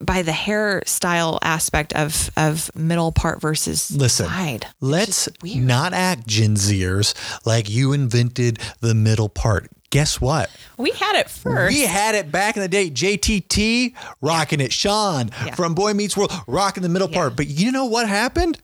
by 0.00 0.22
the 0.22 0.32
hairstyle 0.32 1.38
aspect 1.42 1.92
of 1.94 2.30
of 2.36 2.70
middle 2.76 3.12
part 3.12 3.40
versus 3.40 3.90
Listen, 3.96 4.26
side. 4.26 4.66
Let's 4.80 5.28
not 5.42 5.92
act 5.92 6.26
Gen 6.26 6.54
Zers 6.54 7.14
like 7.46 7.68
you 7.70 7.92
invented 7.92 8.58
the 8.80 8.94
middle 8.94 9.28
part. 9.28 9.70
Guess 9.90 10.20
what? 10.20 10.50
We 10.76 10.90
had 10.90 11.16
it 11.16 11.30
first. 11.30 11.72
We 11.74 11.82
had 11.82 12.14
it 12.16 12.30
back 12.32 12.56
in 12.56 12.62
the 12.62 12.68
day. 12.68 12.90
JTT 12.90 13.94
rocking 14.20 14.60
it. 14.60 14.72
Shawn 14.72 15.30
Yeah. 15.44 15.54
from 15.54 15.74
Boy 15.74 15.94
Meets 15.94 16.16
World 16.16 16.32
rocking 16.46 16.82
the 16.82 16.88
middle 16.88 17.08
part. 17.08 17.36
But 17.36 17.46
you 17.46 17.70
know 17.72 17.84
what 17.86 18.08
happened? 18.08 18.58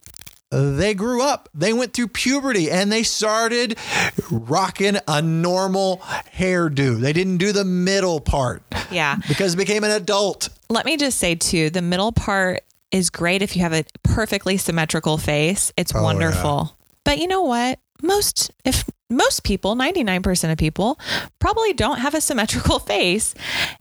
They 0.53 0.93
grew 0.95 1.23
up. 1.23 1.49
They 1.55 1.73
went 1.73 1.95
through 1.95 2.09
puberty 2.09 2.71
and 2.71 2.93
they 2.93 3.03
started 3.03 3.79
rocking 4.31 4.99
a 5.09 5.23
normal 5.23 5.99
hairdo. 6.37 7.01
They 7.01 7.13
didn't 7.15 7.39
do 7.39 7.53
the 7.53 7.65
middle 7.65 8.21
part. 8.21 8.63
Yeah. 8.91 9.17
Because 9.29 9.55
it 9.55 9.57
became 9.57 9.83
an 9.85 9.91
adult. 9.91 10.51
Let 10.69 10.85
me 10.85 10.97
just 10.99 11.19
say 11.19 11.35
too, 11.35 11.71
the 11.71 11.83
middle 11.83 12.13
part 12.13 12.61
is 12.91 13.09
great 13.09 13.41
if 13.41 13.57
you 13.57 13.63
have 13.63 13.73
a 13.73 13.85
perfectly 14.03 14.59
symmetrical 14.59 15.17
face. 15.17 15.73
It's 15.79 15.95
Oh, 15.95 16.03
wonderful. 16.03 16.77
But 17.05 17.19
you 17.19 17.27
know 17.27 17.43
what? 17.43 17.79
Most 18.03 18.51
if 18.65 18.85
most 19.09 19.45
people, 19.45 19.77
99% 19.77 20.51
of 20.53 20.57
people 20.59 20.99
probably 21.39 21.73
don't 21.75 21.99
have 21.99 22.15
a 22.15 22.21
symmetrical 22.21 22.79
face. 22.95 23.35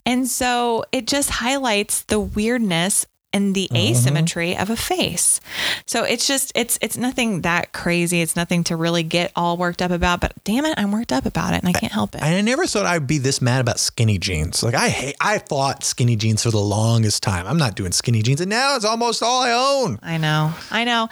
And 0.05 0.27
so 0.27 0.83
it 0.91 1.07
just 1.07 1.29
highlights 1.29 2.03
the 2.03 2.19
weirdness 2.19 3.05
and 3.33 3.55
the 3.55 3.67
Mm-hmm. 3.71 3.77
asymmetry 3.77 4.57
of 4.57 4.69
a 4.69 4.75
face. 4.75 5.39
So 5.85 6.03
it's 6.03 6.27
just 6.27 6.51
it's 6.55 6.77
it's 6.81 6.97
nothing 6.97 7.41
that 7.41 7.71
crazy. 7.71 8.21
It's 8.21 8.35
nothing 8.35 8.63
to 8.65 8.75
really 8.75 9.03
get 9.03 9.31
all 9.35 9.55
worked 9.57 9.81
up 9.81 9.91
about, 9.91 10.19
but 10.21 10.33
damn 10.43 10.65
it, 10.65 10.73
I'm 10.77 10.91
worked 10.91 11.11
up 11.13 11.25
about 11.25 11.53
it 11.53 11.63
and 11.63 11.69
I 11.69 11.71
can't 11.79 11.93
help 11.93 12.15
it. 12.15 12.21
And 12.21 12.35
I 12.35 12.41
never 12.41 12.65
thought 12.67 12.85
I'd 12.85 13.07
be 13.07 13.17
this 13.17 13.41
mad 13.41 13.61
about 13.61 13.79
skinny 13.79 14.17
jeans. 14.17 14.63
Like 14.63 14.73
I 14.75 14.89
hate, 14.89 15.15
I 15.21 15.39
fought 15.39 15.83
skinny 15.83 16.15
jeans 16.15 16.43
for 16.43 16.51
the 16.51 16.59
longest 16.59 17.23
time. 17.23 17.47
I'm 17.47 17.57
not 17.57 17.75
doing 17.75 17.91
skinny 17.91 18.21
jeans, 18.21 18.41
and 18.41 18.49
now 18.49 18.75
it's 18.75 18.85
almost 18.85 19.23
all 19.23 19.41
I 19.43 19.51
own. 19.51 19.99
I 20.01 20.17
know. 20.17 20.53
I 20.69 20.83
know. 20.83 21.07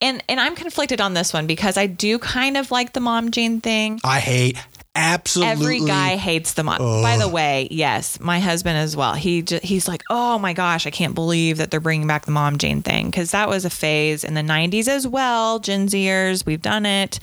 And 0.00 0.22
and 0.28 0.38
I'm 0.40 0.54
conflicted 0.54 1.00
on 1.00 1.14
this 1.14 1.32
one 1.32 1.46
because 1.46 1.76
I 1.76 1.86
do 1.86 2.18
kind 2.18 2.56
of 2.56 2.70
like 2.70 2.92
the 2.92 3.00
mom 3.00 3.30
jean 3.30 3.60
thing. 3.60 4.00
I 4.04 4.20
hate 4.20 4.58
absolutely 4.94 5.52
Every 5.52 5.80
guy 5.80 6.16
hates 6.16 6.52
the 6.54 6.62
mom. 6.64 6.78
By 7.02 7.16
the 7.16 7.28
way, 7.28 7.68
yes, 7.70 8.20
my 8.20 8.40
husband 8.40 8.76
as 8.78 8.96
well. 8.96 9.14
He 9.14 9.42
j- 9.42 9.60
he's 9.62 9.88
like, 9.88 10.02
"Oh 10.10 10.38
my 10.38 10.52
gosh, 10.52 10.86
I 10.86 10.90
can't 10.90 11.14
believe 11.14 11.58
that 11.58 11.70
they're 11.70 11.80
bringing 11.80 12.06
back 12.06 12.24
the 12.26 12.30
mom 12.32 12.58
jean 12.58 12.82
thing 12.82 13.06
because 13.06 13.30
that 13.30 13.48
was 13.48 13.64
a 13.64 13.70
phase 13.70 14.24
in 14.24 14.34
the 14.34 14.42
90s 14.42 14.88
as 14.88 15.06
well, 15.06 15.58
Gen 15.58 15.88
Zers, 15.88 16.44
we've 16.46 16.62
done 16.62 16.84
it." 16.86 17.18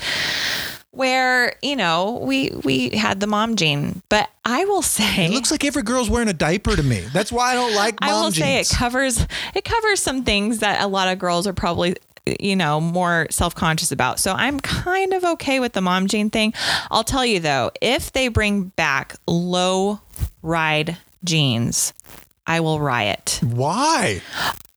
Where, 0.92 1.56
you 1.62 1.76
know, 1.76 2.20
we 2.24 2.52
we 2.64 2.90
had 2.90 3.20
the 3.20 3.28
mom 3.28 3.56
jean. 3.56 4.02
But 4.10 4.28
I 4.44 4.66
will 4.66 4.82
say 4.82 5.26
It 5.28 5.32
looks 5.32 5.52
like 5.52 5.64
every 5.64 5.84
girl's 5.84 6.10
wearing 6.10 6.28
a 6.30 6.34
diaper 6.34 6.76
to 6.76 6.82
me. 6.82 7.02
That's 7.14 7.32
why 7.32 7.52
I 7.52 7.54
don't 7.54 7.76
like 7.76 8.02
mom 8.02 8.10
I 8.10 8.14
will 8.14 8.32
jeans. 8.32 8.38
say 8.44 8.60
it 8.60 8.70
covers 8.70 9.26
it 9.54 9.64
covers 9.64 10.02
some 10.02 10.24
things 10.24 10.60
that 10.60 10.82
a 10.82 10.88
lot 10.88 11.08
of 11.08 11.20
girls 11.20 11.46
are 11.46 11.54
probably 11.54 11.96
you 12.40 12.56
know 12.56 12.80
more 12.82 13.28
self-conscious 13.30 13.92
about. 13.92 14.20
So 14.20 14.34
I'm 14.34 14.60
kind 14.60 15.14
of 15.14 15.24
okay 15.24 15.60
with 15.60 15.74
the 15.74 15.82
mom 15.82 16.08
jean 16.08 16.30
thing. 16.30 16.54
I'll 16.92 17.04
tell 17.04 17.26
you 17.26 17.40
though, 17.40 17.72
if 17.82 18.12
they 18.12 18.28
bring 18.28 18.66
back 18.66 19.16
low 19.28 20.00
rise 20.42 20.96
jeans, 21.24 21.94
I 22.48 22.60
will 22.62 22.80
riot. 22.80 23.40
why? 23.44 24.22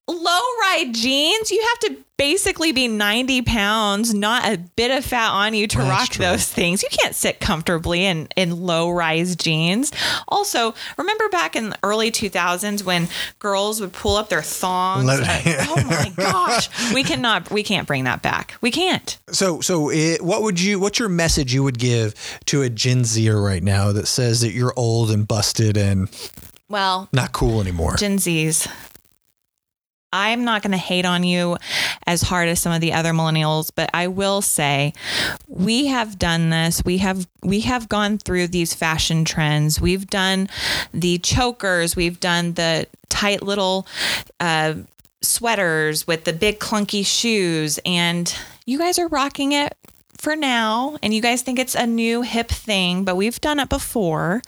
Low 0.08 0.40
rise 0.60 0.88
jeans, 0.92 1.50
you 1.52 1.60
have 1.62 1.78
to 1.90 2.04
basically 2.16 2.72
be 2.72 2.88
90 2.88 3.42
pounds, 3.42 4.12
not 4.12 4.44
a 4.44 4.58
bit 4.76 4.90
of 4.90 5.04
fat 5.04 5.30
on 5.30 5.54
you 5.54 5.66
to 5.68 5.78
That's 5.78 5.88
rock 5.88 6.08
true. 6.10 6.24
those 6.24 6.46
things. 6.46 6.82
You 6.82 6.88
can't 6.90 7.14
sit 7.14 7.38
comfortably 7.40 8.04
in, 8.04 8.28
in 8.36 8.62
low 8.64 8.90
rise 8.90 9.36
jeans. 9.36 9.92
Also, 10.28 10.74
remember 10.98 11.28
back 11.28 11.54
in 11.56 11.70
the 11.70 11.78
early 11.82 12.10
2000s 12.10 12.84
when 12.84 13.08
girls 13.38 13.80
would 13.80 13.92
pull 13.92 14.16
up 14.16 14.28
their 14.28 14.42
thongs? 14.42 15.04
Let- 15.04 15.20
oh 15.68 15.84
my 15.84 16.12
gosh. 16.16 16.92
We 16.92 17.04
cannot, 17.04 17.50
we 17.50 17.62
can't 17.62 17.86
bring 17.86 18.04
that 18.04 18.22
back. 18.22 18.54
We 18.60 18.70
can't. 18.70 19.18
So, 19.30 19.60
so 19.60 19.90
it, 19.90 20.20
what 20.22 20.42
would 20.42 20.60
you? 20.60 20.78
What's 20.80 20.98
your 20.98 21.08
message 21.08 21.54
you 21.54 21.62
would 21.62 21.78
give 21.78 22.14
to 22.46 22.62
a 22.62 22.68
Gen 22.68 23.04
Zer 23.04 23.40
right 23.40 23.62
now 23.62 23.92
that 23.92 24.06
says 24.08 24.40
that 24.40 24.52
you're 24.52 24.74
old 24.76 25.10
and 25.10 25.26
busted 25.26 25.76
and 25.76 26.08
Well, 26.68 27.08
not 27.12 27.32
cool 27.32 27.60
anymore? 27.60 27.96
Gen 27.96 28.18
Zs. 28.18 28.68
I'm 30.12 30.44
not 30.44 30.62
going 30.62 30.72
to 30.72 30.78
hate 30.78 31.04
on 31.04 31.24
you 31.24 31.56
as 32.06 32.22
hard 32.22 32.48
as 32.48 32.60
some 32.60 32.72
of 32.72 32.80
the 32.80 32.92
other 32.92 33.12
millennials, 33.12 33.70
but 33.74 33.90
I 33.94 34.08
will 34.08 34.42
say 34.42 34.92
we 35.48 35.86
have 35.86 36.18
done 36.18 36.50
this. 36.50 36.84
We 36.84 36.98
have 36.98 37.26
we 37.42 37.60
have 37.60 37.88
gone 37.88 38.18
through 38.18 38.48
these 38.48 38.74
fashion 38.74 39.24
trends. 39.24 39.80
We've 39.80 40.06
done 40.06 40.48
the 40.92 41.18
chokers. 41.18 41.96
We've 41.96 42.20
done 42.20 42.54
the 42.54 42.86
tight 43.08 43.42
little 43.42 43.86
uh, 44.40 44.74
sweaters 45.20 46.06
with 46.06 46.24
the 46.24 46.32
big 46.32 46.58
clunky 46.58 47.04
shoes, 47.06 47.78
and 47.84 48.34
you 48.66 48.78
guys 48.78 48.98
are 48.98 49.08
rocking 49.08 49.52
it 49.52 49.76
for 50.18 50.36
now. 50.36 50.98
And 51.02 51.12
you 51.12 51.20
guys 51.22 51.42
think 51.42 51.58
it's 51.58 51.74
a 51.74 51.86
new 51.86 52.22
hip 52.22 52.48
thing, 52.48 53.04
but 53.04 53.16
we've 53.16 53.40
done 53.40 53.58
it 53.58 53.68
before. 53.68 54.42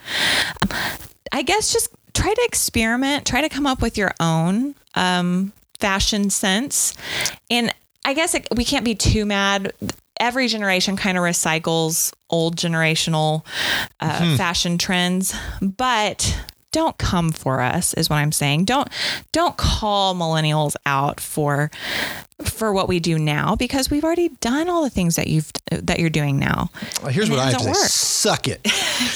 I 1.32 1.42
guess 1.42 1.72
just 1.72 1.88
try 2.14 2.32
to 2.32 2.42
experiment, 2.44 3.26
try 3.26 3.40
to 3.40 3.48
come 3.48 3.66
up 3.66 3.82
with 3.82 3.98
your 3.98 4.12
own 4.20 4.74
um, 4.94 5.52
fashion 5.78 6.30
sense. 6.30 6.94
And 7.50 7.74
I 8.04 8.14
guess 8.14 8.34
it, 8.34 8.46
we 8.54 8.64
can't 8.64 8.84
be 8.84 8.94
too 8.94 9.26
mad. 9.26 9.72
Every 10.20 10.46
generation 10.46 10.96
kind 10.96 11.18
of 11.18 11.24
recycles 11.24 12.12
old 12.30 12.56
generational 12.56 13.44
uh, 14.00 14.36
fashion 14.36 14.78
trends, 14.78 15.34
but 15.60 16.38
don't 16.74 16.98
come 16.98 17.30
for 17.30 17.60
us 17.60 17.94
is 17.94 18.10
what 18.10 18.16
I'm 18.16 18.32
saying. 18.32 18.64
Don't 18.64 18.88
don't 19.32 19.56
call 19.56 20.14
millennials 20.14 20.74
out 20.84 21.20
for 21.20 21.70
for 22.42 22.72
what 22.72 22.88
we 22.88 22.98
do 22.98 23.16
now 23.16 23.54
because 23.54 23.90
we've 23.90 24.02
already 24.02 24.28
done 24.40 24.68
all 24.68 24.82
the 24.82 24.90
things 24.90 25.14
that 25.14 25.28
you've 25.28 25.52
that 25.70 26.00
you're 26.00 26.10
doing 26.10 26.38
now. 26.38 26.68
Well, 27.00 27.12
here's 27.12 27.28
And 27.28 27.36
what 27.38 27.46
I 27.46 27.50
have 27.52 27.58
to 27.60 27.64
doesn't 27.66 27.74
say: 27.74 27.80
work. 27.80 27.88
suck 27.88 28.48
it. 28.48 28.60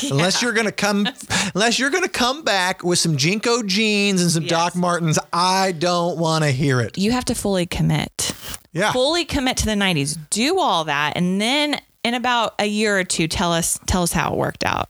Unless 0.11 0.41
you're 0.41 0.53
gonna 0.53 0.71
come, 0.73 1.09
unless 1.55 1.79
you're 1.81 1.91
gonna 1.91 2.09
come 2.09 2.45
back 2.45 2.85
with 2.85 3.01
some 3.01 3.17
JNCO 3.17 3.67
jeans 3.67 4.23
and 4.23 4.31
some 4.31 4.45
Yes. 4.45 4.51
Doc 4.51 4.77
Martens, 4.77 5.19
I 5.33 5.73
don't 5.73 6.17
want 6.19 6.45
to 6.45 6.51
hear 6.53 6.81
it. 6.81 6.97
You 6.97 7.11
have 7.11 7.25
to 7.27 7.35
fully 7.35 7.67
commit. 7.67 8.33
Yeah. 8.73 8.93
fully 8.93 9.25
commit 9.25 9.57
to 9.59 9.65
the 9.67 9.73
90s 9.73 10.17
do 10.31 10.61
all 10.61 10.85
that 10.85 11.15
and 11.17 11.41
then 11.41 11.81
in 12.05 12.15
about 12.15 12.55
a 12.61 12.67
year 12.67 12.99
or 12.99 13.03
two 13.03 13.27
tell 13.27 13.53
us 13.53 13.81
tell 13.87 14.03
us 14.03 14.13
how 14.13 14.33
it 14.33 14.37
worked 14.37 14.63
out 14.65 14.89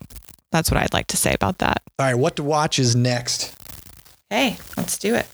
that's 0.51 0.71
what 0.71 0.81
i'd 0.81 0.93
like 0.93 1.07
to 1.09 1.17
say 1.17 1.33
about 1.35 1.59
that 1.59 1.83
All 1.99 2.07
right, 2.07 2.15
what 2.15 2.37
to 2.37 2.43
watch 2.43 2.79
is 2.79 2.95
next. 2.97 3.55
hey 4.31 4.57
let's 4.77 4.99
do 4.99 5.15
it 5.15 5.27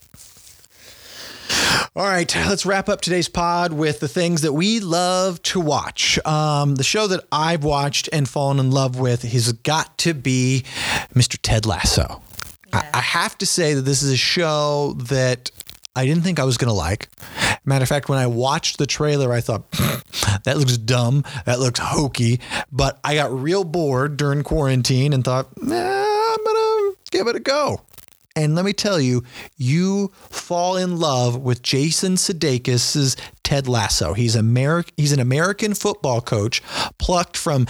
All 1.96 2.02
right, 2.04 2.34
let's 2.34 2.66
wrap 2.66 2.88
up 2.88 3.00
today's 3.02 3.28
pod 3.28 3.72
with 3.72 4.00
the 4.00 4.08
things 4.08 4.42
that 4.42 4.52
we 4.52 4.80
love 4.80 5.40
to 5.42 5.60
watch. 5.60 6.18
Um, 6.26 6.74
the 6.74 6.82
show 6.82 7.06
that 7.06 7.24
I've 7.30 7.62
watched 7.62 8.08
and 8.12 8.28
fallen 8.28 8.58
in 8.58 8.72
love 8.72 8.98
with 8.98 9.22
has 9.22 9.52
got 9.52 9.96
to 9.98 10.12
be 10.14 10.64
Mr. 11.14 11.38
Ted 11.40 11.66
Lasso. 11.66 12.20
I, 12.72 12.88
I 12.94 13.00
have 13.00 13.38
to 13.38 13.46
say 13.46 13.74
that 13.74 13.82
this 13.82 14.02
is 14.02 14.10
a 14.10 14.16
show 14.16 14.94
that 15.04 15.52
I 15.94 16.04
didn't 16.06 16.24
think 16.24 16.40
I 16.40 16.44
was 16.44 16.56
going 16.56 16.68
to 16.68 16.74
like. 16.74 17.08
Matter 17.64 17.82
of 17.82 17.88
fact, 17.88 18.08
when 18.08 18.18
I 18.18 18.26
watched 18.26 18.78
the 18.78 18.86
trailer, 18.86 19.32
I 19.32 19.40
thought, 19.40 19.70
that 20.44 20.58
looks 20.58 20.76
dumb. 20.76 21.24
That 21.46 21.60
looks 21.60 21.80
hokey. 21.80 22.40
But 22.70 22.98
I 23.02 23.14
got 23.14 23.32
real 23.32 23.64
bored 23.64 24.16
during 24.16 24.42
quarantine 24.42 25.12
and 25.12 25.24
thought, 25.24 25.48
nah, 25.62 25.74
I'm 25.74 26.44
going 26.44 26.54
to 26.54 26.96
give 27.10 27.26
it 27.26 27.36
a 27.36 27.40
go. 27.40 27.80
And 28.36 28.56
let 28.56 28.64
me 28.64 28.72
tell 28.72 29.00
you, 29.00 29.22
you 29.56 30.08
fall 30.28 30.76
in 30.76 30.98
love 30.98 31.36
with 31.36 31.62
Jason 31.62 32.14
Sudeikis' 32.14 33.16
Ted 33.44 33.68
Lasso. 33.68 34.12
He's 34.12 34.34
Ameri- 34.34 34.90
he's 34.96 35.12
an 35.12 35.20
American 35.20 35.72
football 35.72 36.20
coach 36.20 36.60
plucked 36.98 37.36
from 37.36 37.68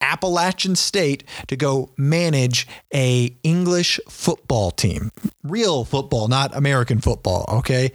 Appalachian 0.00 0.76
State 0.76 1.24
to 1.48 1.56
go 1.56 1.90
manage 1.96 2.66
a 2.94 3.36
English 3.42 4.00
football 4.08 4.70
team. 4.70 5.12
Real 5.42 5.84
football, 5.84 6.28
not 6.28 6.56
American 6.56 7.00
football, 7.00 7.44
okay? 7.48 7.92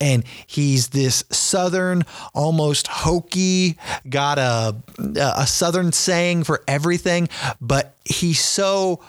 And 0.00 0.24
he's 0.46 0.88
this 0.88 1.24
southern, 1.30 2.04
almost 2.34 2.86
hokey, 2.88 3.76
got 4.08 4.38
a 4.38 4.76
a 4.98 5.46
southern 5.46 5.92
saying 5.92 6.44
for 6.44 6.62
everything, 6.66 7.28
but 7.60 7.96
he's 8.04 8.42
so 8.42 9.00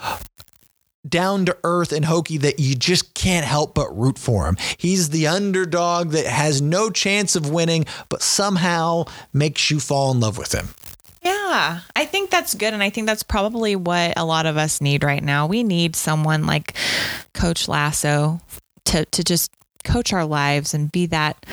down 1.08 1.46
to 1.46 1.58
earth 1.64 1.92
and 1.92 2.06
hokey 2.06 2.38
that 2.38 2.60
you 2.60 2.76
just 2.76 3.14
can't 3.14 3.46
help 3.46 3.74
but 3.74 3.96
root 3.98 4.18
for 4.18 4.48
him. 4.48 4.58
He's 4.78 5.10
the 5.10 5.28
underdog 5.28 6.12
that 6.12 6.26
has 6.26 6.62
no 6.62 6.90
chance 6.90 7.36
of 7.36 7.50
winning, 7.50 7.86
but 8.10 8.22
somehow 8.22 9.06
makes 9.34 9.72
you 9.72 9.80
fall 9.80 10.12
in 10.12 10.20
love 10.20 10.38
with 10.38 10.54
him. 10.54 10.70
Yeah, 11.28 11.80
I 11.96 12.06
think 12.06 12.30
that's 12.30 12.56
good. 12.56 12.74
And 12.74 12.82
I 12.82 12.90
think 12.90 13.06
that's 13.06 13.24
probably 13.24 13.76
what 13.76 14.18
a 14.18 14.24
lot 14.24 14.46
of 14.46 14.56
us 14.56 14.80
need 14.80 15.04
right 15.04 15.24
now. 15.24 15.46
We 15.46 15.64
need 15.64 15.96
someone 15.96 16.46
like 16.46 16.74
Coach 17.34 17.68
Lasso 17.68 18.40
to, 18.86 19.04
to 19.06 19.24
just 19.24 19.52
coach 19.84 20.14
our 20.14 20.26
lives 20.26 20.74
and 20.74 20.92
be 20.92 21.06
that 21.08 21.46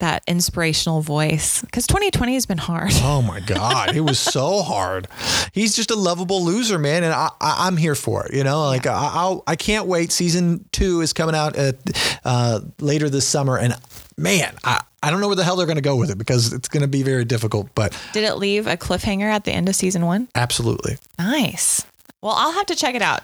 that 0.00 0.22
inspirational 0.26 1.00
voice 1.00 1.62
because 1.62 1.86
2020 1.86 2.34
has 2.34 2.46
been 2.46 2.58
hard. 2.58 2.90
Oh 2.96 3.22
my 3.22 3.40
God, 3.40 3.96
it 3.96 4.00
was 4.00 4.18
so 4.18 4.62
hard. 4.62 5.08
He's 5.52 5.74
just 5.74 5.90
a 5.90 5.96
lovable 5.96 6.44
loser, 6.44 6.78
man, 6.78 7.04
and 7.04 7.12
I, 7.12 7.30
I, 7.40 7.68
am 7.68 7.76
here 7.76 7.94
for 7.94 8.26
it. 8.26 8.34
You 8.34 8.44
know, 8.44 8.64
like 8.64 8.84
yeah. 8.84 8.98
I, 8.98 9.12
I'll, 9.14 9.42
I 9.46 9.56
can't 9.56 9.86
wait. 9.86 10.12
Season 10.12 10.68
two 10.72 11.00
is 11.00 11.12
coming 11.12 11.34
out 11.34 11.56
at, 11.56 11.76
uh, 12.24 12.60
later 12.80 13.08
this 13.08 13.26
summer, 13.26 13.56
and 13.56 13.74
man, 14.16 14.56
I, 14.64 14.82
I 15.02 15.10
don't 15.10 15.20
know 15.20 15.26
where 15.26 15.36
the 15.36 15.44
hell 15.44 15.56
they're 15.56 15.66
going 15.66 15.76
to 15.76 15.82
go 15.82 15.96
with 15.96 16.10
it 16.10 16.18
because 16.18 16.52
it's 16.52 16.68
going 16.68 16.82
to 16.82 16.88
be 16.88 17.02
very 17.02 17.24
difficult. 17.24 17.68
But 17.74 17.98
did 18.12 18.24
it 18.24 18.36
leave 18.36 18.66
a 18.66 18.76
cliffhanger 18.76 19.24
at 19.24 19.44
the 19.44 19.52
end 19.52 19.68
of 19.68 19.76
season 19.76 20.06
one? 20.06 20.28
Absolutely. 20.34 20.98
Nice. 21.18 21.84
Well, 22.24 22.32
I'll 22.34 22.52
have 22.52 22.64
to 22.66 22.74
check 22.74 22.94
it 22.94 23.02
out. 23.02 23.20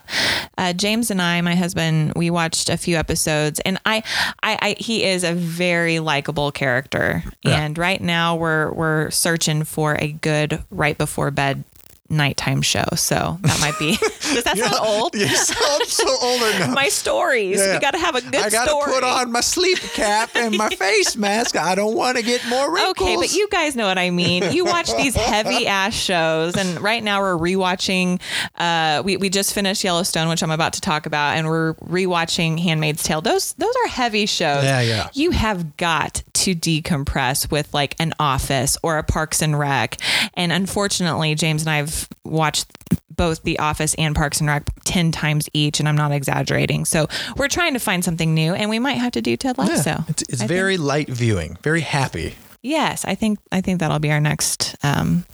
Uh, 0.58 0.74
James 0.74 1.10
and 1.10 1.22
I, 1.22 1.40
my 1.40 1.54
husband, 1.54 2.12
we 2.16 2.28
watched 2.28 2.68
a 2.68 2.76
few 2.76 2.96
episodes, 2.96 3.58
and 3.60 3.80
I, 3.86 4.02
I, 4.42 4.58
I 4.60 4.76
he 4.78 5.04
is 5.04 5.24
a 5.24 5.32
very 5.32 6.00
likable 6.00 6.52
character. 6.52 7.24
Yeah. 7.42 7.62
And 7.62 7.78
right 7.78 8.00
now, 8.02 8.36
we're 8.36 8.70
we're 8.72 9.10
searching 9.10 9.64
for 9.64 9.94
a 9.94 10.12
good 10.12 10.62
right 10.70 10.98
before 10.98 11.30
bed 11.30 11.64
nighttime 12.10 12.60
show. 12.62 12.84
So 12.96 13.38
that 13.42 13.60
might 13.60 13.78
be. 13.78 13.96
Does 13.96 14.44
that 14.44 14.58
sound 14.58 14.74
old? 14.84 15.14
You 15.14 15.26
sound 15.28 15.84
so 15.84 16.08
old 16.22 16.42
enough. 16.42 16.70
my 16.74 16.88
stories. 16.88 17.58
Yeah. 17.58 17.74
We 17.74 17.80
got 17.80 17.92
to 17.92 17.98
have 17.98 18.16
a 18.16 18.20
good 18.20 18.34
I 18.34 18.50
gotta 18.50 18.70
story. 18.70 18.92
put 18.92 19.04
on 19.04 19.32
my 19.32 19.40
sleep 19.40 19.78
cap 19.78 20.30
and 20.34 20.56
my 20.56 20.68
face 20.76 21.16
mask. 21.16 21.56
I 21.56 21.74
don't 21.74 21.94
want 21.96 22.16
to 22.16 22.22
get 22.22 22.46
more 22.48 22.72
wrinkles. 22.72 23.08
Okay, 23.08 23.16
but 23.16 23.32
you 23.32 23.48
guys 23.48 23.76
know 23.76 23.86
what 23.86 23.98
I 23.98 24.10
mean. 24.10 24.52
You 24.52 24.64
watch 24.64 24.94
these 24.96 25.14
heavy 25.14 25.66
ass 25.68 25.94
shows, 25.94 26.56
and 26.56 26.80
right 26.80 27.02
now 27.02 27.20
we're 27.20 27.38
rewatching. 27.38 28.20
Uh, 28.56 29.02
we 29.04 29.16
we 29.16 29.30
just 29.30 29.54
finished 29.54 29.84
Yellowstone, 29.84 30.28
which 30.28 30.42
I'm 30.42 30.50
about 30.50 30.74
to 30.74 30.80
talk 30.80 31.06
about, 31.06 31.36
and 31.36 31.46
we're 31.46 31.74
rewatching 31.74 32.58
Handmaid's 32.58 33.02
Tale. 33.02 33.20
Those 33.20 33.52
those 33.54 33.74
are 33.84 33.88
heavy 33.88 34.26
shows. 34.26 34.64
Yeah, 34.64 34.80
yeah. 34.80 35.08
You 35.12 35.30
have 35.30 35.76
got 35.76 36.22
to 36.32 36.54
decompress 36.54 37.50
with 37.50 37.72
like 37.74 37.94
an 38.00 38.14
Office 38.18 38.76
or 38.82 38.98
a 38.98 39.02
Parks 39.02 39.42
and 39.42 39.58
Rec, 39.58 39.96
and 40.34 40.52
unfortunately, 40.52 41.34
James 41.34 41.62
and 41.62 41.70
I've 41.70 41.99
watched 42.24 42.66
both 43.10 43.42
The 43.42 43.58
Office 43.58 43.94
and 43.98 44.14
Parks 44.14 44.40
and 44.40 44.48
Rec 44.48 44.64
10 44.84 45.12
times 45.12 45.48
each, 45.52 45.80
and 45.80 45.88
I'm 45.88 45.96
not 45.96 46.12
exaggerating. 46.12 46.84
So 46.84 47.06
we're 47.36 47.48
trying 47.48 47.74
to 47.74 47.80
find 47.80 48.04
something 48.04 48.34
new, 48.34 48.54
and 48.54 48.70
we 48.70 48.78
might 48.78 48.94
have 48.98 49.12
to 49.12 49.22
do 49.22 49.36
Ted 49.36 49.58
Lasso. 49.58 49.90
Yeah, 49.90 50.02
it's, 50.08 50.22
it's 50.22 50.42
very 50.42 50.76
think. 50.76 50.86
light 50.86 51.08
viewing, 51.08 51.58
very 51.62 51.82
happy. 51.82 52.34
Yes, 52.62 53.04
I 53.04 53.14
think 53.14 53.38
I 53.52 53.60
think 53.60 53.80
that'll 53.80 53.98
be 53.98 54.10
our 54.10 54.20
next 54.20 54.76
um, 54.82 55.24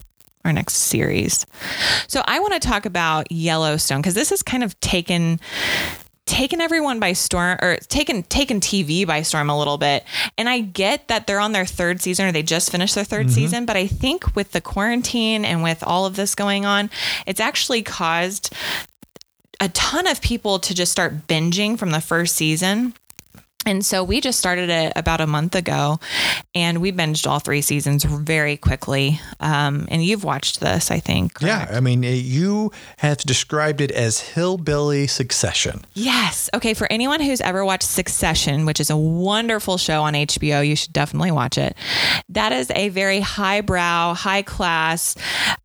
our 0.44 0.52
next 0.52 0.74
series. 0.74 1.44
So 2.06 2.22
I 2.24 2.38
want 2.40 2.54
to 2.54 2.60
talk 2.60 2.86
about 2.86 3.30
Yellowstone 3.30 4.00
because 4.00 4.14
this 4.14 4.30
has 4.30 4.42
kind 4.42 4.62
of 4.62 4.78
taken 4.80 5.40
taken 6.26 6.60
everyone 6.60 7.00
by 7.00 7.12
storm 7.12 7.58
or 7.62 7.76
taken 7.88 8.22
taken 8.24 8.60
TV 8.60 9.06
by 9.06 9.22
storm 9.22 9.48
a 9.48 9.58
little 9.58 9.78
bit. 9.78 10.04
And 10.36 10.48
I 10.48 10.60
get 10.60 11.08
that 11.08 11.26
they're 11.26 11.40
on 11.40 11.52
their 11.52 11.64
third 11.64 12.00
season 12.00 12.26
or 12.26 12.32
they 12.32 12.42
just 12.42 12.70
finished 12.70 12.94
their 12.94 13.04
3rd 13.04 13.20
mm-hmm. 13.20 13.28
season, 13.30 13.66
but 13.66 13.76
I 13.76 13.86
think 13.86 14.34
with 14.36 14.52
the 14.52 14.60
quarantine 14.60 15.44
and 15.44 15.62
with 15.62 15.82
all 15.82 16.04
of 16.04 16.16
this 16.16 16.34
going 16.34 16.66
on, 16.66 16.90
it's 17.26 17.40
actually 17.40 17.82
caused 17.82 18.52
a 19.60 19.68
ton 19.70 20.06
of 20.06 20.20
people 20.20 20.58
to 20.58 20.74
just 20.74 20.92
start 20.92 21.26
binging 21.26 21.78
from 21.78 21.90
the 21.90 22.00
first 22.00 22.36
season. 22.36 22.92
And 23.66 23.84
so 23.84 24.04
we 24.04 24.20
just 24.20 24.38
started 24.38 24.70
it 24.70 24.92
about 24.94 25.20
a 25.20 25.26
month 25.26 25.56
ago 25.56 25.98
and 26.54 26.80
we 26.80 26.92
binged 26.92 27.28
all 27.28 27.40
three 27.40 27.60
seasons 27.60 28.04
very 28.04 28.56
quickly. 28.56 29.20
Um, 29.40 29.88
and 29.90 30.04
you've 30.04 30.22
watched 30.22 30.60
this, 30.60 30.92
I 30.92 31.00
think. 31.00 31.34
Correct? 31.34 31.70
Yeah. 31.70 31.76
I 31.76 31.80
mean, 31.80 32.04
you 32.04 32.70
have 32.98 33.18
described 33.18 33.80
it 33.80 33.90
as 33.90 34.20
hillbilly 34.20 35.08
succession. 35.08 35.84
Yes. 35.94 36.48
Okay. 36.54 36.74
For 36.74 36.90
anyone 36.92 37.20
who's 37.20 37.40
ever 37.40 37.64
watched 37.64 37.82
Succession, 37.82 38.66
which 38.66 38.78
is 38.78 38.88
a 38.88 38.96
wonderful 38.96 39.78
show 39.78 40.02
on 40.02 40.14
HBO, 40.14 40.66
you 40.66 40.76
should 40.76 40.92
definitely 40.92 41.32
watch 41.32 41.58
it. 41.58 41.76
That 42.28 42.52
is 42.52 42.70
a 42.70 42.88
very 42.90 43.20
highbrow, 43.20 44.14
high 44.14 44.42
class 44.42 45.16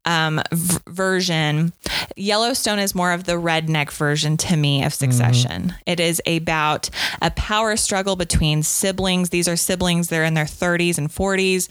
um, 0.06 0.41
v- 0.52 0.80
version. 0.88 1.72
Yellowstone 2.16 2.80
is 2.80 2.95
more 2.95 3.12
of 3.12 3.26
the 3.26 3.34
redneck 3.34 3.91
version 3.91 4.38
to 4.38 4.58
me 4.58 4.84
of 4.84 4.93
Succession. 4.93 5.64
Mm-hmm. 5.64 5.78
It 5.86 5.99
is 5.99 6.22
about 6.26 6.89
a 7.22 7.30
power 7.32 7.76
struggle 7.76 7.91
between 8.16 8.64
siblings. 8.64 9.30
These 9.30 9.48
are 9.48 9.56
siblings, 9.56 10.08
they're 10.08 10.24
in 10.24 10.34
their 10.34 10.46
30s 10.46 10.98
and 10.98 11.10
40s. 11.10 11.68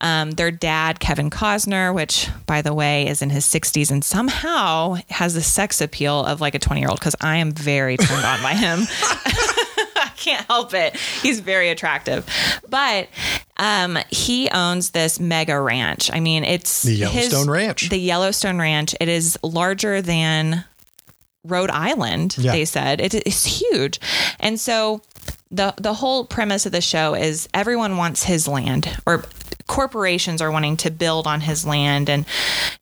Um, 0.00 0.32
their 0.32 0.50
dad, 0.50 1.00
Kevin 1.00 1.30
Costner, 1.30 1.94
which 1.94 2.28
by 2.46 2.62
the 2.62 2.72
way 2.72 3.06
is 3.08 3.22
in 3.22 3.30
his 3.30 3.44
60s 3.44 3.90
and 3.90 4.04
somehow 4.04 4.96
has 5.10 5.34
the 5.34 5.42
sex 5.42 5.80
appeal 5.80 6.24
of 6.24 6.40
like 6.40 6.54
a 6.54 6.58
20 6.58 6.80
year 6.80 6.88
old 6.88 7.00
because 7.00 7.16
I 7.20 7.36
am 7.36 7.52
very 7.52 7.96
turned 7.96 8.24
on 8.24 8.42
by 8.42 8.54
him. 8.54 8.80
I 9.96 10.12
can't 10.16 10.46
help 10.46 10.74
it. 10.74 10.96
He's 10.96 11.40
very 11.40 11.70
attractive. 11.70 12.26
But 12.68 13.08
um, 13.56 13.98
he 14.10 14.48
owns 14.50 14.90
this 14.90 15.18
mega 15.18 15.58
ranch. 15.60 16.10
I 16.12 16.20
mean, 16.20 16.44
it's 16.44 16.82
the 16.82 16.94
Yellowstone 16.94 17.40
his, 17.40 17.48
Ranch. 17.48 17.88
The 17.88 17.98
Yellowstone 17.98 18.58
Ranch. 18.58 18.94
It 19.00 19.08
is 19.08 19.38
larger 19.42 20.00
than 20.00 20.64
Rhode 21.44 21.70
Island, 21.70 22.36
yeah. 22.38 22.52
they 22.52 22.64
said. 22.64 23.00
It 23.00 23.14
is 23.26 23.44
huge. 23.44 24.00
And 24.40 24.58
so 24.58 25.02
the 25.54 25.74
the 25.76 25.94
whole 25.94 26.24
premise 26.24 26.66
of 26.66 26.72
the 26.72 26.80
show 26.80 27.14
is 27.14 27.48
everyone 27.54 27.96
wants 27.96 28.24
his 28.24 28.48
land 28.48 28.96
or 29.06 29.24
corporations 29.66 30.42
are 30.42 30.50
wanting 30.50 30.76
to 30.76 30.90
build 30.90 31.26
on 31.26 31.40
his 31.40 31.64
land 31.64 32.10
and 32.10 32.26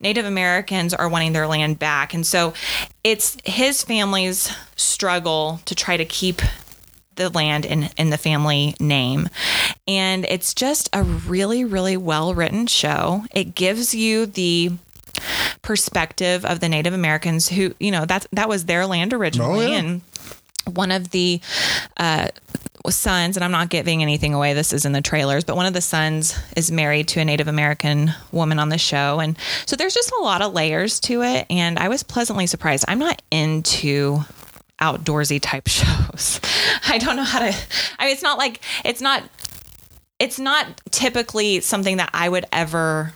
Native 0.00 0.24
Americans 0.24 0.92
are 0.92 1.08
wanting 1.08 1.32
their 1.32 1.46
land 1.46 1.78
back. 1.78 2.12
And 2.12 2.26
so 2.26 2.54
it's 3.04 3.36
his 3.44 3.84
family's 3.84 4.52
struggle 4.76 5.60
to 5.66 5.74
try 5.74 5.96
to 5.96 6.04
keep 6.04 6.42
the 7.14 7.28
land 7.28 7.64
in, 7.64 7.88
in 7.96 8.10
the 8.10 8.18
family 8.18 8.74
name. 8.80 9.28
And 9.86 10.24
it's 10.24 10.54
just 10.54 10.88
a 10.92 11.02
really, 11.02 11.64
really 11.64 11.96
well 11.96 12.34
written 12.34 12.66
show. 12.66 13.24
It 13.32 13.54
gives 13.54 13.94
you 13.94 14.26
the 14.26 14.72
perspective 15.60 16.44
of 16.44 16.60
the 16.60 16.68
Native 16.68 16.94
Americans 16.94 17.48
who, 17.48 17.74
you 17.78 17.90
know, 17.90 18.06
that 18.06 18.26
that 18.32 18.48
was 18.48 18.64
their 18.64 18.86
land 18.86 19.12
originally. 19.12 19.66
Oh, 19.66 19.68
yeah. 19.68 19.78
And 19.78 20.00
one 20.66 20.90
of 20.90 21.10
the 21.10 21.40
uh, 21.96 22.28
sons, 22.90 23.36
and 23.36 23.44
I'm 23.44 23.50
not 23.50 23.68
giving 23.68 24.02
anything 24.02 24.34
away, 24.34 24.54
this 24.54 24.72
is 24.72 24.84
in 24.84 24.92
the 24.92 25.00
trailers, 25.00 25.44
but 25.44 25.56
one 25.56 25.66
of 25.66 25.72
the 25.72 25.80
sons 25.80 26.38
is 26.56 26.72
married 26.72 27.08
to 27.08 27.20
a 27.20 27.24
Native 27.24 27.48
American 27.48 28.12
woman 28.32 28.58
on 28.58 28.68
the 28.68 28.78
show. 28.78 29.20
And 29.20 29.36
so 29.66 29.76
there's 29.76 29.94
just 29.94 30.12
a 30.12 30.22
lot 30.22 30.42
of 30.42 30.52
layers 30.52 31.00
to 31.00 31.22
it. 31.22 31.46
And 31.50 31.78
I 31.78 31.88
was 31.88 32.02
pleasantly 32.02 32.46
surprised. 32.46 32.84
I'm 32.88 32.98
not 32.98 33.22
into 33.30 34.20
outdoorsy 34.80 35.40
type 35.40 35.66
shows. 35.68 36.40
I 36.88 36.98
don't 36.98 37.16
know 37.16 37.24
how 37.24 37.38
to, 37.40 37.54
I 37.98 38.04
mean, 38.04 38.12
it's 38.12 38.22
not 38.22 38.38
like, 38.38 38.60
it's 38.84 39.00
not, 39.00 39.22
it's 40.18 40.38
not 40.38 40.66
typically 40.90 41.60
something 41.60 41.96
that 41.96 42.10
I 42.12 42.28
would 42.28 42.46
ever 42.52 43.12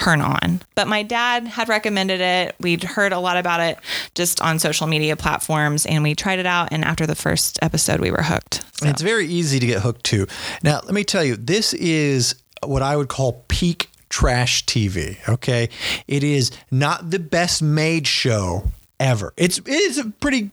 turn 0.00 0.22
on. 0.22 0.62
But 0.74 0.88
my 0.88 1.02
dad 1.02 1.46
had 1.46 1.68
recommended 1.68 2.20
it. 2.20 2.56
We'd 2.58 2.82
heard 2.82 3.12
a 3.12 3.18
lot 3.18 3.36
about 3.36 3.60
it 3.60 3.78
just 4.14 4.40
on 4.40 4.58
social 4.58 4.86
media 4.86 5.14
platforms 5.14 5.84
and 5.84 6.02
we 6.02 6.14
tried 6.14 6.38
it 6.38 6.46
out. 6.46 6.68
And 6.72 6.84
after 6.84 7.06
the 7.06 7.14
first 7.14 7.58
episode, 7.60 8.00
we 8.00 8.10
were 8.10 8.22
hooked. 8.22 8.64
So. 8.78 8.88
It's 8.88 9.02
very 9.02 9.26
easy 9.26 9.60
to 9.60 9.66
get 9.66 9.82
hooked 9.82 10.04
to. 10.06 10.26
Now, 10.62 10.80
let 10.84 10.94
me 10.94 11.04
tell 11.04 11.22
you, 11.22 11.36
this 11.36 11.74
is 11.74 12.34
what 12.64 12.82
I 12.82 12.96
would 12.96 13.08
call 13.08 13.44
peak 13.48 13.90
trash 14.08 14.64
TV. 14.64 15.18
Okay. 15.28 15.68
It 16.08 16.24
is 16.24 16.50
not 16.70 17.10
the 17.10 17.18
best 17.18 17.62
made 17.62 18.06
show 18.06 18.70
ever. 19.00 19.32
It's 19.36 19.58
it 19.58 19.68
is 19.68 19.98
a 19.98 20.10
pretty 20.10 20.50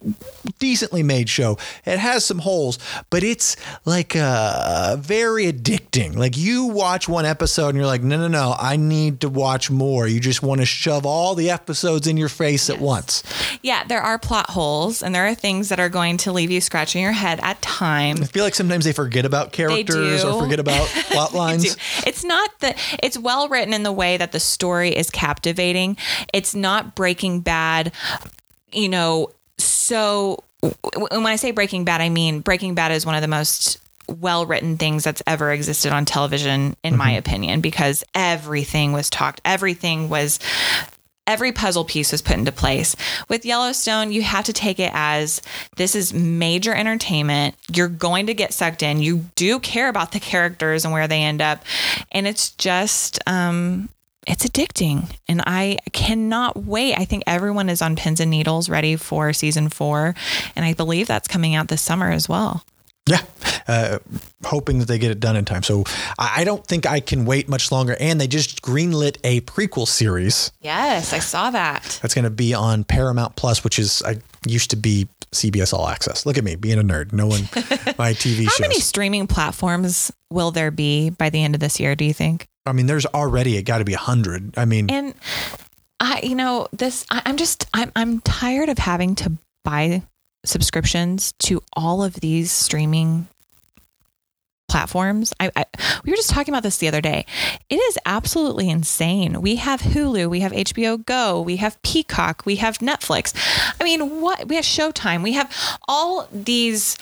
decently 0.57 1.03
made 1.03 1.29
show. 1.29 1.57
It 1.85 1.99
has 1.99 2.25
some 2.25 2.39
holes, 2.39 2.79
but 3.09 3.23
it's 3.23 3.57
like 3.85 4.15
uh, 4.15 4.95
very 4.99 5.51
addicting. 5.51 6.15
Like 6.15 6.37
you 6.37 6.65
watch 6.65 7.07
one 7.07 7.25
episode 7.25 7.69
and 7.69 7.77
you're 7.77 7.85
like, 7.85 8.01
no, 8.01 8.17
no, 8.17 8.27
no, 8.27 8.55
I 8.57 8.77
need 8.77 9.21
to 9.21 9.29
watch 9.29 9.69
more. 9.69 10.07
You 10.07 10.19
just 10.19 10.41
want 10.41 10.61
to 10.61 10.65
shove 10.65 11.05
all 11.05 11.35
the 11.35 11.49
episodes 11.51 12.07
in 12.07 12.17
your 12.17 12.29
face 12.29 12.69
at 12.69 12.79
once. 12.79 13.21
Yeah, 13.61 13.83
there 13.83 14.01
are 14.01 14.17
plot 14.17 14.49
holes 14.49 15.03
and 15.03 15.13
there 15.13 15.27
are 15.27 15.35
things 15.35 15.69
that 15.69 15.79
are 15.79 15.89
going 15.89 16.17
to 16.17 16.31
leave 16.31 16.49
you 16.49 16.61
scratching 16.61 17.01
your 17.01 17.11
head 17.11 17.39
at 17.43 17.61
times. 17.61 18.21
I 18.21 18.25
feel 18.25 18.43
like 18.45 18.55
sometimes 18.55 18.85
they 18.85 18.93
forget 18.93 19.25
about 19.25 19.51
characters 19.51 20.23
or 20.23 20.41
forget 20.41 20.59
about 20.59 20.87
plot 21.11 21.33
lines. 21.33 21.75
It's 22.05 22.23
not 22.23 22.49
that 22.61 22.77
it's 23.03 23.17
well 23.17 23.49
written 23.49 23.73
in 23.73 23.83
the 23.83 23.91
way 23.91 24.15
that 24.17 24.31
the 24.31 24.39
story 24.39 24.95
is 24.95 25.09
captivating. 25.09 25.97
It's 26.33 26.55
not 26.55 26.95
Breaking 26.95 27.41
Bad, 27.41 27.91
you 28.72 28.89
know, 28.89 29.32
so 29.57 30.43
when 30.61 31.26
I 31.26 31.36
say 31.36 31.51
Breaking 31.51 31.84
Bad, 31.86 32.01
I 32.01 32.09
mean 32.09 32.41
Breaking 32.41 32.76
Bad 32.76 32.91
is 32.91 33.05
one 33.05 33.15
of 33.15 33.22
the 33.22 33.28
most 33.28 33.80
well 34.07 34.45
written 34.45 34.78
things 34.78 35.03
that's 35.03 35.22
ever 35.28 35.51
existed 35.51 35.91
on 35.91 36.05
television, 36.05 36.76
in 36.84 36.97
my 36.97 37.11
opinion, 37.11 37.61
because 37.61 38.03
everything 38.15 38.93
was 38.93 39.09
talked, 39.09 39.41
everything 39.45 40.09
was. 40.09 40.39
Every 41.30 41.51
puzzle 41.51 41.84
piece 41.84 42.13
was 42.13 42.22
put 42.22 42.38
into 42.38 42.53
place. 42.53 42.95
With 43.28 43.45
Yellowstone, 43.45 44.13
you 44.13 44.22
have 44.22 44.45
to 44.45 44.53
take 44.53 44.80
it 44.80 44.91
as 44.93 45.41
this 45.76 45.93
is 45.93 46.13
major 46.13 46.74
entertainment. 46.74 47.53
You're 47.76 47.89
going 47.89 48.28
to 48.28 48.34
get 48.34 48.53
sucked 48.53 48.82
in. 48.82 49.01
You 49.01 49.26
do 49.36 49.59
care 49.59 49.89
about 49.89 50.13
the 50.13 50.22
characters 50.22 50.86
and 50.86 50.93
where 50.93 51.05
they 51.05 51.22
end 51.22 51.41
up. 51.41 51.65
And 52.13 52.28
it's 52.28 52.51
just, 52.51 53.20
um, 53.28 53.89
it's 54.28 54.45
addicting 54.45 55.09
and 55.28 55.41
I 55.47 55.78
cannot 55.93 56.65
wait. 56.65 56.95
I 56.97 57.05
think 57.05 57.23
everyone 57.25 57.69
is 57.69 57.82
on 57.82 57.95
pins 57.95 58.19
and 58.19 58.30
needles 58.30 58.69
ready 58.69 58.95
for 58.95 59.32
season 59.34 59.69
four. 59.69 60.13
And 60.55 60.65
I 60.65 60.73
believe 60.73 61.07
that's 61.07 61.28
coming 61.28 61.55
out 61.55 61.69
this 61.69 61.82
summer 61.82 62.11
as 62.11 62.28
well. 62.28 62.63
Yeah, 63.09 63.21
uh, 63.69 63.99
hoping 64.43 64.80
that 64.80 64.89
they 64.89 64.99
get 64.99 65.11
it 65.11 65.21
done 65.21 65.38
in 65.38 65.45
time. 65.45 65.63
So 65.63 65.86
I 66.19 66.43
don't 66.43 66.67
think 66.67 66.86
I 66.86 66.99
can 66.99 67.23
wait 67.23 67.47
much 67.47 67.71
longer. 67.71 67.95
And 68.01 68.19
they 68.19 68.28
just 68.28 68.61
greenlit 68.61 69.15
a 69.23 69.39
prequel 69.41 69.88
series 69.88 70.51
Yes, 70.59 71.13
I 71.13 71.19
saw 71.19 71.49
that. 71.51 71.99
that's 72.01 72.13
going 72.13 72.25
to 72.25 72.30
be 72.30 72.53
on 72.53 72.84
Paramount 72.84 73.38
Plus, 73.38 73.63
which 73.63 73.80
is 73.80 74.03
I 74.05 74.17
used 74.45 74.71
to 74.71 74.75
be 74.75 75.07
CBS 75.32 75.73
All 75.73 75.88
Access. 75.88 76.25
Look 76.25 76.38
at 76.38 76.43
me 76.43 76.57
being 76.57 76.80
a 76.80 76.84
nerd, 76.84 77.13
knowing 77.13 77.43
my 77.97 78.11
TV 78.13 78.43
How 78.43 78.49
shows. 78.51 78.59
many 78.59 78.80
streaming 78.82 79.25
platforms 79.28 80.11
will 80.30 80.51
there 80.51 80.71
be 80.71 81.09
by 81.09 81.30
the 81.30 81.41
end 81.41 81.55
of 81.55 81.61
this 81.61 81.80
year, 81.80 81.95
do 81.95 82.03
you 82.03 82.13
think? 82.13 82.47
I 82.68 82.74
mean, 82.74 82.86
there's 82.86 83.05
already 83.05 83.57
it 83.57 83.63
got 83.63 83.80
to 83.80 83.86
be 83.86 83.93
a 83.93 83.99
hundred. 83.99 84.57
I 84.57 84.65
mean, 84.65 84.89
And 84.89 85.13
I, 85.99 86.22
you 86.24 86.36
know, 86.36 86.68
this, 86.72 87.05
I, 87.09 87.22
I'm 87.26 87.38
just, 87.38 87.68
I'm, 87.74 87.91
I'm 87.95 88.22
tired 88.22 88.70
of 88.70 88.78
having 88.78 89.15
to 89.15 89.34
buy 89.63 90.03
subscriptions 90.45 91.34
to 91.39 91.61
all 91.74 92.03
of 92.03 92.15
these 92.15 92.51
streaming 92.51 93.28
platforms. 94.68 95.34
I, 95.39 95.51
I 95.55 95.65
we 96.03 96.11
were 96.11 96.18
just 96.18 96.30
talking 96.30 96.53
about 96.53 96.63
this 96.63 96.78
the 96.78 96.88
other 96.88 97.01
day. 97.01 97.26
It 97.70 97.76
is 97.76 97.97
absolutely 98.05 98.70
insane. 98.70 99.41
We 99.41 99.55
have 99.55 99.82
Hulu, 99.82 100.30
we 100.30 100.41
have 100.41 100.51
HBO 100.51 101.03
Go, 101.05 101.41
we 101.41 101.57
have 101.57 101.82
Peacock, 101.82 102.43
we 102.45 102.57
have 102.57 102.80
Netflix. 102.80 103.34
I 103.80 103.84
mean, 103.84 104.22
what 104.22 104.47
we 104.47 104.55
have 104.55 104.65
Showtime. 104.65 105.24
We 105.24 105.34
have 105.34 105.55
all 105.88 106.28
these 106.32 106.97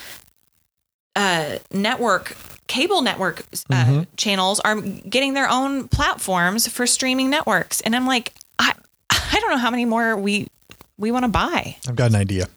uh, 1.16 1.58
network 1.72 2.36
cable 2.68 3.02
network 3.02 3.44
uh, 3.70 4.06
channels 4.18 4.60
are 4.62 4.80
getting 4.82 5.34
their 5.34 5.50
own 5.50 5.88
platforms 5.88 6.68
for 6.68 6.88
streaming 6.88 7.30
networks, 7.30 7.82
and 7.82 7.96
I'm 7.96 8.06
like, 8.08 8.34
I 8.60 8.74
I 9.10 9.40
don't 9.40 9.52
know 9.52 9.58
how 9.58 9.72
many 9.72 9.86
more 9.86 10.16
we 10.18 10.48
we 10.98 11.12
want 11.12 11.24
to 11.24 11.30
buy. 11.30 11.78
I've 11.88 11.96
got 11.96 12.10
an 12.10 12.16
idea. 12.16 12.48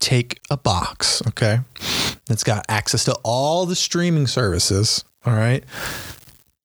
Take 0.00 0.40
a 0.50 0.56
box, 0.56 1.22
okay? 1.28 1.60
That's 2.26 2.44
got 2.44 2.64
access 2.68 3.04
to 3.04 3.14
all 3.24 3.66
the 3.66 3.74
streaming 3.74 4.26
services, 4.26 5.04
all 5.26 5.34
right? 5.34 5.64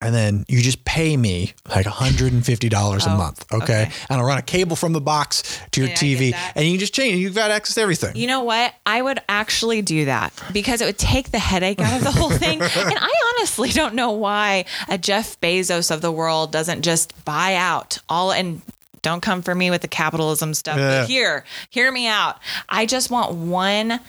And 0.04 0.14
then 0.14 0.44
you 0.48 0.60
just 0.60 0.84
pay 0.84 1.16
me 1.16 1.54
like 1.68 1.86
$150 1.86 2.72
a 3.06 3.10
oh, 3.10 3.16
month, 3.16 3.52
okay? 3.52 3.64
okay. 3.64 3.90
And 4.08 4.20
I'll 4.20 4.26
run 4.26 4.38
a 4.38 4.42
cable 4.42 4.76
from 4.76 4.92
the 4.92 5.00
box 5.00 5.60
to 5.72 5.80
your 5.80 5.90
Yeah, 5.90 5.96
TV 5.96 6.34
and 6.54 6.64
you 6.64 6.72
can 6.72 6.80
just 6.80 6.94
change 6.94 7.14
it. 7.14 7.18
You've 7.18 7.34
got 7.34 7.50
access 7.50 7.74
to 7.76 7.80
everything. 7.80 8.16
You 8.16 8.26
know 8.26 8.42
what? 8.42 8.74
I 8.84 9.00
would 9.00 9.20
actually 9.28 9.82
do 9.82 10.04
that 10.04 10.32
because 10.52 10.80
it 10.80 10.86
would 10.86 10.98
take 10.98 11.30
the 11.30 11.38
headache 11.38 11.80
out 11.80 11.96
of 11.96 12.04
the 12.04 12.10
whole 12.10 12.30
thing. 12.30 12.60
and 12.62 12.72
I 12.74 13.12
honestly 13.36 13.70
don't 13.70 13.94
know 13.94 14.12
why 14.12 14.66
a 14.88 14.98
Jeff 14.98 15.40
Bezos 15.40 15.90
of 15.90 16.00
the 16.00 16.12
world 16.12 16.52
doesn't 16.52 16.82
just 16.82 17.24
buy 17.24 17.54
out 17.54 17.98
all 18.08 18.32
and 18.32 18.60
don't 19.04 19.20
come 19.20 19.42
for 19.42 19.54
me 19.54 19.70
with 19.70 19.82
the 19.82 19.88
capitalism 19.88 20.54
stuff. 20.54 20.78
Yeah. 20.78 21.02
But 21.02 21.08
here, 21.08 21.44
hear 21.70 21.92
me 21.92 22.08
out. 22.08 22.38
I 22.68 22.86
just 22.86 23.10
want 23.10 23.34
one 23.34 24.00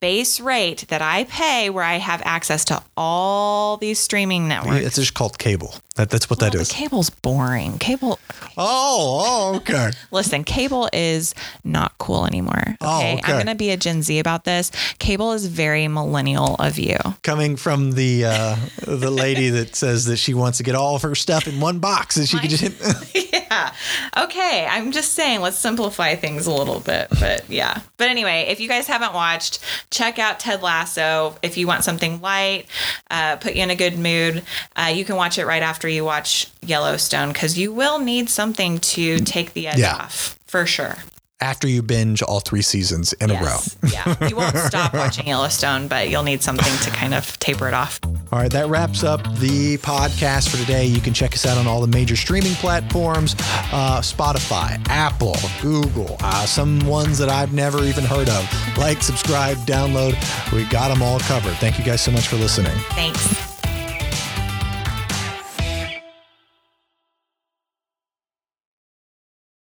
base 0.00 0.40
rate 0.40 0.86
that 0.88 1.02
I 1.02 1.24
pay 1.24 1.70
where 1.70 1.84
I 1.84 1.96
have 1.96 2.22
access 2.24 2.64
to 2.66 2.82
all 2.96 3.76
these 3.76 3.98
streaming 3.98 4.48
networks. 4.48 4.84
It's 4.84 4.96
just 4.96 5.14
called 5.14 5.38
cable. 5.38 5.74
That, 5.96 6.10
that's 6.10 6.30
what 6.30 6.40
Well, 6.40 6.50
that 6.50 6.58
the 6.58 6.64
cable's 6.72 7.10
boring. 7.10 7.78
Cable 7.78 8.18
Oh, 8.58 9.52
oh, 9.52 9.56
okay. 9.56 9.90
Listen, 10.10 10.44
cable 10.44 10.88
is 10.92 11.34
not 11.64 11.96
cool 11.98 12.26
anymore. 12.26 12.76
Oh, 12.80 12.98
Okay. 12.98 13.14
okay. 13.14 13.22
I'm 13.24 13.36
going 13.36 13.46
to 13.46 13.54
be 13.54 13.70
a 13.70 13.76
Gen 13.76 14.02
Z 14.02 14.18
about 14.18 14.44
this. 14.44 14.70
Cable 14.98 15.32
is 15.32 15.46
very 15.46 15.88
millennial 15.88 16.54
of 16.56 16.78
you. 16.78 16.96
Coming 17.22 17.56
from 17.56 17.92
the 17.92 18.24
uh, 18.24 18.56
the 18.86 19.10
lady 19.10 19.50
that 19.50 19.74
says 19.76 20.06
that 20.06 20.16
she 20.16 20.32
wants 20.32 20.58
to 20.58 20.64
get 20.64 20.74
all 20.74 20.96
of 20.96 21.02
her 21.02 21.14
stuff 21.14 21.46
in 21.46 21.60
one 21.60 21.78
box 21.78 22.16
and 22.16 22.28
she 22.28 22.38
could 22.38 22.50
just 22.50 23.14
yeah. 23.32 23.74
Okay. 24.16 24.66
I'm 24.70 24.92
just 24.92 25.12
saying, 25.12 25.40
let's 25.40 25.58
simplify 25.58 26.14
things 26.14 26.46
a 26.46 26.52
little 26.52 26.80
bit. 26.80 27.08
But 27.20 27.48
yeah. 27.50 27.80
But 27.98 28.08
anyway, 28.08 28.46
if 28.48 28.60
you 28.60 28.68
guys 28.68 28.86
haven't 28.86 29.12
watched, 29.12 29.60
check 29.90 30.18
out 30.18 30.40
Ted 30.40 30.62
Lasso. 30.62 31.36
If 31.42 31.56
you 31.56 31.66
want 31.66 31.84
something 31.84 32.20
light, 32.20 32.66
uh, 33.10 33.36
put 33.36 33.54
you 33.54 33.62
in 33.62 33.70
a 33.70 33.76
good 33.76 33.98
mood, 33.98 34.42
uh, 34.76 34.92
you 34.94 35.04
can 35.04 35.16
watch 35.16 35.38
it 35.38 35.46
right 35.46 35.62
after 35.62 35.85
you 35.88 36.04
watch 36.04 36.48
Yellowstone 36.62 37.32
because 37.32 37.58
you 37.58 37.72
will 37.72 37.98
need 37.98 38.28
something 38.28 38.78
to 38.78 39.18
take 39.20 39.52
the 39.52 39.68
edge 39.68 39.78
Yeah. 39.78 39.94
off 39.96 40.38
for 40.46 40.66
sure. 40.66 40.96
after 41.38 41.68
you 41.68 41.82
binge 41.82 42.22
all 42.22 42.40
three 42.40 42.62
seasons 42.62 43.12
in 43.14 43.30
a 43.30 43.34
row. 43.42 43.58
Yeah. 43.92 44.26
You 44.26 44.36
won't 44.36 44.56
stop 44.56 44.94
watching 44.94 45.26
Yellowstone, 45.26 45.86
but 45.86 46.08
you'll 46.08 46.22
need 46.22 46.42
something 46.42 46.72
to 46.84 46.90
kind 46.90 47.12
of 47.12 47.38
taper 47.38 47.68
it 47.68 47.74
off. 47.74 48.00
All 48.32 48.38
right, 48.40 48.50
that 48.52 48.68
wraps 48.68 49.04
up 49.04 49.22
the 49.38 49.76
podcast 49.78 50.48
for 50.48 50.56
today. 50.56 50.86
You 50.86 51.00
can 51.00 51.12
check 51.12 51.34
us 51.34 51.44
out 51.46 51.58
on 51.58 51.66
all 51.66 51.80
the 51.82 51.86
major 51.88 52.16
streaming 52.16 52.54
platforms 52.54 53.34
uh, 53.70 54.00
Spotify, 54.00 54.82
Apple, 54.88 55.36
Google, 55.60 56.16
uh, 56.20 56.46
some 56.46 56.80
ones 56.86 57.18
that 57.18 57.28
I've 57.28 57.52
never 57.52 57.84
even 57.84 58.04
heard 58.04 58.30
of. 58.30 58.48
Like, 58.78 59.02
subscribe, 59.02 59.58
download. 59.58 60.14
We 60.54 60.64
got 60.64 60.88
them 60.88 61.02
all 61.02 61.20
covered. 61.20 61.54
Thank 61.58 61.78
you 61.78 61.84
guys 61.84 62.00
so 62.00 62.10
much 62.12 62.28
for 62.28 62.36
listening. 62.36 62.76
Thanks. 62.94 63.55